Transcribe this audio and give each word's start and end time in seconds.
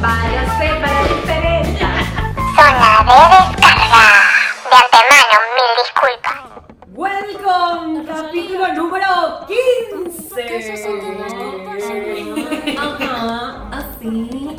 Váyase 0.00 0.68
para 0.80 1.02
diferencia. 1.02 1.88
Zona 2.54 3.02
de 3.02 3.14
descarga. 3.50 4.06
De 4.70 4.76
antemano, 4.76 5.36
mil 5.56 5.70
disculpas. 5.82 6.38
Welcome, 6.94 8.04
capítulo 8.06 8.66
número 8.74 9.12
15. 9.46 10.38
Ajá, 12.78 13.68
así. 13.72 14.56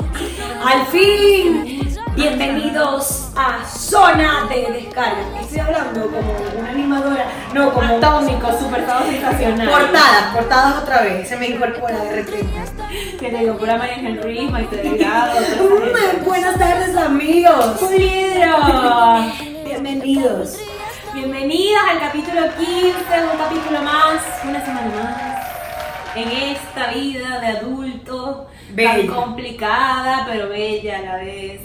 Al 0.62 0.80
fin, 0.86 1.69
bienvenidos 2.20 3.30
a 3.34 3.64
Zona 3.66 4.46
de 4.50 4.70
Descarga. 4.72 5.40
Estoy 5.40 5.60
hablando 5.60 6.02
como 6.02 6.34
una 6.58 6.68
animadora, 6.68 7.24
no 7.54 7.72
como 7.72 7.96
Atómico, 7.96 8.52
super 8.58 8.84
sensacional. 9.10 9.66
portadas, 9.66 10.34
portadas 10.34 10.82
otra 10.82 11.00
vez. 11.00 11.26
Se 11.26 11.38
me 11.38 11.48
incorpora 11.48 11.96
de 11.96 12.16
repente. 12.16 12.60
Que 13.18 13.30
te 13.30 13.42
locura 13.42 13.78
María 13.78 13.96
Henry, 13.96 14.50
Maite 14.50 14.76
Delgado. 14.82 15.40
Buenas 16.26 16.58
tardes, 16.58 16.94
amigos. 16.94 17.78
Pulidro. 17.80 18.56
Bienvenidos. 19.64 20.58
Bienvenidos 21.14 21.82
al 21.90 22.00
capítulo 22.00 22.42
15, 22.58 22.98
un 23.32 23.38
capítulo 23.38 23.82
más, 23.82 24.20
una 24.44 24.62
semana 24.62 24.90
más. 25.02 26.16
En 26.16 26.28
esta 26.28 26.88
vida 26.92 27.40
de 27.40 27.46
adulto 27.46 28.46
tan 28.76 29.06
complicada, 29.06 30.26
pero 30.28 30.50
bella 30.50 30.98
a 30.98 31.02
la 31.02 31.16
vez, 31.16 31.60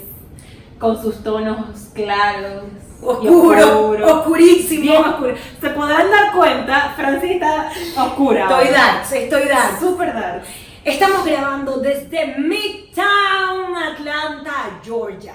con 0.78 1.00
sus 1.00 1.22
tonos 1.22 1.88
claros. 1.94 2.64
Oscuro, 3.02 3.80
oscuros. 3.80 4.10
oscurísimo. 4.10 4.82
Bien 4.82 5.04
oscuro. 5.04 5.34
Se 5.60 5.70
podrán 5.70 6.10
dar 6.10 6.32
cuenta, 6.32 6.94
Francis 6.96 7.30
está 7.32 7.70
oscura. 7.96 8.42
Estoy 8.42 8.74
dark, 8.74 9.02
estoy 9.12 9.48
dark. 9.48 9.78
Super 9.78 10.14
dark. 10.14 10.42
Estamos 10.84 11.24
grabando 11.24 11.78
desde 11.78 12.38
Midtown, 12.38 13.76
Atlanta, 13.76 14.80
Georgia. 14.82 15.34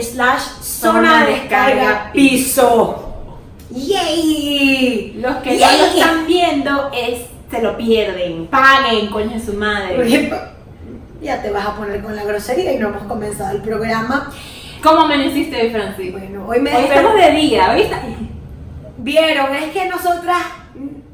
slash 0.00 0.42
zona 0.60 1.24
descarga 1.26 2.10
piso. 2.12 3.04
Yay. 3.70 5.18
Los 5.20 5.36
que 5.36 5.58
no 5.58 5.66
lo 5.66 5.84
están 5.84 6.26
viendo 6.26 6.90
es, 6.92 7.22
se 7.50 7.62
lo 7.62 7.76
pierden. 7.76 8.46
Paguen, 8.46 9.08
coño 9.08 9.30
de 9.30 9.40
su 9.40 9.54
madre. 9.54 10.30
Ya 11.20 11.42
te 11.42 11.50
vas 11.50 11.66
a 11.66 11.74
poner 11.74 12.00
con 12.02 12.14
la 12.14 12.22
grosería 12.24 12.72
y 12.72 12.78
no 12.78 12.88
hemos 12.88 13.02
comenzado 13.04 13.56
el 13.56 13.62
programa. 13.62 14.30
¿Cómo 14.82 15.00
amaneciste 15.00 15.60
hoy, 15.60 15.70
Francis? 15.70 16.12
Bueno, 16.12 16.46
hoy 16.46 16.60
me 16.60 16.76
Hoy 16.76 16.84
estamos 16.84 17.14
de 17.14 17.32
día, 17.32 17.74
¿viste? 17.74 17.96
Vieron, 18.98 19.54
es 19.54 19.72
que 19.72 19.88
nosotras, 19.88 20.38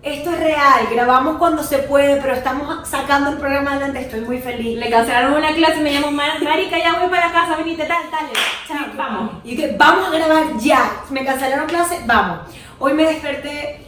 esto 0.05 0.31
es 0.33 0.39
real, 0.41 0.87
grabamos 0.93 1.37
cuando 1.39 1.63
se 1.63 1.79
puede, 1.79 2.21
pero 2.21 2.35
estamos 2.35 2.87
sacando 2.89 3.31
el 3.31 3.39
programa 3.39 3.73
adelante, 3.73 4.01
estoy 4.01 4.21
muy 4.21 4.39
feliz. 4.39 4.79
Le 4.79 4.91
cancelaron 4.91 5.33
una 5.35 5.55
clase, 5.55 5.81
me 5.81 5.93
llamo 5.93 6.11
Mar- 6.11 6.43
Marica, 6.43 6.79
ya 6.79 6.99
voy 7.01 7.09
para 7.09 7.33
casa, 7.33 7.57
venite, 7.57 7.85
tal, 7.87 8.03
tal. 8.11 8.27
Chao, 8.69 8.87
vamos. 8.97 9.31
Y 9.45 9.57
que 9.57 9.75
vamos 9.79 10.09
a 10.09 10.11
grabar 10.11 10.45
ya. 10.59 10.93
Me 11.11 11.25
cancelaron 11.25 11.67
clase, 11.67 12.01
vamos. 12.07 12.41
Hoy 12.79 12.93
me 12.93 13.05
desperté 13.05 13.81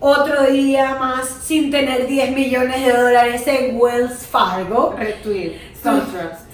otro 0.00 0.44
día 0.44 0.94
más 0.94 1.26
sin 1.28 1.70
tener 1.70 2.06
10 2.06 2.30
millones 2.32 2.84
de 2.86 2.92
dólares 2.92 3.46
en 3.46 3.76
Wells 3.78 4.26
Fargo. 4.26 4.94
Retweet, 4.98 5.52
Trust. 5.82 6.48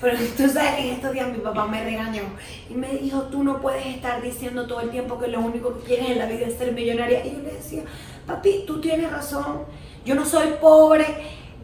Pero 0.00 0.16
tú 0.38 0.48
sabes 0.48 0.74
que 0.76 0.88
en 0.88 0.94
estos 0.94 1.12
días 1.12 1.28
mi 1.28 1.38
papá 1.38 1.66
me 1.66 1.84
regañó 1.84 2.22
y 2.70 2.74
me 2.74 2.88
dijo, 2.96 3.22
tú 3.24 3.44
no 3.44 3.60
puedes 3.60 3.84
estar 3.84 4.22
diciendo 4.22 4.66
todo 4.66 4.80
el 4.80 4.88
tiempo 4.90 5.18
que 5.18 5.26
lo 5.28 5.40
único 5.40 5.76
que 5.78 5.84
quieres 5.84 6.10
en 6.10 6.18
la 6.18 6.24
vida 6.26 6.46
es 6.46 6.56
ser 6.56 6.72
millonaria. 6.72 7.24
Y 7.26 7.32
yo 7.32 7.38
le 7.42 7.52
decía, 7.52 7.82
papi, 8.30 8.64
tú 8.66 8.80
tienes 8.80 9.10
razón, 9.10 9.64
yo 10.04 10.14
no 10.14 10.24
soy 10.24 10.54
pobre, 10.60 11.06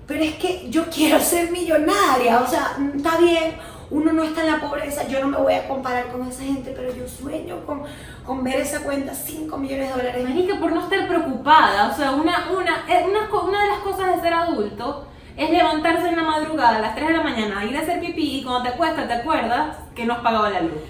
pero 0.06 0.22
es 0.22 0.34
que 0.34 0.68
yo 0.70 0.84
quiero 0.86 1.18
ser 1.20 1.50
millonaria. 1.50 2.40
O 2.40 2.46
sea, 2.46 2.76
mm, 2.78 2.96
está 2.96 3.18
bien, 3.18 3.56
uno 3.90 4.12
no 4.12 4.22
está 4.22 4.42
en 4.42 4.52
la 4.52 4.60
pobreza, 4.60 5.06
yo 5.06 5.20
no 5.20 5.28
me 5.28 5.36
voy 5.38 5.54
a 5.54 5.68
comparar 5.68 6.08
con 6.08 6.26
esa 6.26 6.42
gente, 6.42 6.72
pero 6.76 6.94
yo 6.94 7.08
sueño 7.08 7.64
con, 7.64 7.82
con 8.24 8.42
ver 8.42 8.60
esa 8.60 8.80
cuenta, 8.80 9.14
5 9.14 9.56
millones 9.58 9.88
de 9.88 9.96
dólares. 9.96 10.24
Marica, 10.28 10.58
por 10.58 10.72
no 10.72 10.82
estar 10.82 11.06
preocupada, 11.06 11.88
o 11.88 11.96
sea, 11.96 12.12
una, 12.12 12.48
una, 12.50 12.84
eh, 12.88 13.04
una, 13.08 13.60
de 13.62 13.68
las 13.68 13.78
cosas 13.80 14.16
de 14.16 14.22
ser 14.22 14.32
adulto 14.32 15.06
es 15.36 15.50
levantarse 15.50 16.08
en 16.08 16.16
la 16.16 16.22
madrugada 16.22 16.76
a 16.76 16.80
las 16.80 16.94
3 16.94 17.08
de 17.08 17.14
la 17.14 17.22
mañana, 17.22 17.64
ir 17.64 17.76
a 17.76 17.80
hacer 17.80 18.00
pipí 18.00 18.38
y 18.38 18.42
cuando 18.42 18.62
te 18.62 18.68
acuestas 18.70 19.06
te 19.06 19.14
acuerdas 19.14 19.76
que 19.94 20.06
no 20.06 20.14
has 20.14 20.20
pagado 20.20 20.48
la 20.48 20.62
luz. 20.62 20.80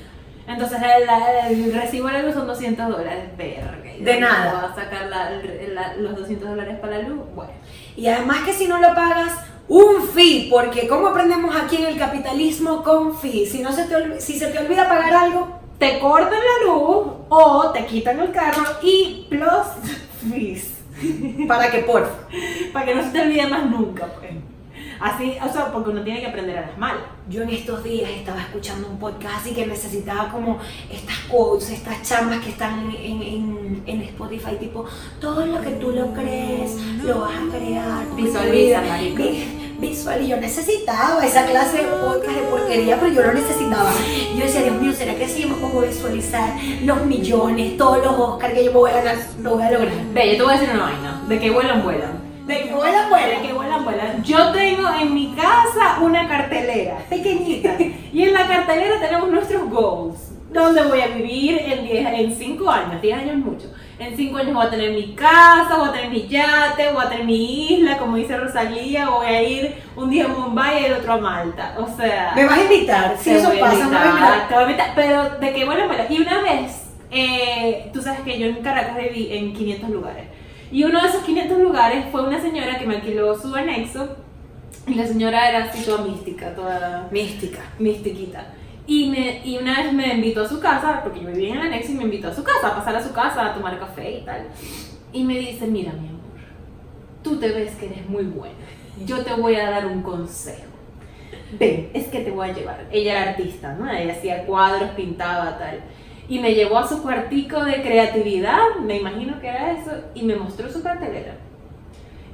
Entonces 0.46 0.78
el, 0.80 1.64
el 1.64 1.74
recibo 1.74 2.06
de 2.06 2.12
la 2.12 2.22
luz 2.22 2.34
son 2.34 2.46
200 2.46 2.88
dólares, 2.88 3.36
verga. 3.36 3.85
¿Y 3.98 4.04
De 4.04 4.20
nada. 4.20 4.52
vas 4.52 4.72
a 4.72 4.74
sacar 4.82 5.06
la- 5.06 5.30
la- 5.74 5.94
los 5.96 6.16
200 6.16 6.48
dólares 6.50 6.78
para 6.80 6.98
la 6.98 7.08
luz? 7.08 7.20
Bueno. 7.34 7.52
Y 7.96 8.06
además 8.08 8.38
que 8.44 8.52
si 8.52 8.66
no 8.68 8.78
lo 8.78 8.94
pagas, 8.94 9.32
un 9.68 10.02
fee, 10.14 10.48
porque 10.50 10.86
como 10.86 11.08
aprendemos 11.08 11.54
aquí 11.56 11.76
en 11.76 11.86
el 11.86 11.98
capitalismo 11.98 12.82
con 12.84 13.16
fee, 13.18 13.46
si, 13.46 13.60
no 13.62 13.72
se 13.72 13.84
te, 13.84 14.20
si 14.20 14.38
se 14.38 14.46
te 14.48 14.58
olvida 14.58 14.88
pagar 14.88 15.12
algo, 15.14 15.58
te 15.78 15.98
cortan 15.98 16.30
la 16.38 16.66
luz 16.66 17.06
o 17.28 17.70
te 17.72 17.84
quitan 17.86 18.20
el 18.20 18.30
carro 18.32 18.62
y 18.82 19.26
plus 19.28 20.30
fees. 20.30 20.72
para 21.48 21.70
que 21.70 21.80
por 21.80 22.08
Para 22.72 22.86
que 22.86 22.94
no 22.94 23.02
se 23.02 23.10
te 23.10 23.20
olvide 23.20 23.46
más 23.48 23.66
nunca, 23.66 24.06
pues. 24.18 24.25
Así, 25.00 25.36
o 25.44 25.52
sea, 25.52 25.72
porque 25.72 25.90
uno 25.90 26.02
tiene 26.02 26.20
que 26.20 26.26
aprender 26.26 26.58
a 26.58 26.62
las 26.62 26.78
malas. 26.78 27.02
Yo 27.28 27.42
en 27.42 27.50
estos 27.50 27.82
días 27.84 28.10
estaba 28.10 28.40
escuchando 28.40 28.88
un 28.88 28.98
podcast 28.98 29.46
y 29.46 29.52
que 29.52 29.66
necesitaba 29.66 30.28
como 30.30 30.58
estas 30.90 31.18
quotes, 31.28 31.70
estas 31.70 32.02
charlas 32.02 32.40
que 32.42 32.50
están 32.50 32.90
en, 32.90 33.22
en, 33.22 33.82
en 33.86 34.02
Spotify, 34.02 34.56
tipo, 34.58 34.84
todo 35.20 35.44
lo 35.46 35.60
que 35.60 35.70
tú 35.70 35.90
lo 35.90 36.12
crees, 36.12 36.76
lo 37.02 37.20
vas 37.20 37.32
a 37.34 37.56
crear. 37.56 38.04
Visualiza, 38.16 38.80
vida". 38.80 38.82
marica. 38.88 39.22
Vi- 39.22 39.62
Visual, 39.78 40.22
y 40.22 40.28
yo 40.28 40.38
necesitaba 40.38 41.22
esa 41.26 41.44
clase 41.44 41.76
de 41.76 41.82
podcast 41.82 42.34
de 42.34 42.42
porquería, 42.50 42.98
pero 42.98 43.12
yo 43.12 43.20
lo 43.20 43.34
necesitaba. 43.34 43.90
Yo 44.34 44.42
decía, 44.42 44.62
Dios 44.62 44.80
mío, 44.80 44.90
¿será 44.94 45.14
que 45.16 45.28
si 45.28 45.42
yo 45.42 45.48
me 45.48 45.56
pongo 45.56 45.80
a 45.82 45.84
visualizar 45.84 46.54
los 46.82 47.04
millones, 47.04 47.76
todos 47.76 47.98
los 47.98 48.18
Oscars 48.18 48.54
que 48.54 48.64
yo 48.64 48.72
me 48.72 48.78
voy 48.78 48.90
a 48.90 49.02
ganar, 49.02 49.16
lo 49.42 49.50
voy 49.56 49.62
a 49.64 49.70
lograr? 49.72 49.92
Ve, 50.14 50.30
yo 50.30 50.36
te 50.38 50.42
voy 50.44 50.54
a 50.54 50.58
decir 50.58 50.74
una 50.74 50.84
vaina. 50.84 51.22
De 51.28 51.38
que 51.38 51.50
vuelan, 51.50 51.82
vuelan. 51.84 52.12
De 52.46 52.62
que 52.62 52.72
vuelan, 52.74 53.10
vuelan. 53.10 53.28
De 53.28 53.46
que 53.46 53.52
vuelan, 53.52 53.52
vuelan. 53.52 53.55
Yo 54.26 54.50
tengo 54.50 54.88
en 55.00 55.14
mi 55.14 55.32
casa 55.34 56.00
una 56.00 56.26
cartelera 56.26 56.98
pequeñita. 57.08 57.76
Y 58.12 58.22
en 58.22 58.32
la 58.32 58.48
cartelera 58.48 58.98
tenemos 59.00 59.30
nuestros 59.30 59.70
goals. 59.70 60.32
¿Dónde 60.52 60.82
voy 60.82 61.00
a 61.00 61.08
vivir 61.08 61.60
en 61.64 61.84
10, 61.84 62.06
en 62.06 62.34
5 62.34 62.70
años? 62.70 63.02
10 63.02 63.18
años 63.18 63.30
es 63.30 63.44
mucho. 63.44 63.66
En 64.00 64.16
5 64.16 64.36
años 64.38 64.54
voy 64.54 64.66
a 64.66 64.70
tener 64.70 64.90
mi 64.90 65.14
casa, 65.14 65.76
voy 65.76 65.90
a 65.90 65.92
tener 65.92 66.10
mi 66.10 66.26
yate, 66.26 66.92
voy 66.92 67.04
a 67.04 67.08
tener 67.08 67.24
mi 67.24 67.72
isla, 67.74 67.98
como 67.98 68.16
dice 68.16 68.36
Rosalía, 68.36 69.08
voy 69.10 69.26
a 69.26 69.42
ir 69.42 69.74
un 69.94 70.10
día 70.10 70.24
a 70.24 70.28
Mumbai 70.28 70.82
y 70.82 70.86
el 70.86 70.94
otro 70.94 71.12
a 71.12 71.18
Malta. 71.18 71.76
O 71.78 71.86
sea... 71.96 72.32
¿Me 72.34 72.46
vas 72.46 72.58
a 72.58 72.62
invitar? 72.62 73.16
Si 73.18 73.30
eso 73.30 73.52
pasa, 73.60 73.86
me 73.86 73.94
vas 73.94 74.06
a 74.06 74.08
invitar, 74.08 74.08
invitar. 74.10 74.48
te 74.48 74.54
voy 74.54 74.62
a 74.62 74.66
invitar, 74.66 74.92
pero 74.96 75.30
de 75.38 75.52
que 75.52 75.64
bueno, 75.64 75.86
bueno. 75.86 76.02
Y 76.08 76.20
una 76.20 76.42
vez, 76.42 76.86
eh, 77.12 77.90
tú 77.92 78.02
sabes 78.02 78.20
que 78.20 78.38
yo 78.38 78.46
en 78.46 78.56
Caracas 78.56 78.96
viví 78.96 79.28
en 79.30 79.52
500 79.52 79.90
lugares. 79.90 80.35
Y 80.70 80.84
uno 80.84 81.00
de 81.00 81.08
esos 81.08 81.22
500 81.22 81.58
lugares 81.58 82.06
fue 82.10 82.26
una 82.26 82.40
señora 82.40 82.78
que 82.78 82.86
me 82.86 82.96
alquiló 82.96 83.38
su 83.38 83.54
anexo. 83.54 84.16
Y 84.86 84.94
la 84.94 85.06
señora 85.06 85.48
era 85.48 85.64
así 85.64 85.84
toda 85.84 86.04
mística, 86.04 86.54
toda 86.54 87.08
Mística. 87.10 87.60
mistiquita. 87.78 88.46
Y, 88.86 89.10
me, 89.10 89.40
y 89.44 89.58
una 89.58 89.82
vez 89.82 89.92
me 89.92 90.14
invitó 90.14 90.42
a 90.42 90.48
su 90.48 90.60
casa, 90.60 91.00
porque 91.02 91.20
yo 91.20 91.28
vivía 91.28 91.54
en 91.54 91.60
el 91.60 91.66
anexo 91.66 91.92
y 91.92 91.96
me 91.96 92.04
invitó 92.04 92.28
a 92.28 92.34
su 92.34 92.44
casa, 92.44 92.68
a 92.68 92.76
pasar 92.76 92.94
a 92.94 93.02
su 93.02 93.12
casa, 93.12 93.46
a 93.46 93.54
tomar 93.54 93.78
café 93.80 94.18
y 94.18 94.24
tal. 94.24 94.46
Y 95.12 95.24
me 95.24 95.38
dice, 95.38 95.66
mira 95.66 95.92
mi 95.92 96.08
amor, 96.08 96.20
tú 97.22 97.36
te 97.38 97.48
ves 97.48 97.74
que 97.76 97.86
eres 97.86 98.08
muy 98.08 98.24
buena. 98.24 98.54
Yo 99.04 99.24
te 99.24 99.34
voy 99.34 99.56
a 99.56 99.70
dar 99.70 99.86
un 99.86 100.02
consejo. 100.02 100.66
Ven, 101.58 101.90
es 101.94 102.06
que 102.08 102.20
te 102.20 102.30
voy 102.30 102.48
a 102.48 102.52
llevar. 102.54 102.86
Ella 102.92 103.22
era 103.22 103.30
artista, 103.30 103.74
¿no? 103.74 103.90
Ella 103.90 104.12
hacía 104.12 104.46
cuadros, 104.46 104.90
pintaba, 104.90 105.58
tal. 105.58 105.80
Y 106.28 106.38
me 106.40 106.54
llevó 106.54 106.78
a 106.78 106.88
su 106.88 107.02
cuartico 107.02 107.64
de 107.64 107.82
creatividad, 107.82 108.76
me 108.80 108.98
imagino 108.98 109.40
que 109.40 109.48
era 109.48 109.72
eso, 109.72 109.92
y 110.14 110.22
me 110.22 110.36
mostró 110.36 110.68
su 110.68 110.82
cartelera. 110.82 111.36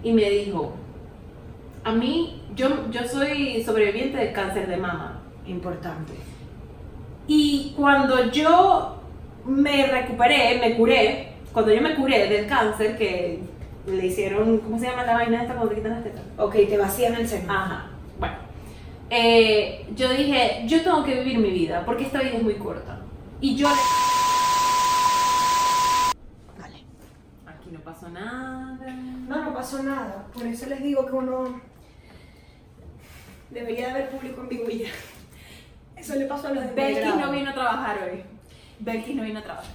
Y 0.02 0.12
me 0.12 0.28
dijo, 0.30 0.72
a 1.84 1.92
mí, 1.92 2.42
yo, 2.54 2.90
yo 2.90 3.06
soy 3.06 3.62
sobreviviente 3.62 4.16
del 4.16 4.32
cáncer 4.32 4.66
de 4.68 4.76
mama. 4.76 5.20
Importante. 5.46 6.12
Y 7.26 7.74
cuando 7.76 8.30
yo 8.30 8.96
me 9.44 9.86
recuperé, 9.86 10.58
me 10.58 10.76
curé, 10.76 11.28
cuando 11.52 11.72
yo 11.72 11.80
me 11.80 11.94
curé 11.94 12.28
del 12.28 12.46
cáncer, 12.46 12.96
que 12.96 13.40
le 13.86 14.06
hicieron, 14.06 14.58
¿cómo 14.58 14.78
se 14.78 14.86
llama 14.86 15.04
la 15.04 15.14
vaina 15.14 15.42
esta 15.42 15.54
cuando 15.54 15.70
te 15.70 15.76
quitan 15.76 15.92
las 15.92 16.04
tetas? 16.04 16.22
Ok, 16.36 16.52
te 16.52 16.78
vacían 16.78 17.14
el 17.14 17.26
seno. 17.26 17.52
Ajá, 17.52 17.90
bueno. 18.18 18.36
Eh, 19.10 19.86
yo 19.94 20.10
dije, 20.10 20.62
yo 20.66 20.82
tengo 20.82 21.04
que 21.04 21.20
vivir 21.20 21.38
mi 21.38 21.50
vida, 21.50 21.82
porque 21.84 22.04
esta 22.04 22.20
vida 22.20 22.36
es 22.36 22.42
muy 22.42 22.54
corta. 22.54 23.01
Y 23.42 23.56
yo... 23.56 23.66
Vale. 26.56 26.84
Aquí 27.44 27.70
no 27.72 27.80
pasó 27.80 28.08
nada. 28.08 28.78
No, 29.26 29.44
no 29.44 29.52
pasó 29.52 29.82
nada. 29.82 30.28
Por 30.32 30.46
eso 30.46 30.66
les 30.66 30.80
digo 30.80 31.04
que 31.04 31.12
uno 31.12 31.60
debería 33.50 33.86
de 33.86 33.90
haber 33.90 34.10
público 34.10 34.46
en 34.48 34.78
ya. 34.78 34.90
Eso 35.96 36.14
le 36.14 36.26
pasó 36.26 36.46
a 36.48 36.52
los 36.52 36.64
de 36.64 36.72
Belkis 36.72 37.16
no 37.16 37.32
vino 37.32 37.50
a 37.50 37.54
trabajar 37.54 37.98
hoy. 38.04 38.22
Belkis 38.78 39.16
no 39.16 39.24
vino 39.24 39.40
a 39.40 39.42
trabajar. 39.42 39.72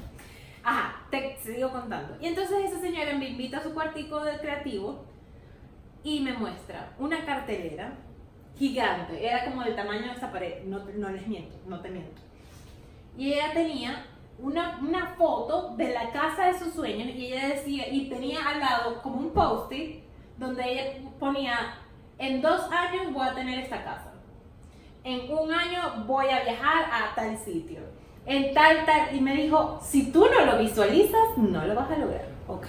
Ajá, 0.64 1.06
te 1.12 1.38
sigo 1.44 1.70
contando. 1.70 2.18
Y 2.22 2.28
entonces 2.28 2.72
esa 2.72 2.80
señora 2.80 3.18
me 3.18 3.28
invita 3.32 3.58
a 3.58 3.64
su 3.64 3.74
cuartico 3.74 4.24
de 4.24 4.38
creativo 4.38 5.04
y 6.06 6.22
me 6.22 6.32
muestra 6.32 6.94
una 7.00 7.26
cartelera 7.26 7.96
gigante. 8.58 9.28
Era 9.28 9.44
como 9.44 9.64
del 9.64 9.76
tamaño 9.76 10.06
de 10.06 10.14
esta 10.14 10.32
pared. 10.32 10.64
No, 10.64 10.86
no 10.96 11.10
les 11.10 11.28
miento, 11.28 11.58
no 11.68 11.82
te 11.82 11.90
miento. 11.90 12.27
Y 13.18 13.34
ella 13.34 13.52
tenía 13.54 14.06
una, 14.40 14.80
una 14.82 15.16
foto 15.18 15.76
de 15.76 15.94
la 15.94 16.12
casa 16.12 16.48
de 16.48 16.60
sus 16.60 16.74
sueños 16.74 17.10
y 17.16 17.34
ella 17.34 17.50
decía, 17.50 17.92
y 17.92 18.08
tenía 18.10 18.48
al 18.48 18.60
lado 18.60 19.02
como 19.02 19.18
un 19.18 19.32
post-it 19.32 20.04
donde 20.38 20.72
ella 20.72 21.10
ponía, 21.20 21.80
en 22.20 22.42
dos 22.42 22.72
años 22.72 23.12
voy 23.12 23.28
a 23.28 23.34
tener 23.34 23.60
esta 23.60 23.84
casa. 23.84 24.14
En 25.04 25.32
un 25.32 25.52
año 25.52 26.06
voy 26.06 26.28
a 26.28 26.44
viajar 26.44 26.86
a 26.92 27.16
tal 27.16 27.38
sitio. 27.38 27.80
En 28.26 28.54
tal, 28.54 28.86
tal. 28.86 29.16
Y 29.16 29.22
me 29.22 29.36
dijo, 29.36 29.80
si 29.82 30.12
tú 30.12 30.28
no 30.32 30.46
lo 30.46 30.60
visualizas, 30.60 31.38
no 31.38 31.66
lo 31.66 31.74
vas 31.74 31.90
a 31.90 31.98
lograr. 31.98 32.28
Ok. 32.48 32.68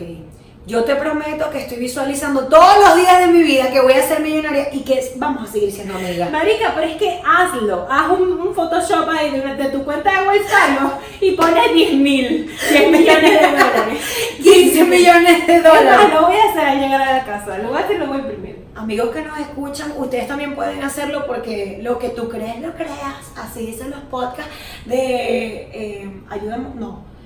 Yo 0.69 0.85
te 0.85 0.95
prometo 0.97 1.49
que 1.49 1.61
estoy 1.61 1.79
visualizando 1.79 2.47
todos 2.47 2.77
los 2.87 2.97
días 2.97 3.21
de 3.21 3.29
mi 3.29 3.43
vida 3.43 3.73
que 3.73 3.81
voy 3.81 3.95
a 3.95 4.03
ser 4.03 4.21
millonaria 4.21 4.69
y 4.71 4.81
que 4.81 5.01
vamos 5.17 5.49
a 5.49 5.51
seguir 5.51 5.73
siendo 5.73 5.95
amigas. 5.95 6.31
Marica, 6.31 6.73
pero 6.75 6.87
es 6.87 6.97
que 6.97 7.23
hazlo. 7.25 7.89
Haz 7.91 8.11
un, 8.11 8.39
un 8.39 8.55
Photoshop 8.55 9.09
ahí 9.09 9.31
de, 9.31 9.41
de 9.41 9.71
tu 9.71 9.83
cuenta 9.83 10.11
de 10.11 10.41
Fargo 10.41 10.99
y 11.23 11.31
pones 11.31 11.73
10 11.73 11.95
mil, 11.95 12.55
10 12.71 12.91
millones 12.93 13.41
de 13.41 13.47
dólares. 13.47 14.03
15 14.43 14.85
millones 14.85 15.47
de 15.47 15.63
dólares. 15.63 16.09
lo 16.13 16.27
voy 16.27 16.37
a 16.37 16.51
hacer 16.51 16.61
al 16.61 16.81
llegar 16.81 17.01
a 17.01 17.13
la 17.15 17.25
casa. 17.25 17.57
Lo 17.57 17.71
voy 17.71 17.79
a 17.79 17.85
hacer 17.87 17.99
lo 17.99 18.07
voy 18.09 18.19
a 18.19 18.21
imprimir. 18.21 18.67
Amigos 18.75 19.09
que 19.09 19.23
nos 19.23 19.39
escuchan, 19.39 19.95
ustedes 19.97 20.29
también 20.29 20.55
pueden 20.55 20.83
hacerlo 20.83 21.27
porque 21.27 21.79
lo 21.81 21.99
que 21.99 22.11
tú 22.11 22.29
crees, 22.29 22.61
lo 22.61 22.75
creas. 22.75 23.33
Así 23.37 23.65
dicen 23.65 23.89
los 23.89 24.01
podcasts 24.01 24.53
de 24.85 25.71
eh, 25.73 26.21
ayúdame, 26.29 26.69
no. 26.75 27.17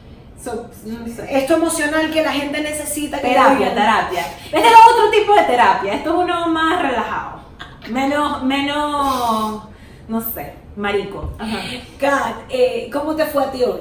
So, 0.42 0.68
no 0.86 1.06
sé. 1.06 1.26
Esto 1.30 1.54
emocional 1.54 2.10
que 2.10 2.22
la 2.22 2.32
gente 2.32 2.60
necesita. 2.60 3.20
que 3.20 3.28
Terapia, 3.28 3.74
terapia. 3.74 4.26
Este 4.46 4.58
es 4.58 4.74
otro 4.92 5.10
tipo 5.10 5.34
de 5.34 5.42
terapia. 5.42 5.94
Esto 5.94 6.10
es 6.10 6.16
uno 6.24 6.48
más 6.48 6.82
relajado. 6.82 7.40
Menos, 7.88 8.42
menos, 8.42 9.62
no 10.08 10.20
sé, 10.20 10.54
marico. 10.76 11.32
Ajá. 11.38 11.58
Kat, 11.98 12.34
eh, 12.48 12.90
¿cómo 12.92 13.14
te 13.14 13.24
fue 13.26 13.44
a 13.44 13.52
ti 13.52 13.62
hoy? 13.62 13.80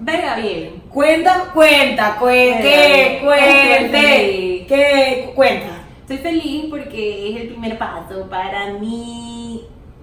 Verga 0.00 0.36
bien. 0.36 0.82
Cuenta, 0.90 1.50
cuenta, 1.52 2.16
cuenta, 2.18 2.62
¿qué? 2.62 3.20
Cuente, 3.24 4.66
¿qué? 4.68 5.32
Cuenta. 5.34 5.78
Estoy 6.00 6.18
feliz 6.18 6.66
porque 6.70 7.30
es 7.30 7.40
el 7.42 7.48
primer 7.48 7.76
paso 7.78 8.28
para 8.30 8.72
mi, 8.74 9.37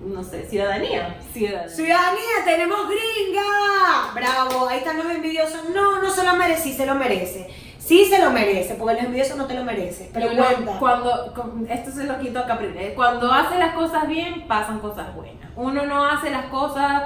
no 0.05 0.23
sé, 0.23 0.47
ciudadanía. 0.47 1.17
Ciudadanía. 1.33 1.69
Ciudadanía, 1.69 2.45
tenemos 2.45 2.79
gringa. 2.87 4.13
Bravo, 4.13 4.67
ahí 4.67 4.77
están 4.79 4.97
los 4.97 5.07
envidiosos. 5.09 5.69
No, 5.73 6.01
no 6.01 6.09
se 6.09 6.23
lo 6.23 6.35
merece, 6.35 6.61
sí 6.63 6.73
se 6.73 6.85
lo 6.85 6.95
merece. 6.95 7.49
Sí 7.77 8.05
se 8.05 8.17
lo 8.19 8.31
merece, 8.31 8.73
porque 8.75 8.95
los 8.95 9.03
envidiosos 9.03 9.37
no 9.37 9.45
te 9.45 9.53
lo 9.53 9.63
mereces. 9.63 10.09
Pero 10.11 10.29
cuenta. 10.35 10.79
cuando, 10.79 11.33
con- 11.35 11.67
esto 11.69 11.91
se 11.91 12.05
lo 12.05 12.17
quito 12.19 12.39
a 12.39 12.45
Capriles. 12.47 12.93
Cuando 12.95 13.31
hace 13.31 13.59
las 13.59 13.73
cosas 13.75 14.07
bien, 14.07 14.47
pasan 14.47 14.79
cosas 14.79 15.13
buenas. 15.15 15.51
Uno 15.55 15.85
no 15.85 16.03
hace 16.05 16.31
las 16.31 16.45
cosas 16.47 17.03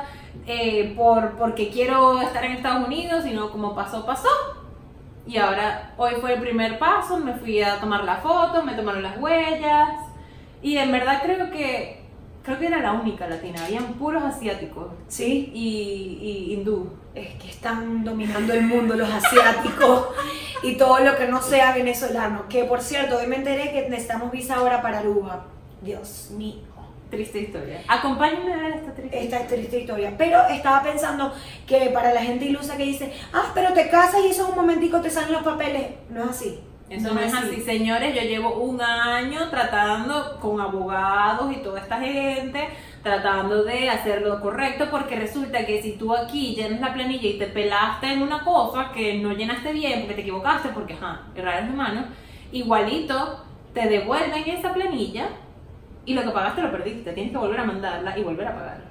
eh, 0.47 0.93
por, 0.95 1.31
porque 1.37 1.69
quiero 1.69 2.21
estar 2.21 2.45
en 2.45 2.53
Estados 2.53 2.87
Unidos, 2.87 3.23
sino 3.25 3.51
como 3.51 3.75
pasó, 3.75 4.05
pasó. 4.05 4.29
Y 5.27 5.37
ahora, 5.37 5.93
hoy 5.97 6.13
fue 6.21 6.33
el 6.33 6.39
primer 6.39 6.79
paso, 6.79 7.17
me 7.17 7.33
fui 7.33 7.61
a 7.61 7.79
tomar 7.79 8.03
la 8.05 8.15
foto, 8.17 8.63
me 8.63 8.73
tomaron 8.73 9.03
las 9.03 9.17
huellas. 9.17 9.89
Y 10.61 10.77
en 10.77 10.91
verdad 10.91 11.21
creo 11.23 11.51
que, 11.51 11.98
creo 12.49 12.59
que 12.59 12.67
era 12.67 12.81
la 12.81 12.93
única 12.93 13.27
latina, 13.27 13.63
habían 13.63 13.93
puros 13.93 14.23
asiáticos 14.23 14.87
Sí, 15.07 15.51
y, 15.53 16.17
y 16.49 16.53
hindú. 16.55 16.89
es 17.13 17.35
que 17.35 17.47
están 17.49 18.03
dominando 18.03 18.53
el 18.53 18.63
mundo 18.63 18.95
los 18.95 19.07
asiáticos 19.07 20.07
y 20.63 20.75
todo 20.75 20.97
lo 20.99 21.15
que 21.15 21.27
no 21.27 21.43
sea 21.43 21.75
venezolano. 21.75 22.47
Que 22.49 22.63
por 22.63 22.81
cierto, 22.81 23.17
hoy 23.19 23.27
me 23.27 23.35
enteré 23.35 23.71
que 23.71 23.87
necesitamos 23.87 24.31
visa 24.31 24.55
ahora 24.55 24.81
para 24.81 24.99
Aruba. 24.99 25.45
Dios 25.81 26.31
mío. 26.31 26.63
Triste 27.11 27.39
historia. 27.39 27.83
Acompáñenme 27.87 28.53
a 28.53 28.57
ver 28.57 28.73
esta 28.73 28.93
triste 28.93 29.23
esta 29.23 29.47
triste 29.47 29.79
historia. 29.81 30.15
Pero 30.17 30.47
estaba 30.47 30.81
pensando 30.81 31.31
que 31.67 31.91
para 31.91 32.13
la 32.13 32.21
gente 32.21 32.45
ilusa 32.45 32.77
que 32.77 32.83
dice, 32.83 33.13
ah, 33.31 33.51
pero 33.53 33.73
te 33.73 33.89
casas 33.89 34.21
y 34.25 34.29
eso 34.29 34.45
en 34.45 34.49
un 34.51 34.55
momentico 34.55 35.01
te 35.01 35.09
salen 35.11 35.33
los 35.33 35.43
papeles. 35.43 35.87
No 36.09 36.23
es 36.23 36.29
así. 36.31 36.59
Eso 36.89 37.13
no, 37.13 37.19
es 37.19 37.33
así, 37.33 37.61
señores. 37.61 38.15
Yo 38.15 38.21
llevo 38.21 38.55
un 38.55 38.81
año 38.81 39.47
tratando 39.49 40.39
con 40.39 40.59
abogados 40.59 41.51
y 41.55 41.57
toda 41.57 41.79
esta 41.79 41.99
gente, 41.99 42.67
tratando 43.03 43.63
de 43.63 43.89
hacer 43.89 44.23
lo 44.23 44.41
correcto, 44.41 44.87
porque 44.89 45.15
resulta 45.15 45.65
que 45.65 45.81
si 45.83 45.93
tú 45.93 46.15
aquí 46.15 46.55
llenas 46.55 46.81
la 46.81 46.93
planilla 46.93 47.29
y 47.29 47.37
te 47.37 47.45
pelaste 47.45 48.11
en 48.11 48.23
una 48.23 48.43
cosa 48.43 48.91
que 48.91 49.19
no 49.19 49.33
llenaste 49.33 49.71
bien, 49.71 49.99
porque 49.99 50.15
te 50.15 50.21
equivocaste, 50.21 50.69
porque, 50.69 50.93
ajá, 50.93 51.21
errar 51.35 51.63
es 51.63 51.69
humano, 51.69 52.05
igualito 52.51 53.45
te 53.73 53.87
devuelven 53.87 54.49
esa 54.49 54.73
planilla 54.73 55.29
y 56.05 56.15
lo 56.15 56.23
que 56.23 56.31
pagaste 56.31 56.61
lo 56.63 56.71
perdiste. 56.71 57.13
Tienes 57.13 57.31
que 57.31 57.37
volver 57.37 57.59
a 57.59 57.65
mandarla 57.65 58.17
y 58.17 58.23
volver 58.23 58.47
a 58.47 58.55
pagarla. 58.55 58.88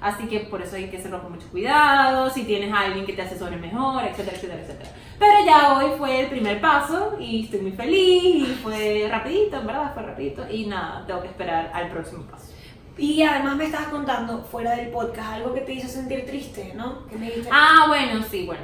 Así 0.00 0.26
que 0.26 0.40
por 0.40 0.62
eso 0.62 0.76
hay 0.76 0.88
que 0.88 0.96
hacerlo 0.96 1.22
con 1.22 1.32
mucho 1.32 1.48
cuidado, 1.50 2.30
si 2.30 2.44
tienes 2.44 2.72
a 2.72 2.80
alguien 2.80 3.04
que 3.04 3.12
te 3.12 3.22
asesore 3.22 3.56
mejor, 3.56 4.02
etcétera, 4.04 4.36
etcétera, 4.36 4.62
etcétera. 4.62 4.90
Pero 5.18 5.32
ya 5.44 5.74
hoy 5.76 5.92
fue 5.98 6.20
el 6.20 6.26
primer 6.28 6.60
paso 6.60 7.16
y 7.20 7.44
estoy 7.44 7.60
muy 7.60 7.72
feliz 7.72 8.48
y 8.48 8.58
fue 8.62 9.08
rapidito, 9.10 9.58
en 9.58 9.66
verdad, 9.66 9.92
fue 9.92 10.02
rapidito 10.02 10.46
y 10.50 10.66
nada, 10.66 11.04
tengo 11.06 11.20
que 11.20 11.28
esperar 11.28 11.70
al 11.74 11.90
próximo 11.90 12.24
paso. 12.24 12.52
Y 12.96 13.22
además 13.22 13.56
me 13.56 13.64
estabas 13.64 13.88
contando 13.88 14.42
fuera 14.42 14.76
del 14.76 14.88
podcast 14.88 15.32
algo 15.34 15.54
que 15.54 15.62
te 15.62 15.72
hizo 15.74 15.88
sentir 15.88 16.26
triste, 16.26 16.72
¿no? 16.74 17.06
Que 17.06 17.16
me 17.16 17.30
Ah, 17.50 17.84
bueno, 17.88 18.22
sí, 18.22 18.44
bueno. 18.46 18.62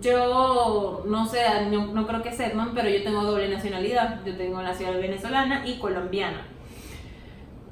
Yo 0.00 1.02
no 1.06 1.26
sé, 1.26 1.40
no, 1.70 1.86
no 1.86 2.06
creo 2.06 2.22
que 2.22 2.30
sepan, 2.30 2.72
pero 2.74 2.88
yo 2.88 3.02
tengo 3.02 3.24
doble 3.24 3.48
nacionalidad. 3.48 4.20
Yo 4.24 4.36
tengo 4.36 4.62
nacional 4.62 5.00
venezolana 5.00 5.66
y 5.66 5.78
colombiana. 5.78 6.46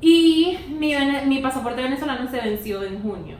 Y 0.01 0.59
mi, 0.69 0.95
mi 1.27 1.41
pasaporte 1.41 1.83
venezolano 1.83 2.29
se 2.31 2.41
venció 2.41 2.83
en 2.83 3.03
junio. 3.03 3.37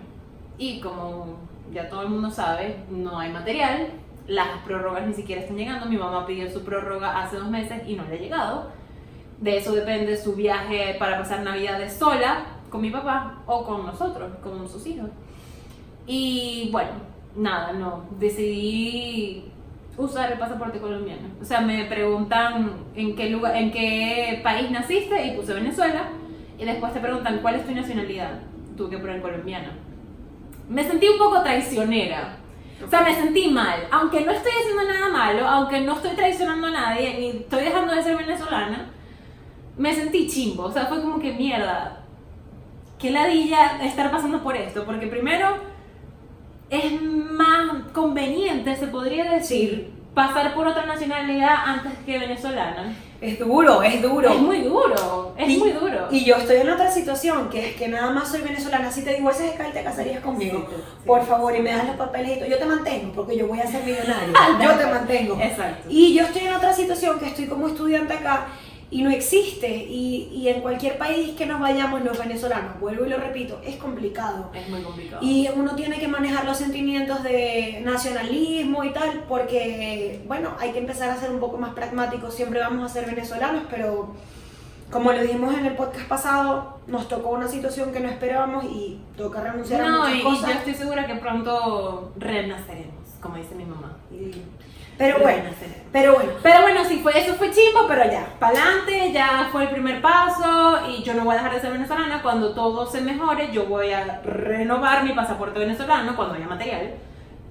Y 0.59 0.81
como 0.81 1.39
ya 1.73 1.89
todo 1.89 2.03
el 2.03 2.09
mundo 2.09 2.31
sabe, 2.31 2.77
no 2.91 3.19
hay 3.19 3.31
material. 3.33 3.89
Las 4.27 4.49
prórrogas 4.65 5.07
ni 5.07 5.15
siquiera 5.15 5.43
están 5.43 5.57
llegando. 5.57 5.87
Mi 5.87 5.97
mamá 5.97 6.27
pidió 6.27 6.51
su 6.51 6.65
prórroga 6.65 7.23
hace 7.23 7.37
dos 7.37 7.49
meses 7.49 7.83
y 7.87 7.95
no 7.95 8.05
le 8.05 8.17
ha 8.17 8.21
llegado. 8.21 8.71
De 9.41 9.57
eso 9.57 9.73
depende 9.73 10.17
su 10.17 10.35
viaje 10.35 10.97
para 10.99 11.19
pasar 11.19 11.43
navidades 11.43 11.93
sola 11.93 12.45
con 12.71 12.81
mi 12.81 12.91
papá 12.91 13.43
o 13.47 13.65
con 13.65 13.87
nosotros, 13.87 14.33
con 14.43 14.69
sus 14.69 14.87
hijos. 14.87 15.11
Y 16.07 16.69
bueno, 16.73 16.91
nada, 17.37 17.73
no. 17.73 18.05
Decidí 18.19 19.45
usar 19.97 20.33
el 20.33 20.39
pasaporte 20.39 20.81
colombiano. 20.81 21.29
O 21.41 21.45
sea, 21.45 21.61
me 21.61 21.85
preguntan 21.85 22.73
en 22.95 23.15
qué 23.15 23.31
lugar, 23.31 23.57
en 23.57 23.71
qué 23.71 24.41
país 24.43 24.71
naciste 24.71 25.27
y 25.27 25.37
puse 25.37 25.55
Venezuela. 25.55 26.09
Y 26.59 26.65
después 26.65 26.93
te 26.93 27.01
preguntan 27.01 27.39
cuál 27.39 27.55
es 27.55 27.67
tu 27.67 27.73
nacionalidad. 27.73 28.41
Tuve 28.77 28.91
que 28.91 28.99
poner 28.99 29.23
colombiana. 29.23 29.73
Me 30.69 30.85
sentí 30.85 31.09
un 31.09 31.19
poco 31.19 31.43
traicionera. 31.43 32.37
O 32.85 32.89
sea, 32.89 33.03
me 33.03 33.15
sentí 33.15 33.49
mal. 33.49 33.87
Aunque 33.91 34.21
no 34.21 34.33
estoy 34.33 34.53
haciendo 34.53 34.85
nada 34.85 35.09
malo, 35.09 35.47
aunque 35.47 35.81
no 35.81 35.95
estoy 35.95 36.11
traicionando 36.13 36.67
a 36.67 36.71
nadie, 36.71 37.15
ni 37.19 37.29
estoy 37.41 37.65
dejando 37.65 37.95
de 37.95 38.03
ser 38.03 38.17
venezolana, 38.17 38.91
me 39.77 39.95
sentí 39.95 40.29
chimbo. 40.29 40.65
O 40.65 40.73
sea, 40.73 40.87
fue 40.87 41.01
como 41.01 41.19
que 41.19 41.33
mierda. 41.33 42.05
Qué 42.99 43.11
ladilla 43.11 43.85
estar 43.85 44.11
pasando 44.11 44.43
por 44.43 44.57
esto. 44.57 44.85
Porque 44.85 45.07
primero 45.07 45.57
es 46.71 47.01
más 47.01 47.91
conveniente, 47.93 48.77
se 48.77 48.89
podría 48.89 49.31
decir, 49.31 49.98
pasar 50.15 50.55
por 50.55 50.67
otra 50.67 50.87
nacionalidad 50.87 51.55
antes 51.67 51.93
que 52.05 52.19
venezolana. 52.19 52.95
es 53.21 53.37
duro, 53.39 53.83
es 53.83 54.01
duro. 54.01 54.29
Es 54.31 54.41
muy 54.41 54.61
duro, 54.63 55.35
es 55.37 55.49
Y- 55.49 55.57
muy 55.59 55.71
duro. 55.73 56.07
Y 56.11 56.25
yo 56.25 56.37
estoy 56.37 56.59
en 56.59 56.71
otra 56.71 56.89
situación, 56.91 57.49
que 57.51 57.71
es 57.71 57.75
que 57.77 57.89
nada 57.89 58.11
más 58.13 58.29
soy 58.29 58.43
venezolana. 58.43 58.91
Si 58.93 59.03
te 59.03 59.15
divorcias 59.15 59.51
de 59.53 59.57
Cali, 59.59 59.73
te 59.73 59.83
casarías 59.83 60.21
conmigo. 60.23 60.67
Sí, 60.69 60.77
sí. 60.77 60.83
Por 61.07 61.25
favor, 61.27 61.55
y 61.57 61.61
me 61.61 61.73
das 61.73 61.87
los 61.87 61.97
papeles 61.97 62.37
y 62.37 62.41
todo. 62.41 62.49
Yo 62.49 62.59
te 62.59 62.65
mantengo, 62.65 63.13
porque 63.13 63.37
yo 63.37 63.47
voy 63.49 63.59
a 63.61 63.67
ser 63.67 63.83
millonaria. 63.85 64.33
yo 64.63 64.71
te 64.77 64.87
mantengo. 64.87 65.37
Exacto. 65.41 65.89
Y 65.91 66.15
yo 66.15 66.23
estoy 66.25 66.43
en 66.43 66.55
otra 66.55 66.73
situación, 66.73 67.19
que 67.19 67.27
estoy 67.27 67.47
como 67.47 67.67
estudiante 67.69 68.15
acá. 68.15 68.47
Y 68.91 69.03
no 69.03 69.11
existe. 69.11 69.69
Y, 69.69 70.31
y 70.33 70.49
en 70.49 70.61
cualquier 70.61 70.99
país 70.99 71.37
que 71.37 71.47
nos 71.47 71.61
vayamos 71.61 72.03
los 72.03 72.19
venezolanos, 72.19 72.81
vuelvo 72.81 73.05
y 73.05 73.11
lo 73.11 73.19
repito, 73.19 73.61
es 73.65 73.77
complicado. 73.77 74.51
Es 74.55 74.69
muy 74.69 74.83
complicado. 74.83 75.23
Y 75.23 75.49
uno 75.55 75.75
tiene 75.75 75.99
que 75.99 76.09
manejar 76.09 76.45
los 76.45 76.57
sentimientos 76.57 77.23
de 77.23 77.83
nacionalismo 77.85 78.85
y 78.85 78.93
tal, 78.93 79.25
porque, 79.29 80.23
bueno, 80.27 80.55
hay 80.59 80.73
que 80.73 80.79
empezar 80.79 81.11
a 81.11 81.17
ser 81.17 81.31
un 81.31 81.41
poco 81.41 81.59
más 81.59 81.75
pragmáticos. 81.75 82.35
Siempre 82.35 82.61
vamos 82.61 82.91
a 82.91 82.93
ser 82.93 83.07
venezolanos, 83.07 83.65
pero 83.71 84.15
como 84.91 85.13
lo 85.13 85.21
dijimos 85.21 85.55
en 85.55 85.67
el 85.67 85.77
podcast 85.77 86.09
pasado, 86.09 86.79
nos 86.87 87.09
tocó 87.09 87.31
una 87.31 87.47
situación 87.47 87.93
que 87.93 88.01
no 88.01 88.09
esperábamos 88.09 88.65
y 88.65 88.99
toca 89.19 89.43
renunciar 89.43 89.83
a 89.83 89.89
no, 89.89 89.99
muchas 89.99 90.15
y, 90.15 90.19
y 90.19 90.23
cosas. 90.23 90.49
yo 90.49 90.59
estoy 90.61 90.75
segura 90.75 91.07
que 91.07 91.15
pronto 91.17 92.13
renaceremos, 92.17 92.95
como 93.21 93.37
dice 93.37 93.55
mi 93.55 93.67
mamá. 93.67 93.99
Y 94.11 94.31
Pero 94.99 95.21
bueno, 95.21 95.45
pero 95.93 96.15
bueno. 96.15 96.33
Pero 96.43 96.63
bueno, 96.63 96.85
sí, 96.85 96.99
fue, 97.03 97.19
eso 97.19 97.35
fue 97.35 97.51
chimbo, 97.51 97.87
pero 97.87 98.05
ya, 98.05 98.27
para 98.39 98.61
adelante, 98.61 99.13
ya 99.13 99.49
fue 99.51 99.63
el 99.63 99.71
primer 99.71 100.03
paso 100.03 100.89
y 100.89 101.03
yo 101.03 101.15
no 101.15 101.25
voy 101.25 101.35
a 101.35 101.39
dejar 101.39 101.55
de 101.55 101.61
ser 101.61 101.73
venezolana. 101.73 102.21
Cuando 102.21 102.53
todo 102.53 102.85
se 102.85 103.01
mejore, 103.01 103.51
yo 103.53 103.67
voy 103.67 103.93
a 103.93 104.21
renovar 104.25 105.05
mi 105.05 105.13
pasaporte 105.13 105.61
venezolano 105.61 106.17
cuando 106.17 106.35
haya 106.35 106.47
material. 106.47 106.95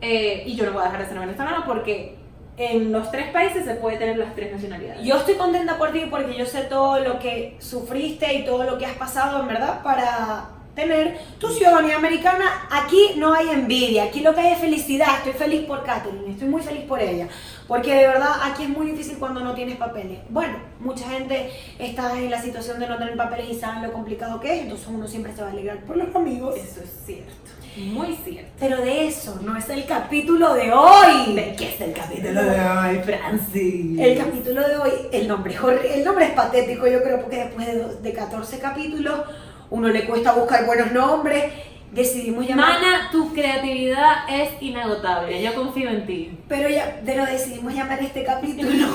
Eh, 0.01 0.44
y 0.46 0.56
yo 0.56 0.66
no 0.66 0.74
voy 0.74 0.82
a 0.82 0.86
dejar 0.86 1.01
de 1.01 1.08
ser 1.08 1.20
venezolana 1.20 1.66
porque 1.66 2.18
en 2.58 2.92
los 2.92 3.10
tres 3.12 3.30
países 3.30 3.66
se 3.66 3.75
puede 3.75 3.98
tener 3.98 4.18
las 4.18 4.36
tres 4.36 4.51
nacionalidades. 4.51 5.04
Yo 5.04 5.16
estoy 5.16 5.36
contenta 5.36 5.77
por 5.77 5.92
ti 5.92 6.06
porque 6.10 6.36
yo 6.36 6.46
sé 6.46 6.63
todo 6.63 7.00
lo 7.00 7.20
que 7.20 7.56
sufriste 7.60 8.34
y 8.34 8.46
todo 8.46 8.63
lo 8.63 8.77
que 8.77 8.86
has 8.86 8.98
pasado, 8.98 9.39
en 9.39 9.48
verdad, 9.48 9.82
para 9.84 10.57
tener 10.77 11.17
tu 11.39 11.50
ciudadanía 11.50 11.98
americana. 11.98 12.67
Aquí 12.69 13.15
no 13.17 13.34
hay 13.34 13.50
envidia, 13.50 14.03
aquí 14.03 14.22
lo 14.22 14.34
que 14.34 14.41
hay 14.41 14.53
es 14.53 14.60
felicidad. 14.60 15.07
Estoy 15.17 15.34
feliz 15.34 15.65
por 15.65 15.84
Catherine, 15.84 16.31
estoy 16.31 16.48
muy 16.48 16.62
feliz 16.62 16.84
por 16.84 17.01
ella. 17.01 17.27
Porque 17.67 17.93
de 17.96 18.07
verdad 18.07 18.34
aquí 18.43 18.63
es 18.63 18.69
muy 18.69 18.91
difícil 18.91 19.17
cuando 19.17 19.41
no 19.41 19.55
tienes 19.55 19.75
papeles. 19.77 20.19
Bueno, 20.29 20.60
mucha 20.79 21.10
gente 21.10 21.51
está 21.79 22.17
en 22.17 22.29
la 22.29 22.41
situación 22.41 22.79
de 22.79 22.88
no 22.88 22.98
tener 22.98 23.17
papeles 23.17 23.50
y 23.50 23.55
saben 23.55 23.84
lo 23.84 23.91
complicado 23.91 24.39
que 24.39 24.53
es, 24.53 24.62
entonces 24.62 24.88
uno 24.88 25.07
siempre 25.07 25.36
se 25.36 25.41
va 25.41 25.48
a 25.48 25.51
alegrar 25.51 25.79
por 25.79 25.98
los 25.98 26.15
amigos. 26.15 26.55
Eso 26.55 26.81
es 26.84 26.91
cierto, 27.05 27.34
muy 27.77 28.15
cierto. 28.24 28.51
Pero 28.60 28.77
de 28.77 29.07
eso 29.07 29.39
no 29.41 29.57
es 29.57 29.67
el 29.69 29.84
capítulo 29.86 30.53
de 30.53 30.72
hoy. 30.72 31.34
¿De 31.34 31.55
qué 31.57 31.74
es 31.74 31.81
el 31.81 31.93
capítulo 31.93 32.43
de 32.43 32.60
hoy, 32.62 33.00
Francis? 33.03 34.00
El 34.00 34.17
capítulo 34.17 34.62
de 34.67 34.77
hoy, 34.77 34.91
el 35.12 35.27
nombre 35.27 35.57
el 35.96 36.03
nombre 36.05 36.25
es 36.25 36.31
patético, 36.31 36.88
yo 36.88 37.01
creo, 37.01 37.19
porque 37.19 37.38
después 37.38 37.65
de, 37.65 37.96
de 38.01 38.13
14 38.13 38.60
capítulos, 38.60 39.22
uno 39.70 39.90
le 39.90 40.06
cuesta 40.06 40.34
buscar 40.34 40.66
buenos 40.66 40.92
nombres, 40.92 41.54
decidimos 41.92 42.46
llamar, 42.48 42.82
Mana, 42.82 43.10
tu 43.12 43.34
creatividad 43.34 44.30
es 44.30 44.50
inagotable, 44.62 45.42
yo 45.42 45.54
confío 45.56 45.90
en 45.90 46.06
ti. 46.06 46.38
pero 46.48 46.70
ya, 46.70 47.02
pero 47.06 47.26
decidimos 47.26 47.74
llamar 47.74 48.02
este 48.02 48.24
capítulo, 48.24 48.88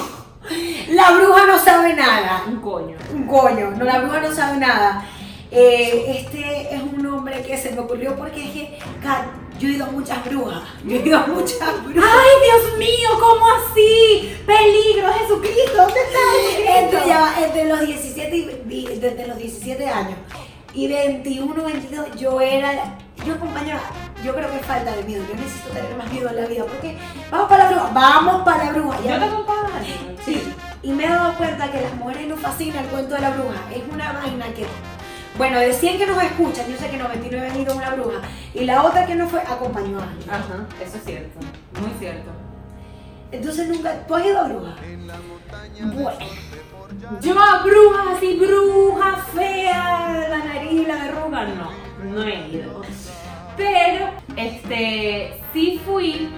La 0.90 1.12
bruja 1.12 1.46
no 1.46 1.58
sabe 1.58 1.94
nada, 1.94 2.42
Un 2.48 2.60
coño. 2.60 2.96
un 3.14 3.26
coño, 3.26 3.70
no, 3.78 3.84
la 3.84 4.00
bruja 4.00 4.20
no 4.20 4.32
sabe 4.34 4.58
nada. 4.58 5.04
Eh, 5.52 6.16
este 6.18 6.74
es 6.74 6.82
un 6.82 7.02
nombre 7.02 7.42
que 7.42 7.56
se 7.58 7.70
me 7.72 7.80
ocurrió 7.80 8.16
porque 8.16 8.42
es 8.46 8.50
que, 8.52 8.78
yo 9.60 9.68
he 9.68 9.72
ido 9.72 9.84
a 9.84 9.90
muchas 9.90 10.24
brujas, 10.24 10.62
yo 10.84 10.96
he 10.96 11.06
ido 11.06 11.16
a 11.18 11.26
muchas 11.26 11.84
brujas. 11.84 12.10
¡Ay, 12.10 12.30
Dios 12.44 12.78
mío! 12.78 13.08
¿Cómo 13.20 13.46
así? 13.50 14.34
¡Peligro, 14.46 15.12
Jesucristo! 15.12 15.76
¿Dónde 15.76 16.00
está 16.00 16.80
entre, 16.80 17.06
ya 17.06 17.20
va, 17.20 17.34
entre 17.44 17.64
los 17.66 17.80
17 17.86 18.36
y, 18.36 18.62
di- 18.64 18.86
desde 18.98 19.26
los 19.28 19.36
17 19.38 19.86
años 19.88 20.16
y 20.74 20.88
21, 20.88 21.64
22, 21.64 22.16
yo 22.16 22.40
era, 22.40 22.96
yo 23.26 23.38
compañera, 23.38 23.80
yo 24.24 24.34
creo 24.34 24.50
que 24.50 24.56
es 24.58 24.66
falta 24.66 24.94
de 24.96 25.02
miedo, 25.04 25.24
yo 25.28 25.34
necesito 25.34 25.68
tener 25.70 25.94
más 25.96 26.10
miedo 26.12 26.28
en 26.30 26.36
la 26.36 26.46
vida, 26.46 26.64
porque 26.64 26.96
vamos 27.30 27.48
para 27.48 27.64
la 27.64 27.70
bruja, 27.70 27.90
vamos 27.92 28.42
para 28.42 28.64
la 28.64 28.72
bruja. 28.72 28.98
Yo 29.00 29.06
ya- 29.08 29.18
te 29.18 29.24
acompaño. 29.26 29.62
Sí, 30.24 30.42
y 30.82 30.92
me 30.92 31.04
he 31.04 31.08
dado 31.08 31.34
cuenta 31.36 31.70
que 31.70 31.80
las 31.80 31.94
mujeres 31.94 32.26
nos 32.28 32.40
fascina 32.40 32.80
el 32.80 32.86
cuento 32.86 33.14
de 33.14 33.20
la 33.20 33.30
bruja, 33.30 33.60
es 33.74 33.82
una 33.92 34.12
vaina 34.12 34.46
que, 34.54 34.66
bueno, 35.36 35.58
de 35.60 35.72
100 35.72 35.98
que 35.98 36.06
nos 36.06 36.22
escuchan, 36.22 36.66
yo 36.70 36.76
sé 36.78 36.88
que 36.88 36.96
99 36.96 37.48
han 37.50 37.60
ido 37.60 37.72
a 37.72 37.76
una 37.76 37.90
bruja, 37.90 38.20
y 38.54 38.64
la 38.64 38.82
otra 38.84 39.04
que 39.06 39.14
no 39.14 39.28
fue 39.28 39.40
acompañó 39.40 39.98
a 40.00 40.04
alguien. 40.04 40.30
Ajá, 40.30 40.66
eso 40.82 40.96
es 40.96 41.04
cierto. 41.04 41.38
Muy 41.80 41.90
cierto. 41.98 42.30
Entonces 43.30 43.68
nunca, 43.68 44.06
¿tú 44.06 44.14
has 44.14 44.24
ido 44.26 44.38
a 44.40 44.44
bruja? 44.44 44.76
Bueno. 45.82 46.10
Yo 47.20 47.34
bruja 47.64 48.12
así, 48.16 48.38
bruja 48.38 49.16
fea, 49.34 50.28
la 50.28 50.38
nariz 50.44 50.86
la 50.86 50.96
verruga, 50.96 51.46
no, 51.46 51.70
no 52.04 52.22
he 52.22 52.48
ido. 52.48 52.82
Pero, 53.56 54.10
este, 54.36 55.40
sí 55.52 55.80
fui 55.84 56.30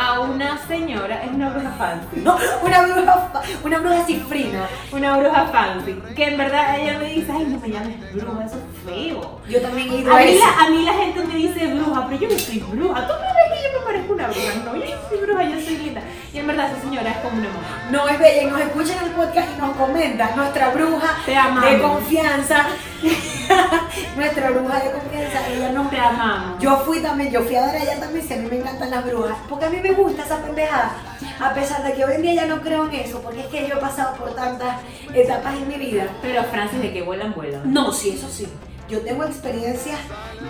a 0.00 0.20
una 0.20 0.58
señora, 0.66 1.22
es 1.24 1.30
una 1.32 1.50
bruja 1.50 1.70
fancy, 1.78 2.20
No, 2.22 2.38
una 2.62 2.82
bruja, 2.82 3.30
una 3.64 3.78
bruja 3.78 4.04
cifrina. 4.06 4.66
una 4.92 5.16
bruja 5.18 5.46
fancy, 5.46 5.92
que 6.16 6.24
en 6.28 6.38
verdad 6.38 6.78
ella 6.80 6.98
me 6.98 7.04
dice, 7.06 7.30
ay, 7.32 7.44
no 7.46 7.58
me 7.60 7.68
llames 7.68 8.14
bruja, 8.14 8.44
eso 8.46 8.56
es 8.56 8.84
feo. 8.90 9.40
Yo 9.48 9.60
también 9.60 9.90
he 9.92 9.96
ido 9.98 10.12
A 10.12 10.16
a 10.16 10.20
mí, 10.20 10.30
esa. 10.36 10.46
la, 10.46 10.62
a 10.64 10.70
mí 10.70 10.82
la 10.84 10.92
gente 10.94 11.24
me 11.24 11.34
dice 11.34 11.66
bruja, 11.74 12.06
pero 12.08 12.20
yo 12.20 12.28
no 12.28 12.38
soy 12.38 12.58
bruja. 12.60 13.06
¿Tú 13.06 13.12
me 13.14 13.26
ves 13.26 13.58
que 13.60 13.64
yo 13.72 13.78
me 13.80 13.84
parezco 13.86 14.12
una 14.14 14.26
bruja? 14.28 14.54
No, 14.64 14.76
yo 14.76 14.84
no 14.96 15.08
soy 15.08 15.18
bruja, 15.18 15.42
yo 15.44 15.60
soy 15.60 15.76
linda. 15.76 16.00
Y 16.32 16.38
en 16.38 16.46
verdad 16.46 16.70
esa 16.70 16.80
señora 16.82 17.10
es 17.10 17.16
como 17.18 17.38
una 17.38 17.48
mamá. 17.48 17.82
No 17.90 18.08
es 18.08 18.18
bella 18.18 18.42
y 18.42 18.46
nos 18.46 18.60
escuchan 18.60 18.98
en 18.98 19.04
el 19.08 19.10
podcast 19.16 19.48
y 19.56 19.60
nos 19.60 19.76
comentan. 19.76 20.36
Nuestra 20.36 20.68
bruja 20.70 21.16
Te 21.26 21.36
amamos. 21.36 21.70
de 21.70 21.78
confianza. 21.80 22.66
nuestra 24.16 24.50
bruja 24.50 24.78
de 24.80 24.92
confianza. 24.92 25.48
Ella 25.48 25.72
no. 25.72 25.88
Te 25.88 25.98
amamos. 25.98 26.60
Yo 26.62 26.76
fui 26.86 27.00
también, 27.00 27.32
yo 27.32 27.42
fui 27.42 27.56
a 27.56 27.66
ver 27.66 27.82
allá 27.82 27.98
también, 27.98 28.26
si 28.26 28.34
a 28.34 28.36
mí 28.36 28.48
me 28.48 28.58
encantan 28.58 28.90
las 28.90 29.04
brujas. 29.04 29.36
Porque 29.48 29.64
a 29.64 29.70
mí 29.70 29.78
me 29.82 29.89
gusta 29.94 30.24
esa 30.24 30.42
pendejada. 30.42 30.92
A 31.40 31.54
pesar 31.54 31.82
de 31.82 31.94
que 31.94 32.04
hoy 32.04 32.14
en 32.14 32.22
día 32.22 32.34
ya 32.34 32.46
no 32.46 32.60
creo 32.60 32.86
en 32.86 32.94
eso, 32.94 33.20
porque 33.22 33.40
es 33.40 33.46
que 33.46 33.68
yo 33.68 33.76
he 33.76 33.80
pasado 33.80 34.14
por 34.16 34.34
tantas 34.34 34.76
etapas 35.14 35.54
en 35.54 35.68
mi 35.68 35.76
vida. 35.76 36.06
Pero 36.22 36.44
Francis, 36.44 36.80
de 36.80 36.92
que 36.92 37.02
vuelan, 37.02 37.34
vuelan. 37.34 37.72
No, 37.72 37.92
sí, 37.92 38.10
eso 38.10 38.28
sí. 38.28 38.46
Yo 38.88 39.00
tengo 39.02 39.24
experiencias, 39.24 39.98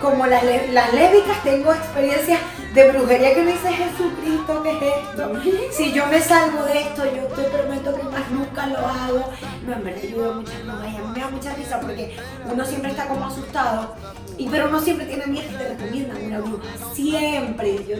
como 0.01 0.25
las, 0.25 0.43
las 0.71 0.93
lésbicas, 0.93 1.43
tengo 1.43 1.71
experiencias 1.71 2.39
de 2.73 2.91
brujería 2.91 3.35
que 3.35 3.43
me 3.43 3.51
dice 3.51 3.71
Jesucristo, 3.71 4.63
¿qué 4.63 4.71
es 4.71 4.81
esto? 4.81 5.33
Si 5.71 5.93
yo 5.93 6.07
me 6.07 6.19
salgo 6.19 6.63
de 6.63 6.81
esto, 6.81 7.03
yo 7.05 7.23
te 7.27 7.43
prometo 7.43 7.95
que 7.95 8.03
más 8.03 8.31
nunca 8.31 8.65
lo 8.65 8.79
hago. 8.79 9.31
No, 9.67 9.73
en 9.73 9.83
verdad, 9.83 10.01
yo 10.09 10.17
veo 10.17 10.33
muchas 10.33 10.55
a 10.55 10.87
mí 10.87 11.13
me 11.13 11.19
da 11.19 11.29
mucha 11.29 11.53
risa 11.53 11.79
porque 11.79 12.17
uno 12.51 12.65
siempre 12.65 12.91
está 12.91 13.07
como 13.07 13.25
asustado, 13.25 13.95
y, 14.37 14.49
pero 14.49 14.69
uno 14.69 14.79
siempre 14.79 15.05
tiene 15.05 15.27
miedo 15.27 15.47
y 15.51 15.55
te 15.55 15.69
recomiendan 15.69 16.25
una 16.25 16.39
bruja. 16.39 16.63
Siempre. 16.93 17.85
Yo, 17.87 17.97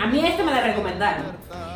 A 0.00 0.06
mí 0.06 0.24
esta 0.26 0.42
me 0.44 0.52
la 0.52 0.60
recomendaron. 0.62 1.24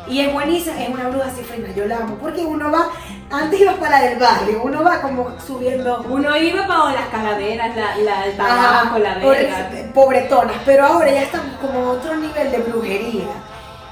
y 0.07 0.19
es 0.19 0.33
buenísima, 0.33 0.81
es 0.81 0.89
una 0.89 1.07
bruja 1.09 1.29
cifrina, 1.29 1.69
yo 1.75 1.85
la 1.85 1.97
amo, 1.97 2.15
porque 2.15 2.41
uno 2.43 2.71
va, 2.71 2.87
antes 3.31 3.61
ibas 3.61 3.75
para 3.75 3.99
la 4.01 4.09
del 4.09 4.19
barrio, 4.19 4.61
uno 4.63 4.83
va 4.83 5.01
como 5.01 5.39
subiendo 5.39 6.03
Uno 6.09 6.35
iba 6.37 6.67
para 6.67 6.91
las 6.93 7.07
calaveras, 7.09 7.75
la, 7.75 7.95
la, 7.97 8.25
el 8.25 8.35
tabaco, 8.37 8.97
la 8.99 9.15
pobre- 9.19 9.45
verga. 9.45 9.93
pobretonas, 9.93 10.55
pero 10.65 10.85
ahora 10.85 11.11
ya 11.11 11.21
estamos 11.23 11.55
como 11.61 11.79
a 11.79 11.89
otro 11.91 12.15
nivel 12.15 12.51
de 12.51 12.57
brujería. 12.59 13.25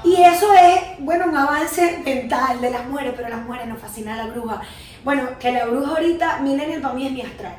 Y 0.04 0.22
eso 0.22 0.46
es, 0.54 0.80
bueno, 1.00 1.26
un 1.26 1.36
avance 1.36 2.02
mental 2.04 2.60
de 2.60 2.70
las 2.70 2.84
mujeres, 2.86 3.12
pero 3.16 3.28
las 3.28 3.40
mujeres 3.42 3.66
nos 3.68 3.78
fascina 3.78 4.16
la 4.16 4.26
bruja. 4.26 4.60
Bueno, 5.04 5.22
que 5.38 5.52
la 5.52 5.66
bruja 5.66 5.90
ahorita, 5.92 6.38
millennial 6.40 6.80
para 6.80 6.94
mí 6.94 7.06
es 7.06 7.12
mi 7.12 7.22
astral. 7.22 7.54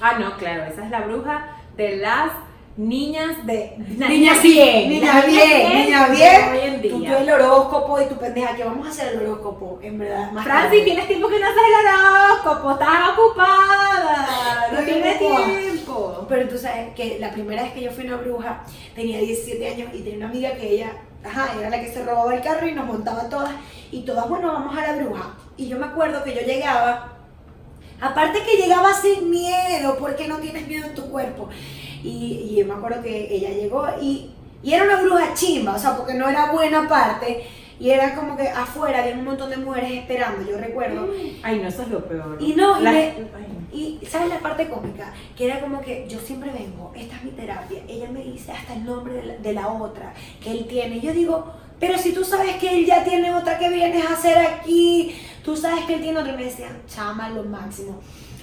Ah, 0.00 0.12
no, 0.18 0.36
claro, 0.36 0.64
esa 0.64 0.84
es 0.84 0.90
la 0.90 1.00
bruja 1.00 1.46
de 1.76 1.96
las 1.96 2.30
niñas 2.76 3.46
De, 3.46 3.74
niñas 3.78 4.42
bien, 4.42 4.88
niñas 4.88 5.26
bien, 5.26 5.86
niñas 5.86 6.10
bien. 6.10 6.82
Tú, 6.82 7.04
tú 7.04 7.14
el 7.14 7.30
horóscopo 7.30 8.00
y 8.00 8.06
tu 8.06 8.16
pendeja, 8.16 8.54
que 8.54 8.64
vamos 8.64 8.86
a 8.86 8.90
hacer 8.90 9.14
el 9.14 9.26
horóscopo, 9.26 9.78
en 9.82 9.98
verdad. 9.98 10.32
Más 10.32 10.44
Francis, 10.44 10.70
tarde. 10.70 10.84
tienes 10.84 11.06
tiempo 11.06 11.28
que 11.28 11.40
no 11.40 11.46
haces 11.46 11.62
el 11.68 11.86
horóscopo, 11.86 12.70
estás 12.72 13.08
ocupada, 13.10 14.68
no 14.72 14.78
Estoy 14.78 14.94
tienes 14.94 15.18
tiempo. 15.18 16.26
Pero 16.28 16.48
tú 16.48 16.58
sabes 16.58 16.94
que 16.94 17.18
la 17.18 17.30
primera 17.32 17.62
vez 17.62 17.72
que 17.72 17.82
yo 17.82 17.90
fui 17.90 18.06
una 18.06 18.16
bruja 18.16 18.62
tenía 18.94 19.18
17 19.18 19.68
años 19.68 19.88
y 19.92 19.98
tenía 19.98 20.18
una 20.18 20.28
amiga 20.28 20.52
que 20.54 20.70
ella, 20.74 20.92
ajá, 21.24 21.54
era 21.58 21.70
la 21.70 21.80
que 21.80 21.92
se 21.92 22.04
robaba 22.04 22.34
el 22.34 22.40
carro 22.40 22.66
y 22.66 22.72
nos 22.72 22.86
montaba 22.86 23.28
todas 23.28 23.52
y 23.90 24.02
todas, 24.02 24.28
bueno, 24.28 24.52
vamos 24.52 24.76
a 24.76 24.86
la 24.86 25.02
bruja. 25.02 25.34
Y 25.56 25.68
yo 25.68 25.78
me 25.78 25.86
acuerdo 25.86 26.22
que 26.22 26.34
yo 26.34 26.40
llegaba, 26.42 27.12
aparte 28.00 28.42
que 28.44 28.56
llegaba 28.56 28.94
sin 28.94 29.28
miedo, 29.28 29.96
porque 29.98 30.28
no 30.28 30.38
tienes 30.38 30.66
miedo 30.66 30.86
en 30.86 30.94
tu 30.94 31.10
cuerpo. 31.10 31.48
Y, 32.02 32.48
y 32.50 32.56
yo 32.56 32.66
me 32.66 32.74
acuerdo 32.74 33.02
que 33.02 33.34
ella 33.34 33.50
llegó 33.50 33.86
y, 34.00 34.30
y 34.62 34.72
era 34.72 34.84
una 34.84 35.02
bruja 35.02 35.34
chimba, 35.34 35.74
o 35.74 35.78
sea, 35.78 35.96
porque 35.96 36.14
no 36.14 36.28
era 36.28 36.52
buena 36.52 36.88
parte. 36.88 37.44
Y 37.78 37.90
era 37.90 38.14
como 38.14 38.36
que 38.36 38.46
afuera 38.48 39.00
había 39.02 39.14
un 39.14 39.24
montón 39.24 39.48
de 39.48 39.56
mujeres 39.56 39.92
esperando, 39.92 40.48
yo 40.50 40.58
recuerdo. 40.58 41.08
Ay, 41.42 41.60
no, 41.60 41.68
eso 41.68 41.82
es 41.82 41.88
lo 41.88 42.04
peor. 42.06 42.36
Y 42.38 42.52
no, 42.52 42.78
y 42.78 42.84
La- 42.84 42.92
me- 42.92 42.98
ay, 42.98 43.98
Y 44.02 44.04
¿sabes 44.06 44.28
la 44.28 44.38
parte 44.40 44.68
cómica? 44.68 45.14
Que 45.36 45.46
era 45.46 45.60
como 45.60 45.80
que 45.80 46.06
yo 46.08 46.18
siempre 46.18 46.50
vengo, 46.50 46.92
esta 46.94 47.16
es 47.16 47.24
mi 47.24 47.30
terapia, 47.30 47.78
ella 47.88 48.10
me 48.10 48.22
dice 48.22 48.52
hasta 48.52 48.74
el 48.74 48.84
nombre 48.84 49.14
de 49.14 49.22
la, 49.24 49.34
de 49.36 49.52
la 49.54 49.68
otra 49.68 50.12
que 50.42 50.50
él 50.50 50.66
tiene. 50.68 50.96
Y 50.96 51.00
yo 51.00 51.12
digo, 51.14 51.46
pero 51.78 51.96
si 51.96 52.12
tú 52.12 52.22
sabes 52.22 52.56
que 52.56 52.80
él 52.80 52.84
ya 52.84 53.02
tiene 53.02 53.32
otra 53.34 53.58
que 53.58 53.70
vienes 53.70 54.04
a 54.04 54.12
hacer 54.12 54.36
aquí, 54.36 55.16
tú 55.42 55.56
sabes 55.56 55.84
que 55.86 55.94
él 55.94 56.02
tiene 56.02 56.18
otra. 56.18 56.34
Y 56.34 56.36
me 56.36 56.44
decían, 56.44 56.82
chama, 56.86 57.30
lo 57.30 57.44
máximo. 57.44 57.98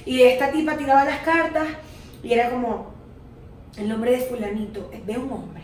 Y 0.05 0.21
esta 0.23 0.49
tipa 0.51 0.75
tiraba 0.77 1.03
las 1.05 1.19
cartas 1.19 1.67
y 2.23 2.33
era 2.33 2.49
como, 2.49 2.87
el 3.77 3.88
nombre 3.88 4.12
de 4.12 4.19
fulanito, 4.19 4.89
ve 5.05 5.17
un 5.17 5.31
hombre. 5.31 5.63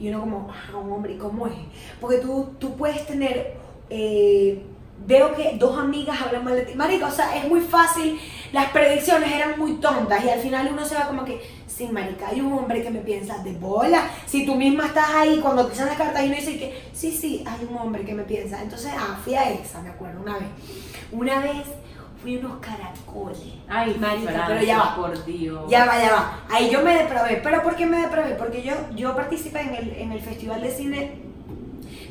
Y 0.00 0.08
uno 0.08 0.20
como, 0.20 0.50
ah, 0.50 0.76
un 0.76 0.92
hombre, 0.92 1.14
¿y 1.14 1.18
cómo 1.18 1.46
es? 1.46 1.54
Porque 2.00 2.18
tú, 2.18 2.54
tú 2.58 2.76
puedes 2.76 3.06
tener 3.06 3.54
eh, 3.88 4.62
veo 5.06 5.34
que 5.34 5.56
dos 5.58 5.78
amigas 5.78 6.20
hablan 6.20 6.44
mal 6.44 6.56
de 6.56 6.62
ti. 6.62 6.74
Marica, 6.74 7.06
o 7.06 7.10
sea, 7.10 7.36
es 7.36 7.48
muy 7.48 7.60
fácil, 7.60 8.18
las 8.52 8.70
predicciones 8.70 9.32
eran 9.32 9.58
muy 9.58 9.74
tontas 9.74 10.24
y 10.24 10.30
al 10.30 10.40
final 10.40 10.68
uno 10.72 10.84
se 10.84 10.94
va 10.94 11.06
como 11.06 11.24
que, 11.24 11.40
sí, 11.66 11.88
marica, 11.88 12.28
hay 12.28 12.40
un 12.40 12.52
hombre 12.52 12.82
que 12.82 12.90
me 12.90 13.00
piensa 13.00 13.38
de 13.42 13.52
bola. 13.52 14.08
Si 14.26 14.46
tú 14.46 14.54
misma 14.54 14.86
estás 14.86 15.10
ahí 15.10 15.40
cuando 15.40 15.66
te 15.66 15.74
echan 15.74 15.86
las 15.86 15.96
cartas 15.96 16.22
y 16.22 16.26
uno 16.26 16.36
dice 16.36 16.58
que, 16.58 16.82
sí, 16.92 17.10
sí, 17.12 17.44
hay 17.46 17.66
un 17.68 17.76
hombre 17.76 18.04
que 18.04 18.14
me 18.14 18.22
piensa. 18.22 18.62
Entonces, 18.62 18.92
ah, 18.96 19.18
fui 19.22 19.34
esa, 19.34 19.80
me 19.82 19.90
acuerdo, 19.90 20.20
una 20.20 20.34
vez. 20.34 20.48
Una 21.10 21.40
vez 21.40 21.66
fui 22.22 22.36
unos 22.36 22.58
caracoles. 22.60 23.38
Ay, 23.68 23.94
Francia, 23.98 24.44
pero 24.46 24.62
ya 24.62 24.78
va. 24.78 24.96
por 24.96 25.24
Dios. 25.24 25.64
Ya 25.68 25.84
va, 25.84 26.00
ya 26.00 26.12
va. 26.12 26.40
Ahí 26.50 26.70
yo 26.70 26.82
me 26.82 26.94
depravé. 26.94 27.40
¿Pero 27.42 27.62
por 27.62 27.74
qué 27.74 27.84
me 27.84 27.98
depravé? 27.98 28.36
Porque 28.36 28.62
yo, 28.62 28.74
yo 28.94 29.14
participé 29.14 29.60
en 29.60 29.74
el, 29.74 29.92
en 29.94 30.12
el 30.12 30.20
Festival 30.20 30.62
de 30.62 30.70
Cine 30.70 31.32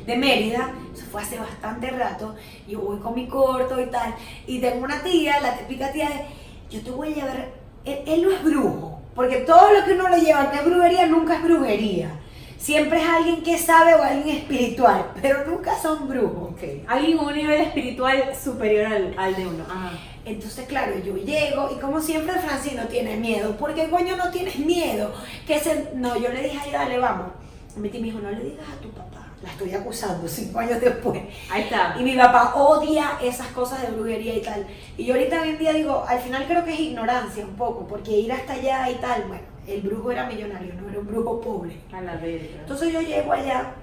de 0.06 0.16
Mérida, 0.16 0.70
eso 0.92 1.04
fue 1.10 1.22
hace 1.22 1.38
bastante 1.38 1.88
rato, 1.90 2.34
yo 2.66 2.80
voy 2.80 2.98
con 2.98 3.14
mi 3.14 3.28
corto 3.28 3.80
y 3.80 3.86
tal, 3.86 4.14
y 4.48 4.58
tengo 4.58 4.84
una 4.84 5.00
tía, 5.00 5.40
la 5.40 5.56
típica 5.56 5.92
tía 5.92 6.08
de, 6.08 6.76
yo 6.76 6.82
te 6.82 6.90
voy 6.90 7.12
a 7.12 7.14
llevar, 7.14 7.48
él, 7.84 7.98
él 8.06 8.22
no 8.24 8.32
es 8.32 8.42
brujo, 8.42 9.00
porque 9.14 9.36
todo 9.38 9.72
lo 9.72 9.84
que 9.84 9.92
uno 9.92 10.08
le 10.08 10.20
lleva 10.20 10.50
que 10.50 10.58
es 10.58 10.64
brujería 10.64 11.06
nunca 11.06 11.36
es 11.36 11.44
brujería. 11.44 12.10
Siempre 12.62 13.02
es 13.02 13.08
alguien 13.08 13.42
que 13.42 13.58
sabe 13.58 13.96
o 13.96 14.02
alguien 14.04 14.36
espiritual, 14.36 15.10
pero 15.20 15.44
nunca 15.44 15.76
son 15.82 16.08
brujos. 16.08 16.54
Alguien 16.86 17.18
con 17.18 17.26
un 17.26 17.34
nivel 17.34 17.60
espiritual 17.60 18.32
superior 18.40 18.86
al, 18.86 19.14
al 19.18 19.34
de 19.34 19.46
uno. 19.48 19.64
Ajá. 19.68 19.90
Entonces, 20.24 20.66
claro, 20.68 20.92
yo 21.04 21.16
llego 21.16 21.70
y 21.76 21.80
como 21.80 22.00
siempre 22.00 22.38
Francino 22.38 22.84
tiene 22.84 23.16
miedo. 23.16 23.56
porque 23.58 23.90
coño 23.90 24.16
no 24.16 24.30
tienes 24.30 24.56
miedo? 24.60 25.12
Que 25.44 25.58
se... 25.58 25.90
No, 25.96 26.16
yo 26.16 26.28
le 26.28 26.44
dije, 26.44 26.58
ay, 26.62 26.70
dale, 26.70 26.98
vamos. 26.98 27.32
Y 27.76 27.80
mi 27.80 27.88
tía 27.88 28.00
me 28.00 28.06
dijo, 28.06 28.20
no 28.20 28.30
le 28.30 28.44
digas 28.44 28.68
a 28.68 28.80
tu 28.80 28.90
papá. 28.90 29.26
La 29.42 29.50
estoy 29.50 29.74
acusando 29.74 30.28
cinco 30.28 30.60
años 30.60 30.80
después. 30.80 31.20
Ahí 31.50 31.62
está. 31.62 31.96
Y 31.98 32.04
mi 32.04 32.16
papá 32.16 32.54
odia 32.54 33.18
esas 33.20 33.48
cosas 33.48 33.82
de 33.82 33.88
brujería 33.88 34.36
y 34.36 34.40
tal. 34.40 34.64
Y 34.96 35.04
yo 35.04 35.14
ahorita 35.14 35.42
hoy 35.42 35.48
en 35.48 35.58
día 35.58 35.72
digo, 35.72 36.04
al 36.06 36.20
final 36.20 36.46
creo 36.46 36.64
que 36.64 36.74
es 36.74 36.78
ignorancia 36.78 37.44
un 37.44 37.56
poco, 37.56 37.88
porque 37.88 38.12
ir 38.12 38.32
hasta 38.32 38.52
allá 38.52 38.88
y 38.88 38.94
tal, 38.94 39.24
bueno, 39.24 39.51
el 39.66 39.80
brujo 39.82 40.10
era 40.10 40.26
millonario, 40.26 40.74
no 40.74 40.88
era 40.88 40.98
un 40.98 41.06
brujo 41.06 41.40
pobre. 41.40 41.76
A 41.92 42.00
la 42.00 42.16
verga. 42.16 42.60
Entonces 42.60 42.92
yo 42.92 43.00
llego 43.00 43.32
allá, 43.32 43.74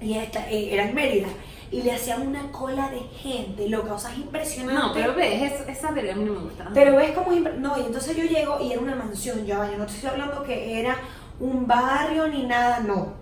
y 0.00 0.14
esta, 0.14 0.48
eh, 0.50 0.72
era 0.72 0.88
en 0.88 0.94
Mérida, 0.94 1.28
y 1.70 1.82
le 1.82 1.92
hacían 1.92 2.26
una 2.26 2.50
cola 2.52 2.88
de 2.90 3.00
gente, 3.00 3.68
loca, 3.68 3.94
o 3.94 3.98
sea, 3.98 4.10
es 4.12 4.18
impresionante. 4.18 4.80
No, 4.80 4.92
pero 4.94 5.14
ves, 5.14 5.42
es- 5.52 5.68
esa 5.68 5.90
verga 5.90 6.12
a 6.12 6.16
mí 6.16 6.24
no 6.24 6.32
me 6.34 6.40
gusta. 6.40 6.70
Pero 6.72 6.96
ves 6.96 7.10
cómo 7.12 7.32
es 7.32 7.58
No, 7.58 7.76
y 7.78 7.82
entonces 7.86 8.16
yo 8.16 8.24
llego 8.24 8.58
y 8.60 8.72
era 8.72 8.80
una 8.80 8.94
mansión, 8.94 9.44
ya 9.44 9.58
vaya, 9.58 9.76
no 9.76 9.84
te 9.86 9.92
estoy 9.92 10.10
hablando 10.10 10.42
que 10.44 10.80
era 10.80 10.96
un 11.40 11.66
barrio 11.66 12.28
ni 12.28 12.44
nada, 12.44 12.80
no. 12.80 13.12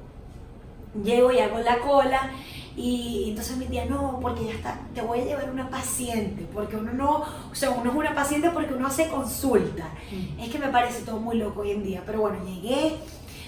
Llego 1.02 1.30
y 1.32 1.38
hago 1.40 1.58
la 1.58 1.78
cola 1.80 2.30
y 2.76 3.30
entonces 3.30 3.56
mi 3.56 3.64
tía, 3.64 3.86
no, 3.86 4.18
porque 4.20 4.44
ya 4.44 4.52
está, 4.52 4.78
te 4.94 5.00
voy 5.00 5.20
a 5.20 5.24
llevar 5.24 5.50
una 5.50 5.70
paciente, 5.70 6.46
porque 6.52 6.76
uno 6.76 6.92
no, 6.92 7.24
o 7.50 7.54
sea, 7.54 7.70
uno 7.70 7.90
es 7.90 7.96
una 7.96 8.14
paciente 8.14 8.50
porque 8.50 8.74
uno 8.74 8.86
hace 8.86 9.08
consulta. 9.08 9.88
Mm. 10.12 10.40
Es 10.40 10.50
que 10.50 10.58
me 10.58 10.68
parece 10.68 11.00
todo 11.02 11.18
muy 11.18 11.38
loco 11.38 11.62
hoy 11.62 11.70
en 11.70 11.82
día, 11.82 12.02
pero 12.04 12.20
bueno, 12.20 12.36
llegué 12.44 12.96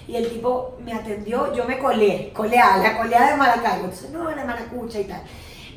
y 0.09 0.17
el 0.17 0.31
tipo 0.31 0.79
me 0.83 0.95
atendió, 0.95 1.55
yo 1.55 1.67
me 1.67 1.79
colé, 1.79 2.33
coleada, 2.33 2.83
la 2.83 2.97
coleada 2.97 3.33
de 3.33 3.37
Maracaibo, 3.37 3.85
entonces 3.85 4.11
no, 4.11 4.31
la 4.35 4.45
maracucha 4.47 4.99
y 4.99 5.05
tal. 5.05 5.21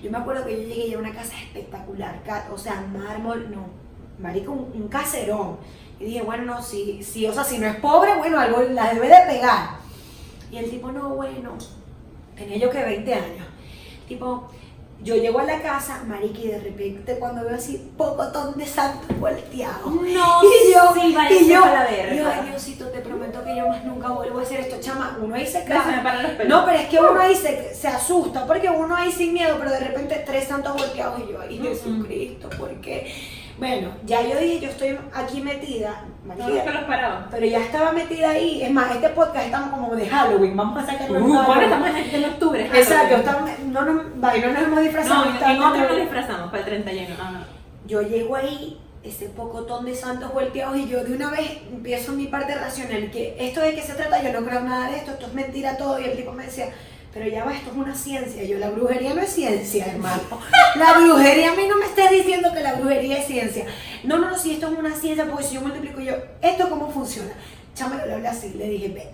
Yo 0.01 0.09
me 0.09 0.17
acuerdo 0.17 0.45
que 0.45 0.55
yo 0.55 0.67
llegué 0.69 0.89
era 0.89 0.99
una 0.99 1.13
casa 1.13 1.33
espectacular, 1.37 2.21
o 2.53 2.57
sea, 2.57 2.81
mármol, 2.89 3.51
no, 3.51 3.65
marico, 4.17 4.53
un, 4.53 4.71
un 4.81 4.87
caserón. 4.87 5.57
Y 5.99 6.05
dije, 6.05 6.21
bueno, 6.21 6.45
no, 6.45 6.63
si, 6.63 7.03
si, 7.03 7.27
o 7.27 7.33
sea, 7.33 7.43
si 7.43 7.57
no 7.57 7.67
es 7.67 7.75
pobre, 7.75 8.15
bueno, 8.15 8.39
algo 8.39 8.61
la 8.61 8.93
debe 8.93 9.09
de 9.09 9.25
pegar. 9.27 9.81
Y 10.49 10.57
el 10.57 10.69
tipo, 10.69 10.91
no, 10.91 11.09
bueno, 11.09 11.57
tenía 12.41 12.57
yo 12.57 12.69
que 12.69 12.83
20 12.83 13.13
años. 13.13 13.47
Tipo, 14.07 14.49
yo 15.03 15.15
llego 15.15 15.39
a 15.39 15.43
la 15.43 15.61
casa, 15.61 16.03
marica, 16.07 16.39
y 16.39 16.47
de 16.47 16.59
repente 16.59 17.17
cuando 17.17 17.43
veo 17.43 17.55
así, 17.55 17.91
pocotón 17.97 18.57
de 18.57 18.65
santos 18.65 19.19
volteados. 19.19 19.85
No, 19.85 20.03
y 20.43 20.73
yo, 20.73 20.93
sí, 20.93 21.15
y 21.39 21.49
yo, 21.49 21.63
verga. 21.63 22.13
y 22.13 22.17
yo, 22.17 22.27
ay 22.27 22.49
Diosito, 22.49 22.85
te 22.89 22.99
prometo 22.99 23.43
que 23.43 23.55
yo 23.55 23.67
más 23.67 23.83
nunca 23.83 24.09
vuelvo 24.09 24.39
a 24.39 24.41
hacer 24.43 24.59
esto, 24.59 24.77
chama, 24.79 25.17
uno 25.19 25.33
ahí 25.35 25.47
se 25.47 25.63
cae. 25.63 26.47
No, 26.47 26.65
pero 26.65 26.77
es 26.77 26.87
que 26.87 26.99
uno 26.99 27.19
ahí 27.19 27.35
se, 27.35 27.73
se 27.73 27.87
asusta, 27.87 28.45
porque 28.45 28.69
uno 28.69 28.95
ahí 28.95 29.11
sin 29.11 29.33
miedo, 29.33 29.55
pero 29.57 29.71
de 29.71 29.79
repente 29.79 30.23
tres 30.25 30.47
santos 30.47 30.73
volteados 30.73 31.19
y 31.19 31.31
yo, 31.31 31.39
ay. 31.41 31.57
Jesucristo, 31.57 32.49
¿por 32.57 32.69
qué? 32.81 33.11
Bueno, 33.61 33.91
ya 34.07 34.23
yo 34.23 34.39
dije, 34.39 34.59
yo 34.59 34.69
estoy 34.69 34.97
aquí 35.13 35.39
metida, 35.39 36.03
No, 36.25 36.47
pero 37.29 37.45
ya 37.45 37.59
estaba 37.59 37.91
metida 37.91 38.31
ahí. 38.31 38.63
Es 38.63 38.71
más, 38.71 38.89
este 38.95 39.09
podcast 39.09 39.45
estamos 39.45 39.69
como 39.69 39.95
de 39.95 40.09
Halloween, 40.09 40.57
vamos 40.57 40.83
a 40.83 40.87
sacarlo 40.87 41.19
Uh, 41.19 41.21
bueno, 41.21 41.43
Halloween. 41.43 41.63
estamos 41.65 41.89
en, 41.89 42.15
en 42.15 42.25
octubre. 42.31 42.65
Exacto, 42.73 43.15
estamos, 43.17 43.49
no, 43.67 43.85
nos, 43.85 44.19
vaya, 44.19 44.47
no 44.47 44.53
nos 44.53 44.63
hemos 44.63 44.81
disfrazado. 44.81 45.25
No, 45.25 45.47
en, 45.47 45.61
otro 45.61 45.89
nos 45.89 45.97
disfrazamos 45.97 46.47
para 46.49 46.57
el 46.57 46.65
31. 46.83 47.13
Ajá. 47.13 47.43
Yo 47.85 48.01
llego 48.01 48.35
ahí, 48.35 48.79
ese 49.03 49.29
pocotón 49.29 49.85
de 49.85 49.93
santos 49.93 50.33
volteados, 50.33 50.75
y 50.77 50.87
yo 50.87 51.03
de 51.03 51.13
una 51.13 51.29
vez 51.29 51.59
empiezo 51.71 52.13
mi 52.13 52.25
parte 52.25 52.55
racional, 52.55 53.11
que 53.11 53.35
esto 53.39 53.61
de 53.61 53.75
qué 53.75 53.83
se 53.83 53.93
trata, 53.93 54.23
yo 54.23 54.33
no 54.33 54.43
creo 54.43 54.61
nada 54.61 54.89
de 54.89 54.97
esto, 54.97 55.11
esto 55.11 55.27
es 55.27 55.33
mentira 55.35 55.77
todo, 55.77 55.99
y 56.01 56.05
el 56.05 56.15
tipo 56.17 56.31
me 56.31 56.45
decía, 56.45 56.69
pero 57.13 57.27
ya 57.27 57.43
va, 57.43 57.53
esto 57.53 57.71
es 57.71 57.77
una 57.77 57.93
ciencia, 57.93 58.43
yo, 58.43 58.57
la 58.57 58.69
brujería 58.69 59.13
no 59.13 59.21
es 59.21 59.31
ciencia, 59.31 59.85
hermano. 59.87 60.21
La 60.75 60.93
brujería, 60.93 61.51
a 61.51 61.55
mí 61.55 61.63
no 61.67 61.77
me 61.77 61.85
estés 61.85 62.09
diciendo 62.11 62.53
que 62.53 62.61
la 62.61 62.75
brujería 62.75 63.17
es 63.17 63.27
ciencia. 63.27 63.65
No, 64.05 64.17
no, 64.17 64.29
no, 64.29 64.37
si 64.37 64.53
esto 64.53 64.71
es 64.71 64.79
una 64.79 64.95
ciencia, 64.95 65.25
porque 65.25 65.43
si 65.43 65.55
yo 65.55 65.61
multiplico 65.61 65.99
yo, 65.99 66.13
¿esto 66.41 66.69
cómo 66.69 66.89
funciona? 66.89 67.31
Chama, 67.75 68.05
le 68.05 68.13
hablé 68.13 68.27
así, 68.29 68.53
le 68.55 68.69
dije, 68.69 68.87
ve, 68.87 69.09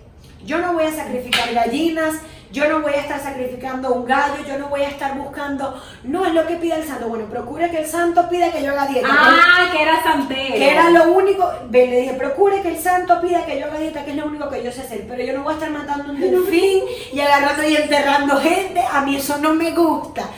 yo 0.46 0.58
no 0.58 0.74
voy 0.74 0.84
a 0.84 0.94
sacrificar 0.94 1.52
gallinas, 1.52 2.14
yo 2.50 2.68
no 2.68 2.80
voy 2.80 2.92
a 2.92 3.00
estar 3.00 3.20
sacrificando 3.20 3.92
un 3.92 4.06
gallo, 4.06 4.42
yo 4.46 4.58
no 4.58 4.68
voy 4.68 4.82
a 4.82 4.88
estar 4.88 5.16
buscando, 5.16 5.80
no 6.04 6.24
es 6.24 6.32
lo 6.32 6.46
que 6.46 6.56
pida 6.56 6.76
el 6.76 6.84
santo, 6.84 7.08
bueno, 7.08 7.26
procure 7.26 7.70
que 7.70 7.80
el 7.80 7.86
santo 7.86 8.28
pida 8.28 8.50
que 8.50 8.62
yo 8.62 8.70
haga 8.72 8.86
dieta. 8.86 9.08
Ah, 9.10 9.68
que 9.70 9.82
era 9.82 10.02
santero. 10.02 10.54
Que 10.54 10.70
era 10.70 10.90
lo 10.90 11.12
único, 11.12 11.50
le 11.70 12.00
dije, 12.00 12.14
procure 12.14 12.62
que 12.62 12.68
el 12.68 12.78
santo 12.78 13.20
pida 13.20 13.44
que 13.44 13.58
yo 13.58 13.66
haga 13.66 13.78
dieta, 13.78 14.04
que 14.04 14.12
es 14.12 14.16
lo 14.16 14.26
único 14.26 14.48
que 14.48 14.62
yo 14.62 14.72
sé 14.72 14.82
hacer, 14.82 15.06
pero 15.08 15.22
yo 15.22 15.34
no 15.34 15.42
voy 15.42 15.52
a 15.52 15.56
estar 15.56 15.70
matando 15.70 16.12
un 16.12 16.20
delfín 16.20 16.84
y 17.12 17.20
agarrando 17.20 17.68
y 17.68 17.76
enterrando 17.76 18.40
gente, 18.40 18.82
a 18.90 19.02
mí 19.02 19.16
eso 19.16 19.38
no 19.38 19.54
me 19.54 19.72
gusta. 19.72 20.28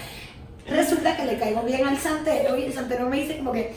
Resulta 0.66 1.16
que 1.16 1.26
le 1.26 1.38
caigo 1.38 1.62
bien 1.62 1.86
al 1.86 1.98
santero 1.98 2.56
y 2.56 2.64
el 2.64 2.72
santero 2.72 3.06
me 3.08 3.16
dice 3.16 3.38
como 3.38 3.52
que, 3.52 3.74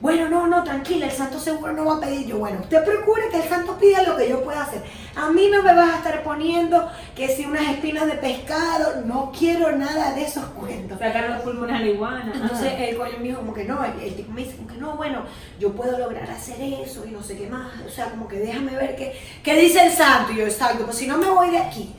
bueno, 0.00 0.28
no, 0.28 0.46
no, 0.46 0.62
tranquila, 0.64 1.06
el 1.06 1.12
santo 1.12 1.38
seguro 1.38 1.72
no 1.72 1.86
va 1.86 1.96
a 1.96 2.00
pedir 2.00 2.26
yo. 2.26 2.38
Bueno, 2.38 2.60
usted 2.60 2.84
procure 2.84 3.28
que 3.30 3.38
el 3.38 3.48
santo 3.48 3.78
pida 3.78 4.02
lo 4.02 4.16
que 4.16 4.28
yo 4.28 4.42
pueda 4.42 4.62
hacer. 4.62 4.82
A 5.16 5.30
mí 5.30 5.48
no 5.50 5.62
me 5.62 5.74
vas 5.74 5.94
a 5.94 5.96
estar 5.98 6.22
poniendo 6.22 6.90
que 7.14 7.28
si 7.28 7.46
unas 7.46 7.68
espinas 7.70 8.06
de 8.06 8.14
pescado, 8.14 9.02
no 9.06 9.32
quiero 9.36 9.72
nada 9.76 10.12
de 10.12 10.24
esos 10.24 10.44
cuentos. 10.46 10.98
Sacar 10.98 11.30
los 11.30 11.42
pulmones 11.42 11.76
a 11.76 11.80
la 11.80 11.86
iguana. 11.86 12.32
Entonces 12.34 12.72
el 12.78 12.96
coño 12.96 13.12
me 13.18 13.24
dijo 13.24 13.38
como 13.38 13.54
que 13.54 13.64
no, 13.64 13.84
el, 13.84 13.98
el 14.00 14.14
tipo 14.14 14.32
me 14.32 14.44
dice 14.44 14.56
como 14.56 14.68
que 14.68 14.76
no, 14.76 14.96
bueno, 14.96 15.22
yo 15.58 15.72
puedo 15.72 15.96
lograr 15.96 16.30
hacer 16.30 16.60
eso 16.60 17.04
y 17.06 17.10
no 17.10 17.22
sé 17.22 17.36
qué 17.36 17.48
más, 17.48 17.72
o 17.86 17.90
sea, 17.90 18.10
como 18.10 18.28
que 18.28 18.38
déjame 18.40 18.74
ver 18.76 18.96
qué, 18.96 19.18
qué 19.42 19.54
dice 19.56 19.86
el 19.86 19.92
santo, 19.92 20.32
y 20.32 20.36
yo 20.36 20.44
exacto, 20.44 20.84
pues 20.84 20.96
si 20.96 21.06
no 21.06 21.16
me 21.16 21.30
voy 21.30 21.50
de 21.50 21.58
aquí. 21.58 21.94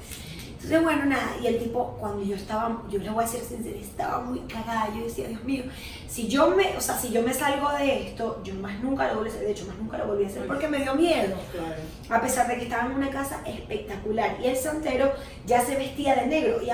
Entonces, 0.65 0.84
bueno, 0.84 1.06
nada, 1.06 1.30
y 1.39 1.45
el 1.45 1.60
tipo, 1.60 1.95
cuando 1.99 2.23
yo 2.23 2.36
estaba, 2.36 2.82
yo 2.89 2.97
le 2.97 3.12
voy 3.12 3.23
a 3.23 3.28
ser 3.28 3.41
sincera, 3.41 3.78
estaba 3.78 4.21
muy 4.21 4.39
cagada, 4.39 4.89
yo 4.95 5.04
decía, 5.04 5.28
Dios 5.28 5.43
mío, 5.43 5.63
si 6.08 6.28
yo 6.28 6.49
me, 6.56 6.75
o 6.75 6.82
sea, 6.82 6.97
si 6.97 7.12
yo 7.12 7.21
me 7.21 7.36
salgo 7.36 7.71
de 7.73 8.08
esto, 8.08 8.41
yo 8.43 8.56
más 8.56 8.80
nunca 8.82 9.08
lo 9.10 9.17
volví 9.17 9.30
a 9.30 9.34
hacer, 9.34 9.45
de 9.45 9.51
hecho, 9.51 9.67
más 9.67 9.78
nunca 9.78 9.99
lo 9.99 10.08
volví 10.08 10.23
a 10.23 10.28
hacer 10.28 10.47
porque 10.47 10.67
me 10.67 10.80
dio 10.80 10.95
miedo 10.95 11.36
a 12.10 12.19
pesar 12.19 12.47
de 12.47 12.56
que 12.58 12.63
estaba 12.63 12.88
en 12.88 12.93
una 12.93 13.12
casa 13.12 13.41
espectacular. 13.45 14.38
Y 14.41 14.47
el 14.47 14.58
santero 14.58 15.12
ya 15.45 15.62
se 15.62 15.75
vestía 15.75 16.15
de 16.15 16.25
negro. 16.25 16.62
Y 16.63 16.69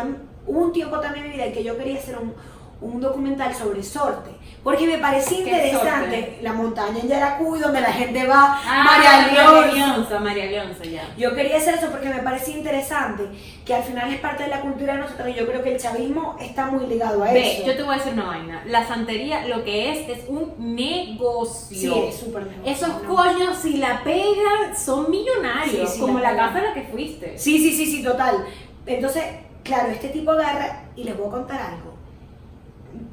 hubo 0.48 0.60
un 0.60 0.72
tiempo 0.72 1.00
también 1.02 1.26
en 1.26 1.32
mi 1.32 1.38
vida 1.38 1.48
en 1.48 1.54
que 1.54 1.64
yo 1.64 1.78
quería 1.78 2.00
hacer 2.00 2.18
un, 2.18 2.34
un 2.82 3.00
documental 3.00 3.54
sobre 3.56 3.82
sorte. 3.84 4.32
Porque 4.64 4.86
me 4.86 5.00
parecía 5.00 5.38
¿Qué 5.44 5.50
interesante 5.50 6.22
sorte? 6.22 6.40
la 6.44 6.54
montaña 6.54 7.00
en 7.02 7.08
Yaracuy, 7.08 7.60
donde 7.60 7.82
la 7.82 7.92
gente 7.94 8.28
va, 8.28 8.60
Ah, 8.64 8.84
María. 8.86 10.46
Leonza, 10.52 10.84
ya. 10.84 11.04
Yo 11.18 11.34
quería 11.36 11.58
hacer 11.58 11.76
eso 11.76 11.90
porque 11.90 12.10
me 12.10 12.20
parecía 12.20 12.58
interesante, 12.58 13.24
que 13.66 13.74
al 13.74 13.82
final 13.84 14.14
es 14.14 14.20
parte 14.20 14.44
de 14.44 14.50
la 14.50 14.62
cultura 14.62 14.94
de 14.94 15.00
nosotros. 15.00 15.30
Y 15.30 15.34
yo 15.34 15.48
creo 15.48 15.64
que 15.64 15.74
el 15.74 15.80
chavismo 15.82 16.36
está 16.40 16.68
muy 16.68 16.86
ligado 16.86 17.24
a 17.24 17.32
Ve, 17.34 17.58
eso. 17.58 17.66
yo 17.68 17.76
te 17.76 17.82
voy 17.84 17.96
a 17.96 17.98
decir 17.98 18.14
una 18.14 18.26
vaina. 18.26 18.62
La 18.68 18.88
santería 18.88 19.48
lo 19.48 19.64
que 19.64 19.92
es 19.92 20.10
es 20.20 20.30
un 20.30 20.54
negocio. 20.60 21.94
Sí, 21.94 22.04
es 22.10 22.16
súper 22.18 22.46
negocio, 22.46 22.72
Esos 22.72 23.04
¿no? 23.04 23.16
coños, 23.16 23.58
si 23.58 23.78
la 23.78 24.04
pegan, 24.04 24.76
son 24.78 25.10
millonarios. 25.10 25.90
Sí, 25.90 25.96
sí, 25.96 26.00
como 26.02 26.20
la 26.20 26.32
la 26.34 26.38
casa 26.38 26.60
a 26.60 26.64
la 26.64 26.74
que 26.74 26.84
fuiste. 26.84 27.38
Sí, 27.38 27.58
sí, 27.58 27.76
sí, 27.76 27.86
sí, 27.86 28.04
total. 28.04 28.46
Entonces, 28.86 29.24
claro, 29.64 29.90
este 29.90 30.10
tipo 30.10 30.32
agarra 30.32 30.84
y 30.96 31.04
les 31.04 31.18
voy 31.18 31.28
a 31.28 31.32
contar 31.32 31.62
algo. 31.62 31.92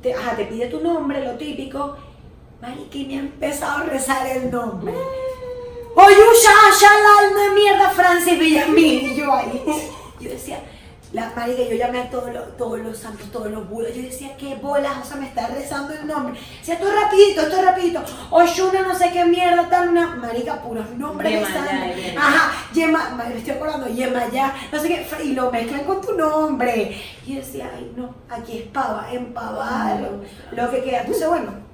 Te, 0.03 0.15
ajá, 0.15 0.37
te 0.37 0.45
pide 0.45 0.67
tu 0.67 0.81
nombre, 0.81 1.25
lo 1.25 1.33
típico. 1.33 1.97
Marica, 2.61 2.99
y 2.99 3.07
me 3.07 3.15
ha 3.15 3.21
empezado 3.21 3.79
a 3.79 3.83
rezar 3.85 4.27
el 4.27 4.51
nombre. 4.51 4.93
Oyusha, 5.95 6.51
Shalal, 6.79 7.33
una 7.33 7.55
mierda, 7.55 7.91
Francis 7.91 8.39
Villamil. 8.39 9.03
Y 9.03 9.17
yo 9.17 9.33
ahí, 9.33 9.63
yo 10.21 10.31
decía, 10.31 10.63
La 11.13 11.33
marica, 11.35 11.63
yo 11.63 11.75
llamé 11.75 12.01
a 12.01 12.11
todos 12.11 12.33
los, 12.35 12.57
todos 12.59 12.79
los 12.81 12.99
santos, 12.99 13.31
todos 13.33 13.51
los 13.51 13.67
budos. 13.69 13.95
Yo 13.95 14.03
decía, 14.03 14.37
qué 14.37 14.57
bolas, 14.57 14.93
o 15.03 15.05
sea, 15.07 15.17
me 15.17 15.27
está 15.29 15.47
rezando 15.47 15.95
el 15.95 16.07
nombre. 16.07 16.39
Decía, 16.59 16.75
esto 16.75 16.87
es 16.87 16.95
rapidito, 16.95 17.41
esto 17.43 17.57
es 17.57 17.65
rapidito. 17.65 18.03
Oshuna, 18.31 18.83
no 18.83 18.95
sé 18.95 19.11
qué 19.11 19.25
mierda, 19.25 19.69
tal, 19.71 19.89
una 19.89 20.17
marica, 20.17 20.61
puros 20.61 20.91
nombres 20.97 21.41
de 21.41 21.47
santos. 21.47 21.73
Ajá, 22.17 22.53
Yema, 22.75 23.11
me 23.17 23.39
estoy 23.39 23.55
acordando, 23.55 23.89
Yemayá, 23.89 24.55
no 24.71 24.79
sé 24.79 24.89
qué, 24.89 25.25
y 25.25 25.33
lo 25.33 25.51
mezclan 25.51 25.85
con 25.85 26.01
tu 26.03 26.13
nombre. 26.13 27.01
Y 27.27 27.35
yo 27.35 27.41
decía, 27.41 27.71
ay, 27.75 27.91
no, 27.97 28.15
aquí 28.29 28.59
es 28.59 28.65
pava, 28.65 29.09
empavada, 29.11 30.01
lo, 30.01 30.63
lo 30.63 30.71
que 30.71 30.83
queda. 30.83 31.01
Entonces, 31.01 31.27
bueno, 31.27 31.68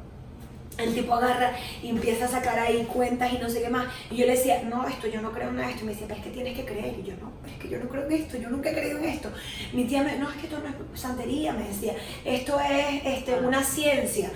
el 0.79 0.95
tipo 0.95 1.15
agarra 1.15 1.53
y 1.83 1.91
empieza 1.91 2.25
a 2.25 2.29
sacar 2.29 2.59
ahí 2.59 2.85
cuentas 2.93 3.33
y 3.33 3.39
no 3.39 3.49
sé 3.49 3.63
qué 3.63 3.69
más. 3.69 3.87
Y 4.11 4.17
yo 4.17 4.27
le 4.27 4.33
decía, 4.33 4.63
no, 4.63 4.87
esto 4.87 5.07
yo 5.07 5.21
no 5.23 5.33
creo 5.33 5.51
en 5.51 5.61
esto. 5.61 5.83
Y 5.83 5.85
me 5.85 5.93
decía, 5.93 6.07
pero 6.09 6.21
es 6.21 6.27
que 6.27 6.33
tienes 6.33 6.57
que 6.57 6.65
creer. 6.65 6.99
Y 6.99 7.05
yo, 7.05 7.15
no, 7.21 7.33
pero 7.43 7.55
es 7.55 7.63
que 7.63 7.69
yo 7.69 7.79
no 7.79 7.89
creo 7.89 8.05
en 8.07 8.13
esto, 8.13 8.37
yo 8.37 8.51
nunca 8.51 8.71
he 8.71 8.75
creído 8.75 8.99
en 8.99 9.05
esto. 9.05 9.31
Mi 9.73 9.85
tía 9.85 10.03
me, 10.03 10.17
no, 10.17 10.31
es 10.31 10.37
que 10.37 10.47
esto 10.47 10.59
no 10.59 10.69
es 10.69 11.01
santería, 11.01 11.53
me 11.53 11.69
decía, 11.69 11.95
esto 12.25 12.59
es 12.61 13.03
este, 13.05 13.35
una 13.37 13.63
ciencia. 13.63 14.33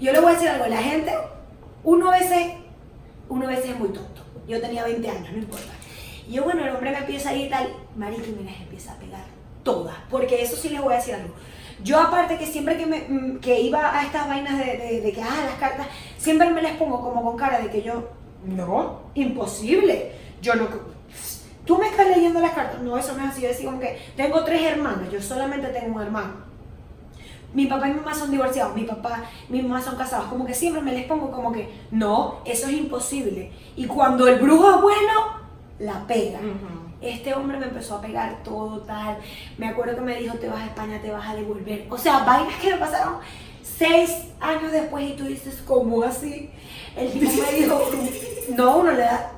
Yo 0.00 0.12
le 0.12 0.20
voy 0.20 0.30
a 0.30 0.34
decir 0.34 0.48
algo, 0.48 0.66
la 0.66 0.82
gente, 0.82 1.12
uno 1.84 2.10
a 2.10 2.18
veces, 2.18 2.52
uno 3.28 3.46
a 3.46 3.50
veces 3.50 3.70
es 3.70 3.78
muy 3.78 3.88
tonto. 3.88 4.22
Yo 4.46 4.60
tenía 4.60 4.84
20 4.84 5.08
años, 5.08 5.32
no 5.32 5.38
importa. 5.38 5.72
Y 6.28 6.34
yo, 6.34 6.44
bueno, 6.44 6.64
el 6.64 6.74
hombre 6.74 6.90
me 6.90 6.98
empieza 6.98 7.30
a 7.30 7.34
ir 7.34 7.50
tal, 7.50 7.72
marica, 7.96 8.26
y 8.26 8.32
me 8.32 8.50
las 8.50 8.60
empieza 8.60 8.92
a 8.92 8.98
pegar 8.98 9.24
todas. 9.62 9.96
Porque 10.10 10.42
eso 10.42 10.56
sí 10.56 10.68
les 10.68 10.80
voy 10.80 10.92
a 10.92 10.96
decir 10.96 11.14
algo. 11.14 11.34
Yo 11.82 12.00
aparte 12.00 12.38
que 12.38 12.46
siempre 12.46 12.76
que, 12.76 12.86
me, 12.86 13.00
mm, 13.08 13.38
que 13.40 13.60
iba 13.60 13.98
a 13.98 14.02
estas 14.04 14.26
vainas 14.28 14.58
de, 14.58 15.00
de- 15.02 15.12
que, 15.12 15.22
ah, 15.22 15.44
las 15.44 15.58
cartas, 15.58 15.86
siempre 16.16 16.50
me 16.50 16.62
las 16.62 16.72
pongo 16.72 17.00
como 17.02 17.22
con 17.22 17.36
cara 17.36 17.60
de 17.60 17.70
que 17.70 17.82
yo, 17.82 18.08
no, 18.44 19.00
imposible. 19.14 20.12
Yo 20.40 20.54
no, 20.54 20.68
tú 21.64 21.78
me 21.78 21.88
estás 21.88 22.08
leyendo 22.08 22.40
las 22.40 22.52
cartas. 22.52 22.80
No, 22.82 22.96
eso 22.96 23.14
no 23.16 23.24
es 23.24 23.30
así. 23.30 23.42
Yo 23.42 23.48
decía 23.48 23.66
como 23.66 23.80
que 23.80 23.98
tengo 24.16 24.44
tres 24.44 24.62
hermanos, 24.62 25.10
yo 25.12 25.20
solamente 25.20 25.68
tengo 25.68 25.96
un 25.96 26.02
hermano. 26.02 26.46
Mi 27.54 27.66
papá 27.66 27.88
y 27.88 27.92
mi 27.92 28.00
mamá 28.00 28.12
son 28.14 28.30
divorciados, 28.30 28.74
mi 28.74 28.82
papá 28.84 29.22
y 29.48 29.52
mi 29.52 29.62
mamá 29.62 29.80
son 29.80 29.96
casados. 29.96 30.26
Como 30.26 30.44
que 30.44 30.52
siempre 30.54 30.82
me 30.82 30.92
les 30.92 31.04
pongo 31.06 31.30
como 31.30 31.52
que, 31.52 31.68
no, 31.90 32.40
eso 32.44 32.66
es 32.68 32.74
imposible. 32.74 33.50
Y 33.76 33.86
cuando 33.86 34.28
el 34.28 34.38
brujo 34.40 34.70
es 34.76 34.82
bueno, 34.82 35.12
la 35.78 36.06
pega. 36.06 36.38
Este 37.00 37.34
hombre 37.34 37.58
me 37.58 37.66
empezó 37.66 37.96
a 37.96 38.00
pegar 38.00 38.42
todo 38.42 38.80
tal. 38.80 39.18
Me 39.58 39.68
acuerdo 39.68 39.96
que 39.96 40.00
me 40.02 40.16
dijo, 40.16 40.36
te 40.38 40.48
vas 40.48 40.62
a 40.62 40.66
España, 40.66 41.00
te 41.02 41.10
vas 41.10 41.28
a 41.28 41.34
devolver. 41.34 41.86
O 41.90 41.98
sea, 41.98 42.20
vainas 42.20 42.54
que 42.56 42.70
me 42.70 42.76
pasaron 42.78 43.16
seis 43.62 44.28
años 44.40 44.72
después 44.72 45.04
y 45.10 45.12
tú 45.14 45.24
dices, 45.24 45.62
¿cómo 45.66 46.02
así? 46.02 46.50
El 46.96 47.12
tipo 47.12 47.30
me 47.30 47.58
dijo, 47.58 47.90
no, 48.56 48.78
uno 48.78 48.92
le 48.92 49.02
da 49.02 49.32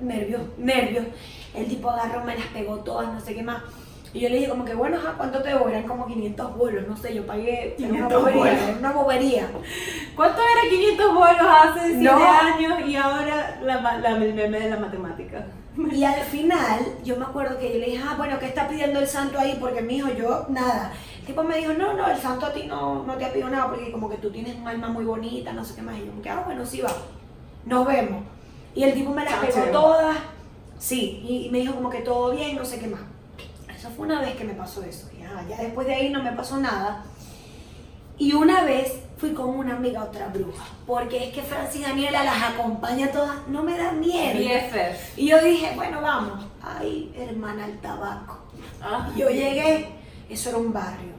nervios, 0.00 0.42
nervios. 0.58 1.06
El 1.54 1.66
tipo 1.66 1.90
agarró, 1.90 2.22
me 2.24 2.36
las 2.36 2.46
pegó 2.48 2.76
todas, 2.80 3.12
no 3.12 3.20
sé 3.20 3.34
qué 3.34 3.42
más. 3.42 3.62
Y 4.12 4.20
yo 4.20 4.28
le 4.30 4.36
dije 4.36 4.48
como 4.50 4.64
que, 4.64 4.74
bueno, 4.74 4.96
ajá, 4.96 5.14
¿cuánto 5.16 5.42
te 5.42 5.48
debo? 5.50 5.68
Eran 5.68 5.82
como 5.84 6.06
500 6.06 6.56
bolos, 6.56 6.86
no 6.88 6.96
sé, 6.96 7.14
yo 7.14 7.26
pagué, 7.26 7.74
era 7.78 7.88
una 7.88 8.08
500 8.08 8.20
bobería, 8.22 8.40
bolos. 8.42 8.62
era 8.68 8.78
una 8.78 8.92
bobería. 8.92 9.48
¿Cuánto 10.16 10.40
era 10.42 10.70
500 10.70 11.14
bolos 11.14 11.40
hace 11.40 11.80
7 11.88 12.02
No. 12.04 12.30
años 12.30 12.88
y 12.88 12.96
ahora 12.96 13.60
la, 13.62 13.98
la, 13.98 14.14
de 14.18 14.70
la 14.70 14.76
matemática? 14.78 15.46
Y 15.92 16.04
al 16.04 16.20
final, 16.22 16.80
yo 17.04 17.16
me 17.16 17.24
acuerdo 17.24 17.58
que 17.58 17.72
yo 17.72 17.78
le 17.78 17.86
dije, 17.86 18.02
ah, 18.04 18.14
bueno, 18.16 18.38
¿qué 18.38 18.46
está 18.46 18.68
pidiendo 18.68 18.98
el 18.98 19.06
santo 19.06 19.38
ahí? 19.38 19.56
Porque 19.60 19.80
mi 19.80 19.96
hijo, 19.96 20.08
yo, 20.12 20.46
nada. 20.48 20.92
El 21.20 21.26
tipo 21.26 21.42
me 21.42 21.58
dijo, 21.58 21.72
no, 21.74 21.94
no, 21.94 22.08
el 22.08 22.18
santo 22.18 22.46
a 22.46 22.52
ti 22.52 22.64
no, 22.66 23.04
no 23.04 23.14
te 23.14 23.24
ha 23.24 23.32
pedido 23.32 23.50
nada 23.50 23.68
porque 23.68 23.92
como 23.92 24.08
que 24.08 24.16
tú 24.16 24.30
tienes 24.30 24.56
un 24.56 24.66
alma 24.66 24.88
muy 24.88 25.04
bonita, 25.04 25.52
no 25.52 25.64
sé 25.64 25.74
qué 25.74 25.82
más. 25.82 25.96
Y 25.98 26.06
yo 26.06 26.12
me 26.12 26.30
ah, 26.30 26.42
bueno, 26.44 26.64
sí 26.64 26.80
va, 26.80 26.90
nos 27.64 27.86
vemos. 27.86 28.24
Y 28.74 28.82
el 28.82 28.94
tipo 28.94 29.12
me 29.12 29.24
las 29.24 29.34
pegó 29.34 29.62
todas, 29.72 30.16
sí, 30.78 31.22
y, 31.26 31.46
y 31.46 31.50
me 31.50 31.58
dijo 31.58 31.74
como 31.74 31.90
que 31.90 32.00
todo 32.00 32.30
bien, 32.32 32.56
no 32.56 32.64
sé 32.64 32.78
qué 32.78 32.86
más. 32.86 33.00
Eso 33.74 33.90
fue 33.90 34.06
una 34.06 34.20
vez 34.20 34.34
que 34.36 34.44
me 34.44 34.54
pasó 34.54 34.82
eso. 34.82 35.08
Ya, 35.18 35.44
ya 35.48 35.62
después 35.62 35.86
de 35.86 35.94
ahí 35.94 36.10
no 36.10 36.22
me 36.22 36.32
pasó 36.32 36.58
nada. 36.58 37.04
Y 38.18 38.32
una 38.32 38.64
vez 38.64 38.94
fui 39.16 39.32
con 39.32 39.50
una 39.50 39.76
amiga 39.76 40.04
otra 40.04 40.28
bruja, 40.28 40.64
porque 40.86 41.28
es 41.28 41.34
que 41.34 41.42
Francis 41.42 41.82
Daniela 41.82 42.24
las 42.24 42.42
acompaña 42.54 43.10
todas, 43.12 43.46
no 43.48 43.62
me 43.62 43.76
da 43.76 43.92
miedo. 43.92 44.38
BFF. 44.38 45.18
Y 45.18 45.28
yo 45.28 45.40
dije, 45.42 45.72
bueno, 45.76 46.00
vamos. 46.00 46.44
Ay, 46.62 47.12
hermana, 47.16 47.66
el 47.66 47.78
tabaco. 47.78 48.38
Ah. 48.82 49.10
Yo 49.16 49.28
llegué, 49.28 49.88
eso 50.28 50.50
era 50.50 50.58
un 50.58 50.72
barrio. 50.72 51.18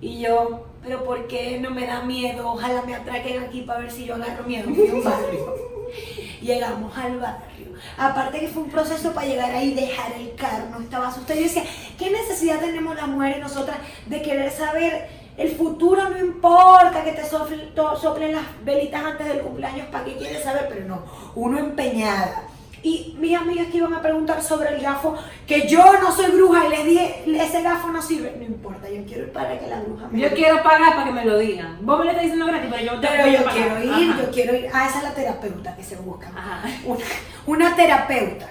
Y 0.00 0.20
yo, 0.20 0.66
pero 0.82 1.04
¿por 1.04 1.26
qué 1.28 1.58
no 1.60 1.70
me 1.70 1.86
da 1.86 2.02
miedo? 2.02 2.50
Ojalá 2.50 2.82
me 2.82 2.94
atraquen 2.94 3.42
aquí 3.42 3.62
para 3.62 3.80
ver 3.80 3.90
si 3.90 4.04
yo 4.04 4.14
agarro 4.14 4.44
miedo. 4.44 4.68
Un 4.68 5.04
barrio. 5.04 5.54
Llegamos 6.42 6.96
al 6.96 7.18
barrio. 7.18 7.72
Aparte 7.96 8.40
que 8.40 8.48
fue 8.48 8.64
un 8.64 8.70
proceso 8.70 9.12
para 9.12 9.26
llegar 9.26 9.52
ahí 9.52 9.70
y 9.70 9.74
dejar 9.74 10.12
el 10.12 10.34
carro. 10.34 10.70
No 10.70 10.80
estaba 10.80 11.08
asustada. 11.08 11.38
Yo 11.38 11.44
decía, 11.44 11.64
¿qué 11.98 12.10
necesidad 12.10 12.58
tenemos 12.58 12.96
las 12.96 13.06
mujeres 13.06 13.38
nosotras 13.40 13.78
de 14.06 14.22
querer 14.22 14.50
saber 14.50 15.21
el 15.36 15.50
futuro? 15.56 16.08
No 16.10 16.18
importa 16.18 17.04
que 17.04 17.12
te 17.12 17.24
soplen, 17.24 18.32
las 18.32 18.44
velitas 18.64 19.02
antes 19.04 19.26
del 19.26 19.40
cumpleaños, 19.40 19.86
¿para 19.86 20.04
qué 20.04 20.16
quieres 20.16 20.42
saber? 20.44 20.66
Pero 20.68 20.86
no, 20.86 21.02
uno 21.34 21.58
empeñada. 21.58 22.44
Y 22.84 23.16
mis 23.20 23.38
amigas 23.38 23.68
que 23.68 23.76
iban 23.76 23.94
a 23.94 24.02
preguntar 24.02 24.42
sobre 24.42 24.70
el 24.74 24.80
gafo, 24.82 25.14
que 25.46 25.68
yo 25.68 25.84
no 26.00 26.10
soy 26.10 26.32
bruja 26.32 26.66
y 26.66 26.70
les 26.70 26.84
dije, 26.84 27.24
ese 27.40 27.62
gafo 27.62 27.88
no 27.88 28.02
sirve. 28.02 28.34
No 28.36 28.42
importa, 28.44 28.90
yo 28.90 29.04
quiero 29.04 29.22
ir 29.26 29.32
para 29.32 29.56
que 29.56 29.68
la 29.68 29.78
bruja 29.80 30.08
me 30.10 30.18
Yo 30.18 30.30
quiero 30.34 30.62
pagar 30.64 30.94
para 30.96 31.04
que 31.04 31.12
me 31.12 31.24
lo 31.24 31.38
digan. 31.38 31.78
Vos 31.82 31.98
me 32.00 32.06
lo 32.06 32.10
estás 32.10 32.24
diciendo 32.24 32.46
gratis, 32.46 32.68
pero 32.72 32.82
yo 32.94 33.00
te 33.00 33.06
pero 33.06 33.22
voy 33.22 33.32
yo 33.34 33.44
pagar. 33.44 33.54
quiero 33.54 33.84
ir, 33.84 34.10
Ajá. 34.10 34.22
yo 34.22 34.30
quiero 34.32 34.54
ir. 34.56 34.68
Ah, 34.74 34.86
esa 34.88 34.98
es 34.98 35.04
la 35.04 35.14
terapeuta 35.14 35.76
que 35.76 35.84
se 35.84 35.94
busca. 35.96 36.28
Ajá. 36.34 36.62
Una, 36.84 37.04
una 37.46 37.76
terapeuta, 37.76 38.48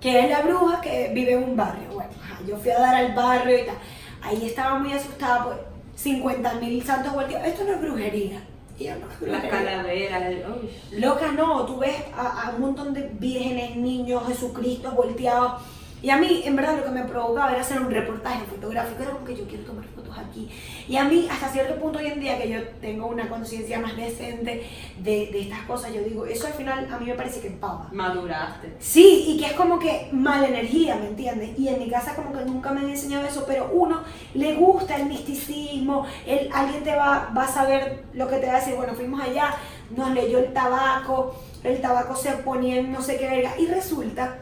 que 0.00 0.20
es 0.20 0.30
la 0.30 0.42
bruja 0.42 0.80
que 0.80 1.10
vive 1.12 1.32
en 1.32 1.42
un 1.42 1.56
barrio. 1.56 1.88
Bueno, 1.92 2.10
yo 2.46 2.56
fui 2.58 2.70
a 2.70 2.78
dar 2.78 2.94
al 2.94 3.12
barrio 3.14 3.58
y 3.58 3.66
tal. 3.66 3.76
Ahí 4.22 4.46
estaba 4.46 4.78
muy 4.78 4.92
asustada, 4.92 5.42
pues 5.44 5.56
50 6.02 6.54
mil 6.54 6.82
santos 6.84 7.12
volteados. 7.12 7.46
Esto 7.46 7.64
no 7.64 7.72
es 7.72 7.80
brujería. 7.80 8.42
Y 8.78 8.84
yo 8.84 8.94
no 8.96 9.06
es 9.10 9.32
Las 9.32 9.44
calaveras. 9.44 10.22
uy. 10.60 10.98
Loca, 10.98 11.32
no, 11.32 11.64
tú 11.66 11.78
ves 11.78 11.94
a, 12.16 12.48
a 12.48 12.50
un 12.54 12.60
montón 12.62 12.92
de 12.94 13.08
vírgenes, 13.18 13.76
niños, 13.76 14.26
Jesucristo 14.26 14.90
volteados. 14.92 15.62
Y 16.02 16.10
a 16.10 16.16
mí, 16.16 16.42
en 16.44 16.56
verdad, 16.56 16.76
lo 16.76 16.84
que 16.84 16.90
me 16.90 17.04
provocaba 17.04 17.52
era 17.52 17.60
hacer 17.60 17.80
un 17.80 17.90
reportaje 17.90 18.44
fotográfico. 18.46 19.02
Era 19.02 19.12
como 19.12 19.24
que 19.24 19.36
yo 19.36 19.46
quiero 19.46 19.64
tomar 19.64 19.84
fotos 19.84 20.18
aquí. 20.18 20.50
Y 20.88 20.96
a 20.96 21.04
mí, 21.04 21.28
hasta 21.30 21.48
cierto 21.48 21.80
punto 21.80 22.00
hoy 22.00 22.06
en 22.06 22.20
día, 22.20 22.40
que 22.40 22.50
yo 22.50 22.60
tengo 22.80 23.06
una 23.06 23.28
conciencia 23.28 23.78
más 23.78 23.96
decente 23.96 24.66
de, 24.98 25.10
de 25.32 25.40
estas 25.42 25.60
cosas, 25.60 25.92
yo 25.94 26.02
digo, 26.02 26.26
eso 26.26 26.48
al 26.48 26.54
final 26.54 26.88
a 26.92 26.98
mí 26.98 27.06
me 27.06 27.14
parece 27.14 27.40
que 27.40 27.46
empava. 27.46 27.88
Maduraste. 27.92 28.74
Sí, 28.80 29.26
y 29.28 29.38
que 29.38 29.46
es 29.46 29.52
como 29.52 29.78
que 29.78 30.08
mala 30.10 30.48
energía, 30.48 30.96
¿me 30.96 31.06
entiendes? 31.06 31.56
Y 31.56 31.68
en 31.68 31.78
mi 31.78 31.88
casa 31.88 32.16
como 32.16 32.32
que 32.32 32.44
nunca 32.44 32.72
me 32.72 32.80
han 32.80 32.90
enseñado 32.90 33.24
eso, 33.24 33.44
pero 33.46 33.70
uno 33.72 34.02
le 34.34 34.54
gusta 34.54 34.96
el 34.96 35.06
misticismo, 35.06 36.06
el, 36.26 36.50
alguien 36.52 36.82
te 36.82 36.96
va, 36.96 37.32
va 37.36 37.44
a 37.44 37.48
saber 37.48 38.04
lo 38.12 38.26
que 38.26 38.36
te 38.36 38.46
va 38.46 38.54
a 38.54 38.58
decir, 38.58 38.74
bueno, 38.74 38.94
fuimos 38.94 39.20
allá, 39.20 39.54
nos 39.96 40.10
leyó 40.10 40.40
el 40.40 40.52
tabaco, 40.52 41.36
el 41.62 41.80
tabaco 41.80 42.16
se 42.16 42.32
ponía 42.32 42.76
en 42.76 42.90
no 42.90 43.00
sé 43.00 43.18
qué 43.18 43.28
verga, 43.28 43.52
y 43.58 43.66
resulta 43.66 44.38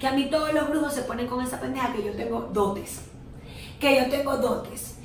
que 0.00 0.06
a 0.06 0.12
mí 0.12 0.28
todos 0.30 0.52
los 0.52 0.68
brujos 0.68 0.92
se 0.92 1.02
ponen 1.02 1.26
con 1.26 1.44
esa 1.44 1.60
pendeja 1.60 1.92
que 1.92 2.02
yo 2.02 2.12
tengo 2.12 2.50
dotes, 2.52 3.02
que 3.80 3.96
yo 3.96 4.08
tengo 4.10 4.36
dotes. 4.36 4.96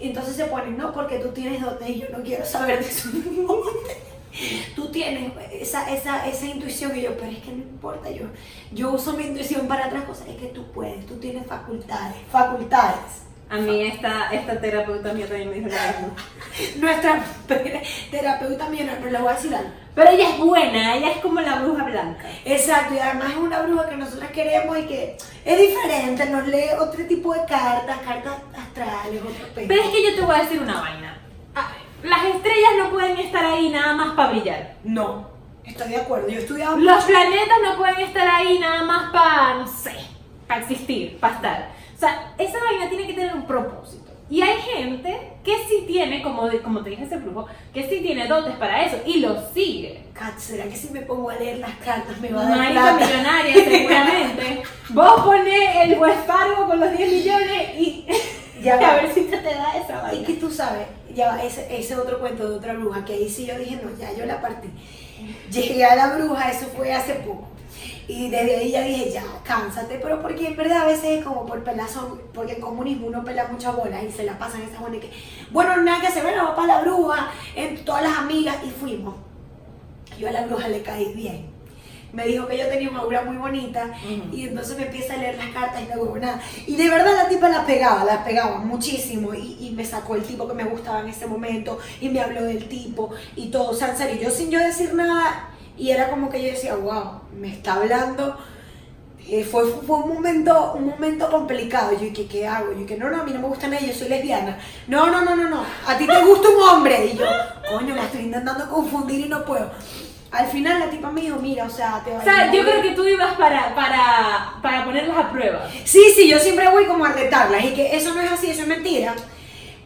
Entonces 0.00 0.36
se 0.36 0.46
ponen, 0.46 0.78
no, 0.78 0.92
porque 0.92 1.18
tú 1.18 1.28
tienes 1.28 1.60
dotes 1.60 1.88
y 1.88 2.00
yo 2.00 2.06
no 2.10 2.22
quiero 2.22 2.44
saber 2.44 2.80
de 2.80 2.88
eso. 2.88 3.10
tú 4.76 4.90
tienes 4.90 5.32
esa, 5.52 5.90
esa, 5.92 6.26
esa 6.26 6.46
intuición 6.46 6.96
y 6.96 7.02
yo, 7.02 7.16
pero 7.16 7.30
es 7.30 7.38
que 7.38 7.52
no 7.52 7.62
importa, 7.62 8.10
yo, 8.10 8.26
yo 8.72 8.92
uso 8.92 9.12
mi 9.12 9.24
intuición 9.24 9.68
para 9.68 9.88
otras 9.88 10.04
cosas, 10.04 10.28
es 10.28 10.36
que 10.36 10.46
tú 10.46 10.70
puedes, 10.72 11.04
tú 11.06 11.16
tienes 11.16 11.46
facultades, 11.46 12.16
facultades. 12.30 13.29
A 13.50 13.56
mí 13.56 13.82
esta, 13.82 14.30
esta 14.30 14.60
terapeuta 14.60 15.12
mía 15.12 15.26
también 15.26 15.50
me 15.50 15.56
dijo 15.56 15.68
lo 15.68 15.74
mismo. 15.74 16.16
Nuestra 16.80 17.20
terapeuta 18.10 18.68
mía, 18.68 18.98
no 19.00 19.10
le 19.10 19.18
voy 19.18 19.28
a 19.28 19.34
decir 19.34 19.52
algo. 19.52 19.70
Pero 19.92 20.10
ella 20.10 20.30
es 20.30 20.38
buena, 20.38 20.94
ella 20.94 21.10
es 21.10 21.18
como 21.18 21.40
la 21.40 21.56
bruja 21.56 21.82
blanca. 21.82 22.30
Exacto, 22.44 22.94
y 22.94 22.98
además 22.98 23.30
es 23.30 23.36
una 23.38 23.62
bruja 23.62 23.88
que 23.88 23.96
nosotros 23.96 24.30
queremos 24.30 24.78
y 24.78 24.82
que 24.82 25.16
es 25.44 25.58
diferente, 25.58 26.26
nos 26.26 26.46
lee 26.46 26.70
otro 26.78 27.04
tipo 27.06 27.34
de 27.34 27.40
cartas, 27.40 27.98
cartas 28.06 28.34
astrales, 28.56 29.20
otro 29.20 29.48
pedo. 29.52 29.66
Pero 29.66 29.82
es 29.82 29.90
que 29.90 30.02
yo 30.04 30.14
te 30.14 30.20
voy 30.20 30.36
a 30.36 30.42
decir 30.42 30.60
una 30.62 30.80
vaina. 30.80 31.18
Ah, 31.56 31.72
Las 32.04 32.24
estrellas 32.26 32.70
no 32.78 32.90
pueden 32.90 33.18
estar 33.18 33.44
ahí 33.44 33.68
nada 33.68 33.94
más 33.94 34.14
para 34.14 34.30
brillar. 34.30 34.76
No, 34.84 35.28
estoy 35.64 35.88
de 35.88 35.96
acuerdo, 35.96 36.28
yo 36.28 36.38
he 36.38 36.42
estudiado 36.42 36.76
Los 36.76 37.02
planetas 37.02 37.58
no 37.64 37.76
pueden 37.76 37.98
estar 37.98 38.28
ahí 38.28 38.60
nada 38.60 38.84
más 38.84 39.10
para, 39.10 39.54
no 39.54 39.66
sé, 39.66 39.96
para 40.46 40.60
existir, 40.60 41.18
para 41.18 41.34
estar. 41.34 41.79
O 42.00 42.02
sea, 42.02 42.32
esa 42.38 42.58
vaina 42.64 42.88
tiene 42.88 43.06
que 43.06 43.12
tener 43.12 43.34
un 43.34 43.46
propósito. 43.46 44.10
Y 44.30 44.40
hay 44.40 44.58
gente 44.62 45.32
que 45.44 45.52
sí 45.68 45.84
tiene, 45.86 46.22
como, 46.22 46.48
como 46.62 46.82
te 46.82 46.88
dije 46.90 47.04
ese 47.04 47.18
flujo, 47.18 47.46
que 47.74 47.82
sí 47.90 48.00
tiene 48.00 48.26
dotes 48.26 48.54
para 48.54 48.84
eso 48.86 48.96
y 49.04 49.18
lo 49.20 49.36
sigue. 49.52 50.04
Kat, 50.14 50.38
¿será 50.38 50.64
que 50.64 50.76
si 50.76 50.88
me 50.94 51.02
pongo 51.02 51.28
a 51.28 51.34
leer 51.34 51.58
las 51.58 51.74
cartas 51.84 52.18
me 52.20 52.30
va 52.30 52.46
a 52.46 52.48
dar 52.48 52.58
Marica 52.58 52.80
plata? 52.96 53.06
millonaria, 53.06 53.54
seguramente. 53.54 54.62
Vos 54.90 55.20
ponés 55.24 55.76
el 55.82 55.98
West 55.98 56.26
Fargo 56.26 56.66
con 56.68 56.80
los 56.80 56.96
10 56.96 57.12
millones 57.12 57.74
y 57.76 58.06
Ya 58.62 58.74
a 58.92 58.94
ver 58.96 59.12
si 59.12 59.22
te, 59.24 59.36
te 59.38 59.54
da 59.54 59.72
esa 59.76 59.98
Y 59.98 60.02
vaina. 60.02 60.26
que 60.26 60.34
tú 60.34 60.50
sabes, 60.50 60.86
ya 61.14 61.32
va, 61.34 61.42
ese, 61.44 61.66
ese 61.76 61.96
otro 61.96 62.18
cuento 62.20 62.48
de 62.48 62.56
otra 62.56 62.72
bruja, 62.72 63.04
que 63.04 63.12
ahí 63.14 63.28
sí 63.28 63.44
yo 63.44 63.58
dije, 63.58 63.78
no, 63.82 63.90
ya 63.98 64.12
yo 64.16 64.24
la 64.26 64.40
partí. 64.40 64.68
Llegué 65.50 65.84
a 65.84 65.96
la 65.96 66.14
bruja, 66.16 66.50
eso 66.50 66.66
fue 66.76 66.92
hace 66.92 67.14
poco. 67.14 67.48
Y 68.10 68.28
desde 68.28 68.56
ahí 68.56 68.72
ya 68.72 68.82
dije, 68.82 69.12
ya, 69.12 69.22
cánsate, 69.44 70.00
pero 70.02 70.20
porque 70.20 70.48
en 70.48 70.56
verdad 70.56 70.78
a 70.78 70.86
veces 70.86 71.18
es 71.18 71.24
como 71.24 71.46
por 71.46 71.62
pelazón, 71.62 72.20
porque 72.34 72.54
en 72.54 72.60
comunismo 72.60 73.06
uno 73.06 73.22
pela 73.22 73.46
muchas 73.46 73.76
bolas 73.76 74.02
y 74.02 74.10
se 74.10 74.24
la 74.24 74.36
pasan 74.36 74.62
esas 74.62 74.80
y 74.92 74.98
que, 74.98 75.12
bueno, 75.52 75.76
nada 75.76 76.00
que 76.00 76.08
hacer, 76.08 76.24
bueno, 76.24 76.42
vamos 76.42 76.56
para 76.56 76.74
la 76.74 76.80
bruja, 76.80 77.30
en 77.54 77.84
todas 77.84 78.02
las 78.02 78.18
amigas 78.18 78.56
y 78.64 78.70
fuimos. 78.70 79.14
Yo 80.18 80.28
a 80.28 80.32
la 80.32 80.44
bruja 80.44 80.66
le 80.66 80.82
caí 80.82 81.12
bien. 81.14 81.50
Me 82.12 82.26
dijo 82.26 82.48
que 82.48 82.58
yo 82.58 82.66
tenía 82.66 82.90
una 82.90 82.98
aura 82.98 83.22
muy 83.22 83.36
bonita 83.36 83.92
y 84.32 84.48
entonces 84.48 84.76
me 84.76 84.86
empieza 84.86 85.14
a 85.14 85.18
leer 85.18 85.36
las 85.36 85.50
cartas 85.50 85.80
y 85.80 85.86
no 85.86 86.02
huevo 86.02 86.18
nada. 86.18 86.40
Y 86.66 86.74
de 86.74 86.90
verdad 86.90 87.14
la 87.14 87.28
tipa 87.28 87.48
las 87.48 87.64
pegaba, 87.64 88.02
las 88.04 88.24
pegaba 88.24 88.58
muchísimo 88.58 89.32
y, 89.34 89.56
y 89.60 89.70
me 89.70 89.84
sacó 89.84 90.16
el 90.16 90.24
tipo 90.24 90.48
que 90.48 90.54
me 90.54 90.64
gustaba 90.64 90.98
en 90.98 91.10
ese 91.10 91.28
momento 91.28 91.78
y 92.00 92.08
me 92.08 92.18
habló 92.18 92.42
del 92.42 92.68
tipo 92.68 93.10
y 93.36 93.50
todo. 93.50 93.70
O 93.70 93.74
sea, 93.74 93.90
en 93.90 93.96
serio, 93.96 94.20
yo 94.20 94.30
sin 94.30 94.50
yo 94.50 94.58
decir 94.58 94.92
nada 94.94 95.49
y 95.80 95.90
era 95.90 96.10
como 96.10 96.28
que 96.28 96.42
yo 96.42 96.50
decía, 96.50 96.74
wow, 96.74 97.22
me 97.34 97.48
está 97.48 97.74
hablando. 97.74 98.36
Eh, 99.26 99.44
fue, 99.44 99.64
fue 99.86 99.96
un 99.96 100.14
momento 100.14 100.74
un 100.74 100.86
momento 100.86 101.30
complicado. 101.30 101.92
Yo 101.92 102.00
dije, 102.00 102.26
¿qué 102.26 102.46
hago? 102.46 102.72
Yo 102.72 102.80
dije, 102.80 102.98
no, 102.98 103.08
no, 103.08 103.22
a 103.22 103.24
mí 103.24 103.32
no 103.32 103.40
me 103.40 103.48
gustan 103.48 103.72
ellos, 103.72 103.96
soy 103.96 104.10
lesbiana. 104.10 104.58
No, 104.88 105.06
no, 105.10 105.22
no, 105.22 105.34
no, 105.34 105.48
no. 105.48 105.64
A 105.86 105.96
ti 105.96 106.06
te 106.06 106.22
gusta 106.22 106.50
un 106.50 106.62
hombre. 106.62 107.06
Y 107.06 107.16
yo, 107.16 107.24
coño, 107.70 107.94
la 107.94 108.04
estoy 108.04 108.22
intentando 108.22 108.68
confundir 108.68 109.24
y 109.24 109.28
no 109.30 109.42
puedo. 109.42 109.70
Al 110.32 110.46
final 110.48 110.80
la 110.80 110.90
tipa 110.90 111.10
me 111.10 111.22
dijo, 111.22 111.38
mira, 111.40 111.64
o 111.64 111.70
sea, 111.70 112.02
te 112.04 112.12
va 112.12 112.18
O 112.18 112.22
sea, 112.22 112.52
yo 112.52 112.62
creo 112.62 112.82
que 112.82 112.90
tú 112.90 113.06
ibas 113.06 113.34
para, 113.36 113.74
para, 113.74 114.56
para 114.60 114.84
ponerlas 114.84 115.16
a 115.16 115.32
prueba. 115.32 115.66
Sí, 115.84 116.12
sí, 116.14 116.28
yo 116.28 116.38
siempre 116.38 116.68
voy 116.68 116.84
como 116.84 117.06
a 117.06 117.12
retarlas 117.12 117.64
y 117.64 117.72
que 117.72 117.96
eso 117.96 118.12
no 118.14 118.20
es 118.20 118.30
así, 118.30 118.50
eso 118.50 118.62
es 118.62 118.68
mentira. 118.68 119.14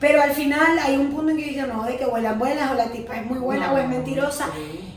Pero 0.05 0.21
al 0.21 0.33
final 0.33 0.79
hay 0.79 0.99
un 0.99 1.11
punto 1.11 1.31
en 1.31 1.39
que 1.39 1.45
yo 1.45 1.49
dije, 1.49 1.67
no, 1.67 1.83
de 1.85 1.97
que 1.97 2.05
vuelan 2.05 2.39
buenas 2.39 2.71
o 2.71 2.75
la 2.75 2.89
tipa 2.89 3.17
es 3.17 3.25
muy 3.25 3.39
buena 3.39 3.73
o 3.73 3.79
es 3.79 3.89
mentirosa. 3.89 4.51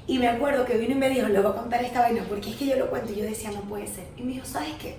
Y 0.06 0.20
me 0.20 0.28
acuerdo 0.28 0.66
que 0.66 0.78
vino 0.78 0.92
y 0.92 0.98
me 0.98 1.08
dijo, 1.08 1.30
le 1.30 1.40
voy 1.40 1.50
a 1.50 1.56
contar 1.56 1.82
esta 1.82 2.02
vaina, 2.02 2.26
porque 2.28 2.50
es 2.50 2.58
que 2.58 2.66
yo 2.68 2.76
lo 2.76 2.90
cuento 2.90 3.14
y 3.14 3.16
yo 3.16 3.24
decía, 3.24 3.52
no 3.52 3.62
puede 3.62 3.88
ser. 3.88 4.04
Y 4.18 4.24
me 4.24 4.34
dijo, 4.34 4.46
¿sabes 4.46 4.74
qué? 4.82 4.98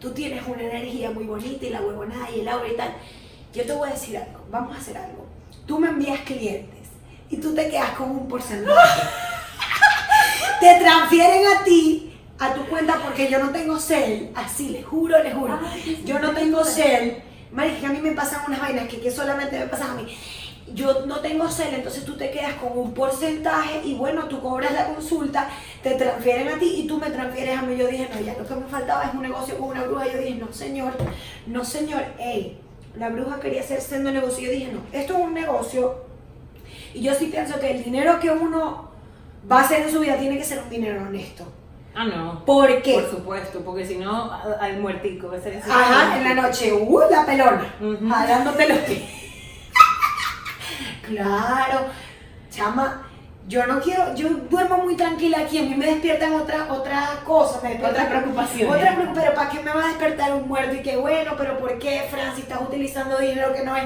Tú 0.00 0.10
tienes 0.10 0.42
una 0.48 0.62
energía 0.62 1.12
muy 1.12 1.26
bonita 1.26 1.64
y 1.64 1.70
la 1.70 1.80
huevonada 1.80 2.28
y 2.28 2.40
el 2.40 2.48
aura 2.48 2.66
y 2.66 2.76
tal. 2.76 2.92
Yo 3.54 3.64
te 3.64 3.72
voy 3.72 3.88
a 3.88 3.92
decir 3.92 4.18
algo, 4.18 4.44
vamos 4.50 4.74
a 4.74 4.80
hacer 4.80 4.98
algo. 4.98 5.24
Tú 5.64 5.78
me 5.78 5.90
envías 5.90 6.22
clientes 6.22 6.88
y 7.30 7.36
tú 7.36 7.54
te 7.54 7.68
quedas 7.68 7.90
con 7.90 8.10
un 8.10 8.26
porcentaje. 8.26 9.02
te 10.60 10.74
transfieren 10.80 11.42
a 11.56 11.62
ti, 11.62 12.18
a 12.40 12.52
tu 12.52 12.66
cuenta, 12.66 12.98
porque 13.00 13.30
yo 13.30 13.38
no 13.38 13.50
tengo 13.50 13.78
cel. 13.78 14.32
Así, 14.34 14.70
les 14.70 14.84
juro, 14.84 15.22
les 15.22 15.34
juro. 15.34 15.56
Ay, 15.64 16.02
Yo 16.04 16.18
no 16.18 16.32
tengo 16.32 16.64
cel. 16.64 17.22
Marica, 17.52 17.80
que 17.80 17.86
a 17.86 17.90
mí 17.90 18.00
me 18.00 18.12
pasan 18.12 18.42
unas 18.46 18.60
vainas 18.60 18.88
que, 18.88 19.00
que 19.00 19.10
solamente 19.10 19.58
me 19.58 19.66
pasan 19.66 19.90
a 19.90 19.94
mí. 19.94 20.16
Yo 20.74 21.06
no 21.06 21.20
tengo 21.20 21.48
cel, 21.48 21.74
entonces 21.74 22.04
tú 22.04 22.16
te 22.16 22.30
quedas 22.30 22.54
con 22.54 22.76
un 22.76 22.92
porcentaje 22.92 23.82
y 23.84 23.94
bueno, 23.94 24.24
tú 24.24 24.40
cobras 24.40 24.72
la 24.72 24.86
consulta, 24.86 25.48
te 25.82 25.94
transfieren 25.94 26.48
a 26.48 26.58
ti 26.58 26.74
y 26.78 26.86
tú 26.88 26.98
me 26.98 27.10
transfieres 27.10 27.56
a 27.56 27.62
mí. 27.62 27.76
Yo 27.76 27.86
dije, 27.86 28.08
no, 28.12 28.20
ya 28.20 28.34
lo 28.36 28.46
que 28.46 28.54
me 28.54 28.66
faltaba 28.66 29.04
es 29.04 29.14
un 29.14 29.22
negocio 29.22 29.56
con 29.58 29.68
una 29.68 29.84
bruja. 29.84 30.06
Yo 30.12 30.18
dije, 30.18 30.34
no, 30.34 30.52
señor, 30.52 30.92
no, 31.46 31.64
señor, 31.64 32.02
ey, 32.18 32.58
la 32.96 33.10
bruja 33.10 33.38
quería 33.38 33.60
hacer 33.60 33.80
siendo 33.80 34.10
negocio. 34.10 34.46
Yo 34.46 34.50
dije, 34.50 34.72
no, 34.72 34.80
esto 34.92 35.16
es 35.16 35.20
un 35.20 35.34
negocio 35.34 36.06
y 36.96 37.02
yo 37.02 37.14
sí 37.14 37.26
pienso 37.26 37.60
que 37.60 37.70
el 37.70 37.84
dinero 37.84 38.18
que 38.18 38.30
uno 38.30 38.88
va 39.50 39.60
a 39.60 39.64
hacer 39.64 39.82
en 39.82 39.92
su 39.92 40.00
vida 40.00 40.16
tiene 40.16 40.38
que 40.38 40.44
ser 40.44 40.60
un 40.60 40.70
dinero 40.70 41.02
honesto. 41.02 41.44
Ah, 41.98 42.04
no. 42.04 42.44
¿Por 42.44 42.82
qué? 42.82 42.92
Por 42.92 43.08
supuesto, 43.10 43.60
porque 43.64 43.86
si 43.86 43.96
no, 43.96 44.30
al 44.60 44.78
muertico. 44.80 45.32
Ese, 45.32 45.56
ese- 45.58 45.70
Ajá, 45.72 46.18
en 46.18 46.24
la 46.24 46.34
noche, 46.42 46.70
uh, 46.72 47.00
la 47.10 47.24
pelona, 47.24 47.74
jalándote 48.10 48.68
los 48.68 48.78
pies. 48.80 49.02
claro, 51.06 51.86
chama, 52.50 53.02
yo 53.48 53.66
no 53.66 53.80
quiero, 53.80 54.14
yo 54.14 54.28
duermo 54.50 54.78
muy 54.78 54.96
tranquila 54.96 55.38
aquí, 55.40 55.58
a 55.58 55.62
mí 55.62 55.74
me 55.74 55.86
despiertan 55.86 56.34
otras 56.34 56.68
otra 56.68 57.20
cosas, 57.24 57.62
me 57.62 57.70
despiertan 57.70 58.06
Otras 58.06 58.20
preocupaciones. 58.22 58.74
Otra 58.76 58.96
preocup- 58.96 59.14
pero 59.14 59.34
¿para 59.34 59.50
qué 59.50 59.60
me 59.60 59.72
va 59.72 59.84
a 59.84 59.88
despertar 59.88 60.34
un 60.34 60.48
muerto? 60.48 60.74
Y 60.74 60.82
que 60.82 60.96
bueno, 60.96 61.32
pero 61.38 61.58
¿por 61.58 61.78
qué, 61.78 62.06
Francis, 62.10 62.44
estás 62.44 62.60
utilizando 62.60 63.18
dinero 63.18 63.52
que 63.54 63.64
no 63.64 63.74
es? 63.76 63.84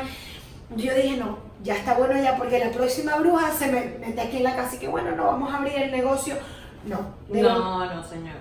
Yo 0.76 0.94
dije, 0.94 1.16
no, 1.16 1.38
ya 1.62 1.74
está 1.76 1.94
bueno 1.94 2.20
ya, 2.20 2.36
porque 2.36 2.58
la 2.58 2.70
próxima 2.70 3.16
bruja 3.16 3.52
se 3.52 3.66
me 3.66 3.80
mete 4.00 4.20
aquí 4.20 4.38
en 4.38 4.44
la 4.44 4.56
casa 4.56 4.76
y 4.76 4.78
que 4.78 4.88
bueno, 4.88 5.14
no, 5.14 5.24
vamos 5.26 5.52
a 5.52 5.58
abrir 5.58 5.74
el 5.76 5.92
negocio. 5.92 6.36
No, 6.84 6.98
de 7.28 7.42
verdad. 7.42 7.58
No, 7.58 7.94
no, 7.94 8.02
señor. 8.08 8.34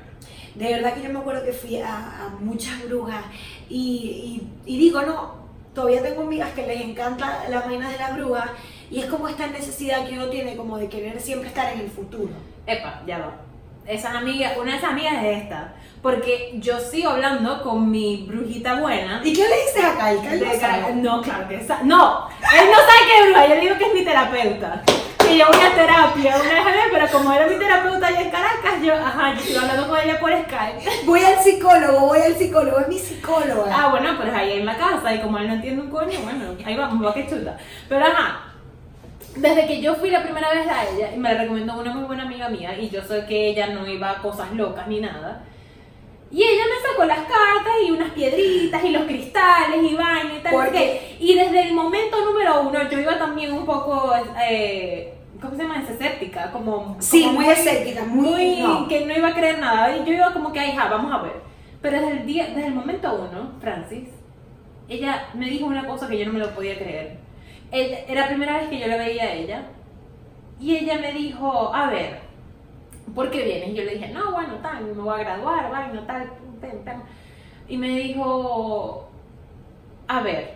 De 0.55 0.73
verdad 0.73 0.93
que 0.93 1.03
yo 1.03 1.09
me 1.09 1.19
acuerdo 1.19 1.43
que 1.45 1.53
fui 1.53 1.77
a, 1.81 1.95
a 2.25 2.29
muchas 2.39 2.83
brujas 2.85 3.23
y, 3.69 4.41
y- 4.65 4.73
y 4.73 4.77
digo, 4.79 5.01
no, 5.03 5.33
todavía 5.73 6.01
tengo 6.01 6.23
amigas 6.23 6.51
que 6.53 6.65
les 6.67 6.81
encanta 6.81 7.45
las 7.49 7.65
vainas 7.65 7.91
de 7.91 7.97
las 7.97 8.15
brujas 8.15 8.49
y 8.91 8.99
es 8.99 9.05
como 9.05 9.27
esta 9.27 9.47
necesidad 9.47 10.05
que 10.07 10.15
uno 10.15 10.27
tiene 10.29 10.55
como 10.57 10.77
de 10.77 10.89
querer 10.89 11.19
siempre 11.21 11.49
estar 11.49 11.71
en 11.73 11.81
el 11.81 11.89
futuro. 11.89 12.29
Epa, 12.65 13.01
ya 13.05 13.19
va. 13.19 13.35
Esas 13.85 14.15
amigas, 14.15 14.57
una 14.57 14.71
de 14.73 14.77
esas 14.77 14.91
amigas 14.91 15.13
es 15.23 15.43
esta. 15.43 15.73
Porque 16.01 16.53
yo 16.59 16.79
sigo 16.79 17.09
hablando 17.11 17.61
con 17.63 17.89
mi 17.89 18.25
brujita 18.27 18.79
buena. 18.79 19.21
¿Y 19.23 19.33
qué 19.33 19.47
le 19.47 19.55
dices 19.65 19.83
a? 19.83 20.11
Él 20.89 21.01
no 21.01 21.21
claro 21.21 21.47
que 21.47 21.55
No, 21.83 22.27
él 22.29 22.67
no 22.71 22.77
sabe 22.77 22.99
qué 23.07 23.19
es 23.19 23.25
bruja, 23.25 23.47
yo 23.47 23.55
le 23.55 23.61
digo 23.61 23.77
que 23.77 23.85
es 23.85 23.93
mi 23.93 24.03
terapeuta. 24.05 24.83
Que 25.29 25.37
yo 25.37 25.45
voy 25.45 25.61
a 25.61 25.75
terapia 25.75 26.37
una 26.37 26.53
vez 26.55 26.65
al 26.65 26.73
mes, 26.73 26.85
pero 26.91 27.07
como 27.11 27.31
era 27.31 27.45
mi 27.45 27.55
terapeuta 27.55 28.07
allá 28.07 28.21
en 28.21 28.31
Caracas, 28.31 28.81
yo, 28.81 28.95
ajá, 28.95 29.35
yo 29.35 29.41
sigo 29.41 29.59
hablando 29.59 29.87
con 29.87 29.99
ella 29.99 30.19
por 30.19 30.31
Skype. 30.31 31.05
Voy 31.05 31.23
al 31.23 31.39
psicólogo, 31.39 32.07
voy 32.07 32.19
al 32.19 32.35
psicólogo, 32.35 32.79
es 32.79 32.87
mi 32.87 32.97
psicóloga. 32.97 33.71
Ah, 33.71 33.89
bueno, 33.91 34.17
pues 34.17 34.33
ahí 34.33 34.53
en 34.53 34.65
la 34.65 34.75
casa, 34.75 35.13
y 35.13 35.21
como 35.21 35.37
él 35.37 35.47
no 35.47 35.53
entiende 35.53 35.83
un 35.83 35.91
coño, 35.91 36.19
bueno, 36.23 36.55
ahí 36.65 36.75
vamos, 36.75 37.05
va 37.05 37.13
que 37.13 37.27
chuta. 37.27 37.57
Pero 37.87 38.05
ajá, 38.05 38.53
desde 39.35 39.67
que 39.67 39.81
yo 39.81 39.93
fui 39.93 40.09
la 40.09 40.23
primera 40.23 40.49
vez 40.49 40.67
a 40.67 40.89
ella, 40.89 41.11
y 41.13 41.19
me 41.19 41.31
la 41.31 41.41
recomendó 41.41 41.79
una 41.79 41.93
muy 41.93 42.05
buena 42.05 42.23
amiga 42.23 42.49
mía, 42.49 42.75
y 42.79 42.89
yo 42.89 43.03
sé 43.03 43.27
que 43.27 43.49
ella 43.49 43.67
no 43.67 43.85
iba 43.85 44.09
a 44.09 44.21
cosas 44.23 44.51
locas 44.53 44.87
ni 44.87 44.99
nada. 44.99 45.43
Y 46.31 46.41
ella 46.41 46.63
me 46.65 46.89
sacó 46.89 47.05
las 47.05 47.19
cartas 47.19 47.73
y 47.85 47.91
unas 47.91 48.11
piedritas 48.11 48.83
y 48.83 48.89
los 48.89 49.03
cristales 49.03 49.79
y 49.83 49.95
vaina 49.95 50.35
y 50.37 50.43
tal. 50.43 50.53
¿Por 50.53 50.71
qué. 50.71 51.17
Y 51.19 51.35
desde 51.35 51.67
el 51.67 51.73
momento 51.73 52.23
número 52.23 52.61
uno 52.61 52.89
yo 52.89 52.99
iba 52.99 53.17
también 53.17 53.51
un 53.51 53.65
poco, 53.65 54.13
eh, 54.47 55.15
¿cómo 55.41 55.55
se 55.55 55.61
llama? 55.63 55.81
Escéptica, 55.81 56.51
como... 56.51 56.97
Sí, 56.99 57.23
como 57.23 57.39
muy 57.41 57.49
escéptica, 57.49 58.03
muy- 58.05 58.59
no. 58.59 58.87
que 58.87 59.05
no 59.05 59.15
iba 59.15 59.29
a 59.29 59.33
creer 59.33 59.59
nada. 59.59 59.97
Y 59.97 60.05
yo 60.05 60.13
iba 60.13 60.33
como 60.33 60.51
que, 60.51 60.59
ay, 60.59 60.71
ja, 60.75 60.89
vamos 60.89 61.11
a 61.11 61.21
ver. 61.21 61.33
Pero 61.81 61.99
desde 61.99 62.11
el, 62.19 62.25
día, 62.25 62.47
desde 62.47 62.67
el 62.67 62.73
momento 62.75 63.13
uno, 63.13 63.53
Francis, 63.61 64.09
ella 64.89 65.27
me 65.33 65.49
dijo 65.49 65.65
una 65.65 65.85
cosa 65.87 66.07
que 66.07 66.17
yo 66.17 66.25
no 66.25 66.33
me 66.33 66.39
lo 66.39 66.49
podía 66.53 66.77
creer. 66.77 67.17
Era 67.71 68.21
la 68.21 68.27
primera 68.27 68.57
vez 68.57 68.69
que 68.69 68.79
yo 68.79 68.87
la 68.87 68.97
veía 68.97 69.23
a 69.23 69.33
ella. 69.33 69.67
Y 70.59 70.75
ella 70.75 70.97
me 70.99 71.13
dijo, 71.13 71.73
a 71.73 71.89
ver, 71.89 72.19
¿por 73.15 73.31
qué 73.31 73.43
vienes? 73.43 73.69
Y 73.69 73.73
yo 73.75 73.83
le 73.83 73.93
dije, 73.93 74.09
no, 74.09 74.31
bueno, 74.33 74.55
tal, 74.61 74.83
me 74.83 74.91
voy 75.01 75.13
a 75.15 75.23
graduar, 75.23 75.71
vaina, 75.71 76.05
tal, 76.05 76.23
pum, 76.33 76.55
pum". 76.59 77.01
Y 77.69 77.77
me 77.77 77.87
dijo, 77.89 79.07
a 80.07 80.21
ver, 80.21 80.55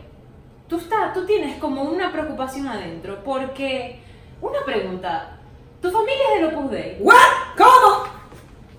tú, 0.68 0.78
estás, 0.78 1.14
tú 1.14 1.26
tienes 1.26 1.58
como 1.60 1.84
una 1.84 2.12
preocupación 2.12 2.68
adentro, 2.68 3.24
porque, 3.24 4.02
una 4.44 4.60
pregunta, 4.66 5.38
¿tu 5.82 5.90
familia 5.90 6.24
es 6.36 6.42
del 6.42 6.54
Opus 6.54 6.72
Dei? 6.72 6.98
¿What? 7.00 7.16
¿Cómo? 7.58 8.04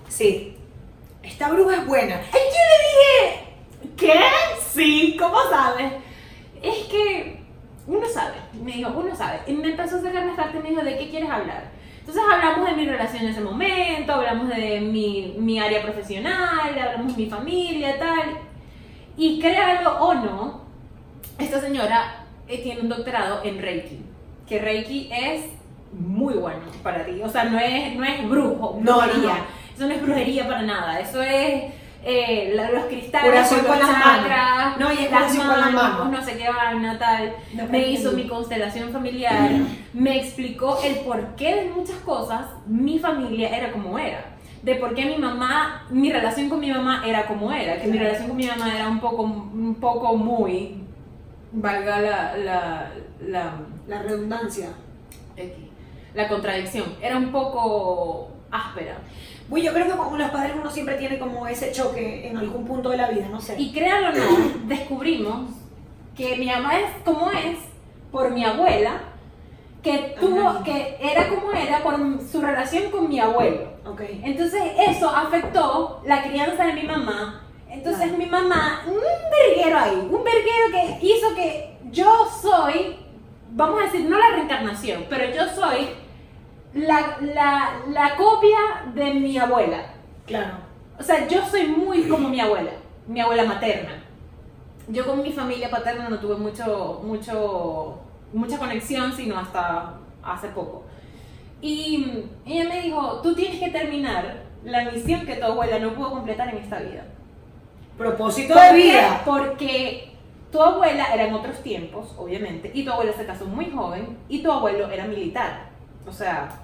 Sí, 0.07 0.55
esta 1.23 1.49
bruja 1.49 1.77
es 1.77 1.87
buena. 1.87 2.21
Y 2.21 2.37
yo 2.37 2.63
le 2.71 2.87
dije, 2.91 3.95
¿qué? 3.97 4.21
Sí, 4.61 5.17
¿cómo 5.19 5.37
sabes? 5.49 5.93
Es 6.61 6.85
que 6.85 7.43
uno 7.87 8.07
sabe, 8.07 8.35
me 8.63 8.73
dijo, 8.73 8.91
uno 8.95 9.15
sabe. 9.15 9.39
Y 9.47 9.53
me 9.53 9.69
empezó 9.69 9.97
a 9.97 10.01
sacar 10.01 10.25
las 10.25 10.35
cartas 10.35 10.55
y 10.55 10.63
me 10.63 10.69
dijo, 10.69 10.83
¿de 10.83 10.97
qué 10.97 11.09
quieres 11.09 11.29
hablar? 11.29 11.71
Entonces 11.99 12.23
hablamos 12.31 12.69
de 12.69 12.75
mi 12.75 12.85
relación 12.85 13.23
en 13.23 13.29
ese 13.29 13.41
momento, 13.41 14.13
hablamos 14.13 14.49
de 14.49 14.79
mi, 14.81 15.35
mi 15.39 15.59
área 15.59 15.81
profesional, 15.81 16.77
hablamos 16.79 17.15
de 17.15 17.23
mi 17.23 17.29
familia, 17.29 17.97
tal. 17.97 18.37
Y 19.17 19.39
créalo 19.39 19.97
o 19.99 20.13
no, 20.13 20.61
esta 21.39 21.59
señora 21.59 22.25
eh, 22.47 22.61
tiene 22.61 22.81
un 22.81 22.89
doctorado 22.89 23.41
en 23.43 23.59
Reiki, 23.59 23.99
que 24.47 24.59
Reiki 24.59 25.09
es 25.11 25.43
muy 25.91 26.33
bueno 26.35 26.59
para 26.83 27.05
ti. 27.05 27.21
O 27.23 27.29
sea, 27.29 27.45
no 27.45 27.59
es, 27.59 27.95
no 27.95 28.03
es 28.03 28.29
brujo, 28.29 28.79
No, 28.81 28.97
brujería. 29.01 29.33
no. 29.33 29.75
Eso 29.75 29.87
no 29.87 29.93
es 29.93 30.01
brujería 30.01 30.47
para 30.47 30.61
nada. 30.61 30.99
Eso 30.99 31.21
es 31.21 31.63
eh, 32.03 32.55
los 32.55 32.85
cristales, 32.85 33.51
los 33.51 33.61
con 33.63 33.79
las 33.79 33.89
chakras, 33.89 34.55
manos. 34.55 34.79
No, 34.79 34.93
y 34.93 35.05
es 35.05 35.11
las 35.11 35.19
curación 35.21 35.47
con 35.47 35.59
las 35.59 35.73
manos. 35.73 36.09
no 36.11 36.21
sé 36.23 36.37
qué 36.37 36.49
vaina, 36.49 36.99
tal. 36.99 37.33
No, 37.53 37.65
me 37.67 37.89
hizo 37.89 38.11
mi 38.11 38.27
constelación 38.27 38.91
familiar, 38.91 39.49
me 39.93 40.17
explicó 40.19 40.79
el 40.83 40.97
porqué 40.97 41.55
de 41.55 41.69
muchas 41.71 41.97
cosas. 41.97 42.45
Mi 42.67 42.99
familia 42.99 43.49
era 43.57 43.71
como 43.71 43.97
era. 43.97 44.23
De 44.61 44.75
por 44.75 44.93
qué 44.95 45.05
mi 45.05 45.17
mamá, 45.17 45.85
mi 45.89 46.11
relación 46.11 46.49
con 46.49 46.59
mi 46.59 46.71
mamá 46.71 47.03
era 47.05 47.25
como 47.25 47.51
era. 47.51 47.79
Que 47.81 47.87
mi 47.87 47.97
relación 47.97 48.27
con 48.27 48.37
mi 48.37 48.47
mamá 48.47 48.73
era 48.75 48.87
un 48.87 48.99
poco, 48.99 49.23
un 49.23 49.75
poco 49.79 50.15
muy, 50.15 50.83
valga 51.51 51.99
la, 52.01 52.37
la, 52.37 52.91
la, 53.27 53.53
La 53.87 54.01
redundancia. 54.01 54.69
X, 55.37 55.53
la 56.13 56.27
contradicción. 56.27 56.85
Era 57.01 57.17
un 57.17 57.31
poco 57.31 58.29
áspera. 58.51 58.97
Uy, 59.49 59.61
yo 59.61 59.73
creo 59.73 59.85
que 59.85 59.91
con 59.97 60.17
los 60.17 60.29
padres 60.31 60.53
uno 60.59 60.71
siempre 60.71 60.95
tiene 60.95 61.19
como 61.19 61.45
ese 61.47 61.71
choque 61.71 62.27
en 62.27 62.37
algún 62.37 62.65
punto 62.65 62.89
de 62.89 62.97
la 62.97 63.09
vida, 63.09 63.27
no 63.29 63.39
sé. 63.39 63.59
Y 63.59 63.71
créanlo 63.73 64.09
o 64.09 64.11
no, 64.13 64.49
descubrimos 64.67 65.51
que 66.15 66.35
mi 66.37 66.47
mamá 66.47 66.79
es 66.79 66.89
como 67.03 67.29
es 67.31 67.57
por 68.11 68.31
mi 68.31 68.43
abuela, 68.43 69.01
que 69.83 70.15
tuvo, 70.19 70.47
Ajá. 70.47 70.63
que 70.63 70.97
era 70.99 71.27
como 71.27 71.51
era 71.51 71.83
por 71.83 71.95
su 72.31 72.41
relación 72.41 72.89
con 72.89 73.07
mi 73.07 73.19
abuelo. 73.19 73.67
Ok. 73.85 74.01
Entonces 74.23 74.61
eso 74.87 75.09
afectó 75.09 76.01
la 76.05 76.23
crianza 76.23 76.65
de 76.65 76.73
mi 76.73 76.83
mamá. 76.83 77.43
Entonces 77.69 78.03
Claro. 78.03 78.17
mi 78.17 78.25
mamá, 78.25 78.83
un 78.87 78.95
verguero 79.29 79.77
ahí, 79.77 79.95
un 80.09 80.23
verguero 80.23 80.71
que 80.71 81.05
hizo 81.05 81.35
que 81.35 81.77
yo 81.91 82.25
soy, 82.41 82.95
vamos 83.55 83.81
a 83.81 83.85
decir, 83.85 84.07
no 84.07 84.19
la 84.19 84.35
reencarnación, 84.35 85.05
pero 85.09 85.33
yo 85.33 85.47
soy 85.49 85.89
la, 86.73 87.17
la, 87.21 87.81
la 87.89 88.15
copia 88.17 88.57
de 88.93 89.13
mi 89.13 89.37
abuela. 89.37 89.93
Claro. 90.25 90.57
O 90.99 91.03
sea, 91.03 91.27
yo 91.27 91.45
soy 91.45 91.67
muy 91.67 92.03
como 92.03 92.29
mi 92.29 92.39
abuela, 92.39 92.71
mi 93.07 93.19
abuela 93.21 93.45
materna. 93.45 94.03
Yo 94.87 95.05
con 95.05 95.23
mi 95.23 95.31
familia 95.31 95.71
paterna 95.71 96.09
no 96.09 96.19
tuve 96.19 96.35
mucho, 96.35 97.01
mucho, 97.03 97.99
mucha 98.33 98.59
conexión, 98.59 99.13
sino 99.13 99.37
hasta 99.39 99.93
hace 100.21 100.49
poco. 100.49 100.83
Y 101.61 102.25
ella 102.45 102.69
me 102.69 102.81
dijo, 102.81 103.21
tú 103.23 103.33
tienes 103.33 103.59
que 103.59 103.69
terminar 103.69 104.43
la 104.63 104.91
misión 104.91 105.25
que 105.25 105.35
tu 105.35 105.45
abuela 105.45 105.79
no 105.79 105.93
pudo 105.93 106.11
completar 106.11 106.49
en 106.49 106.57
esta 106.57 106.79
vida. 106.79 107.05
Propósito 107.97 108.53
¿Por 108.53 108.63
de 108.63 108.73
vida. 108.73 109.21
Porque 109.25 110.14
tu 110.55 110.61
abuela 110.63 111.13
era 111.13 111.27
en 111.27 111.33
otros 111.33 111.61
tiempos, 111.61 112.15
obviamente, 112.17 112.71
y 112.73 112.85
tu 112.85 112.91
abuela 112.91 113.11
se 113.11 113.25
casó 113.25 113.45
muy 113.45 113.69
joven, 113.69 114.17
y 114.29 114.41
tu 114.41 114.49
abuelo 114.49 114.89
era 114.89 115.05
militar. 115.05 115.67
O 116.07 116.13
sea, 116.13 116.61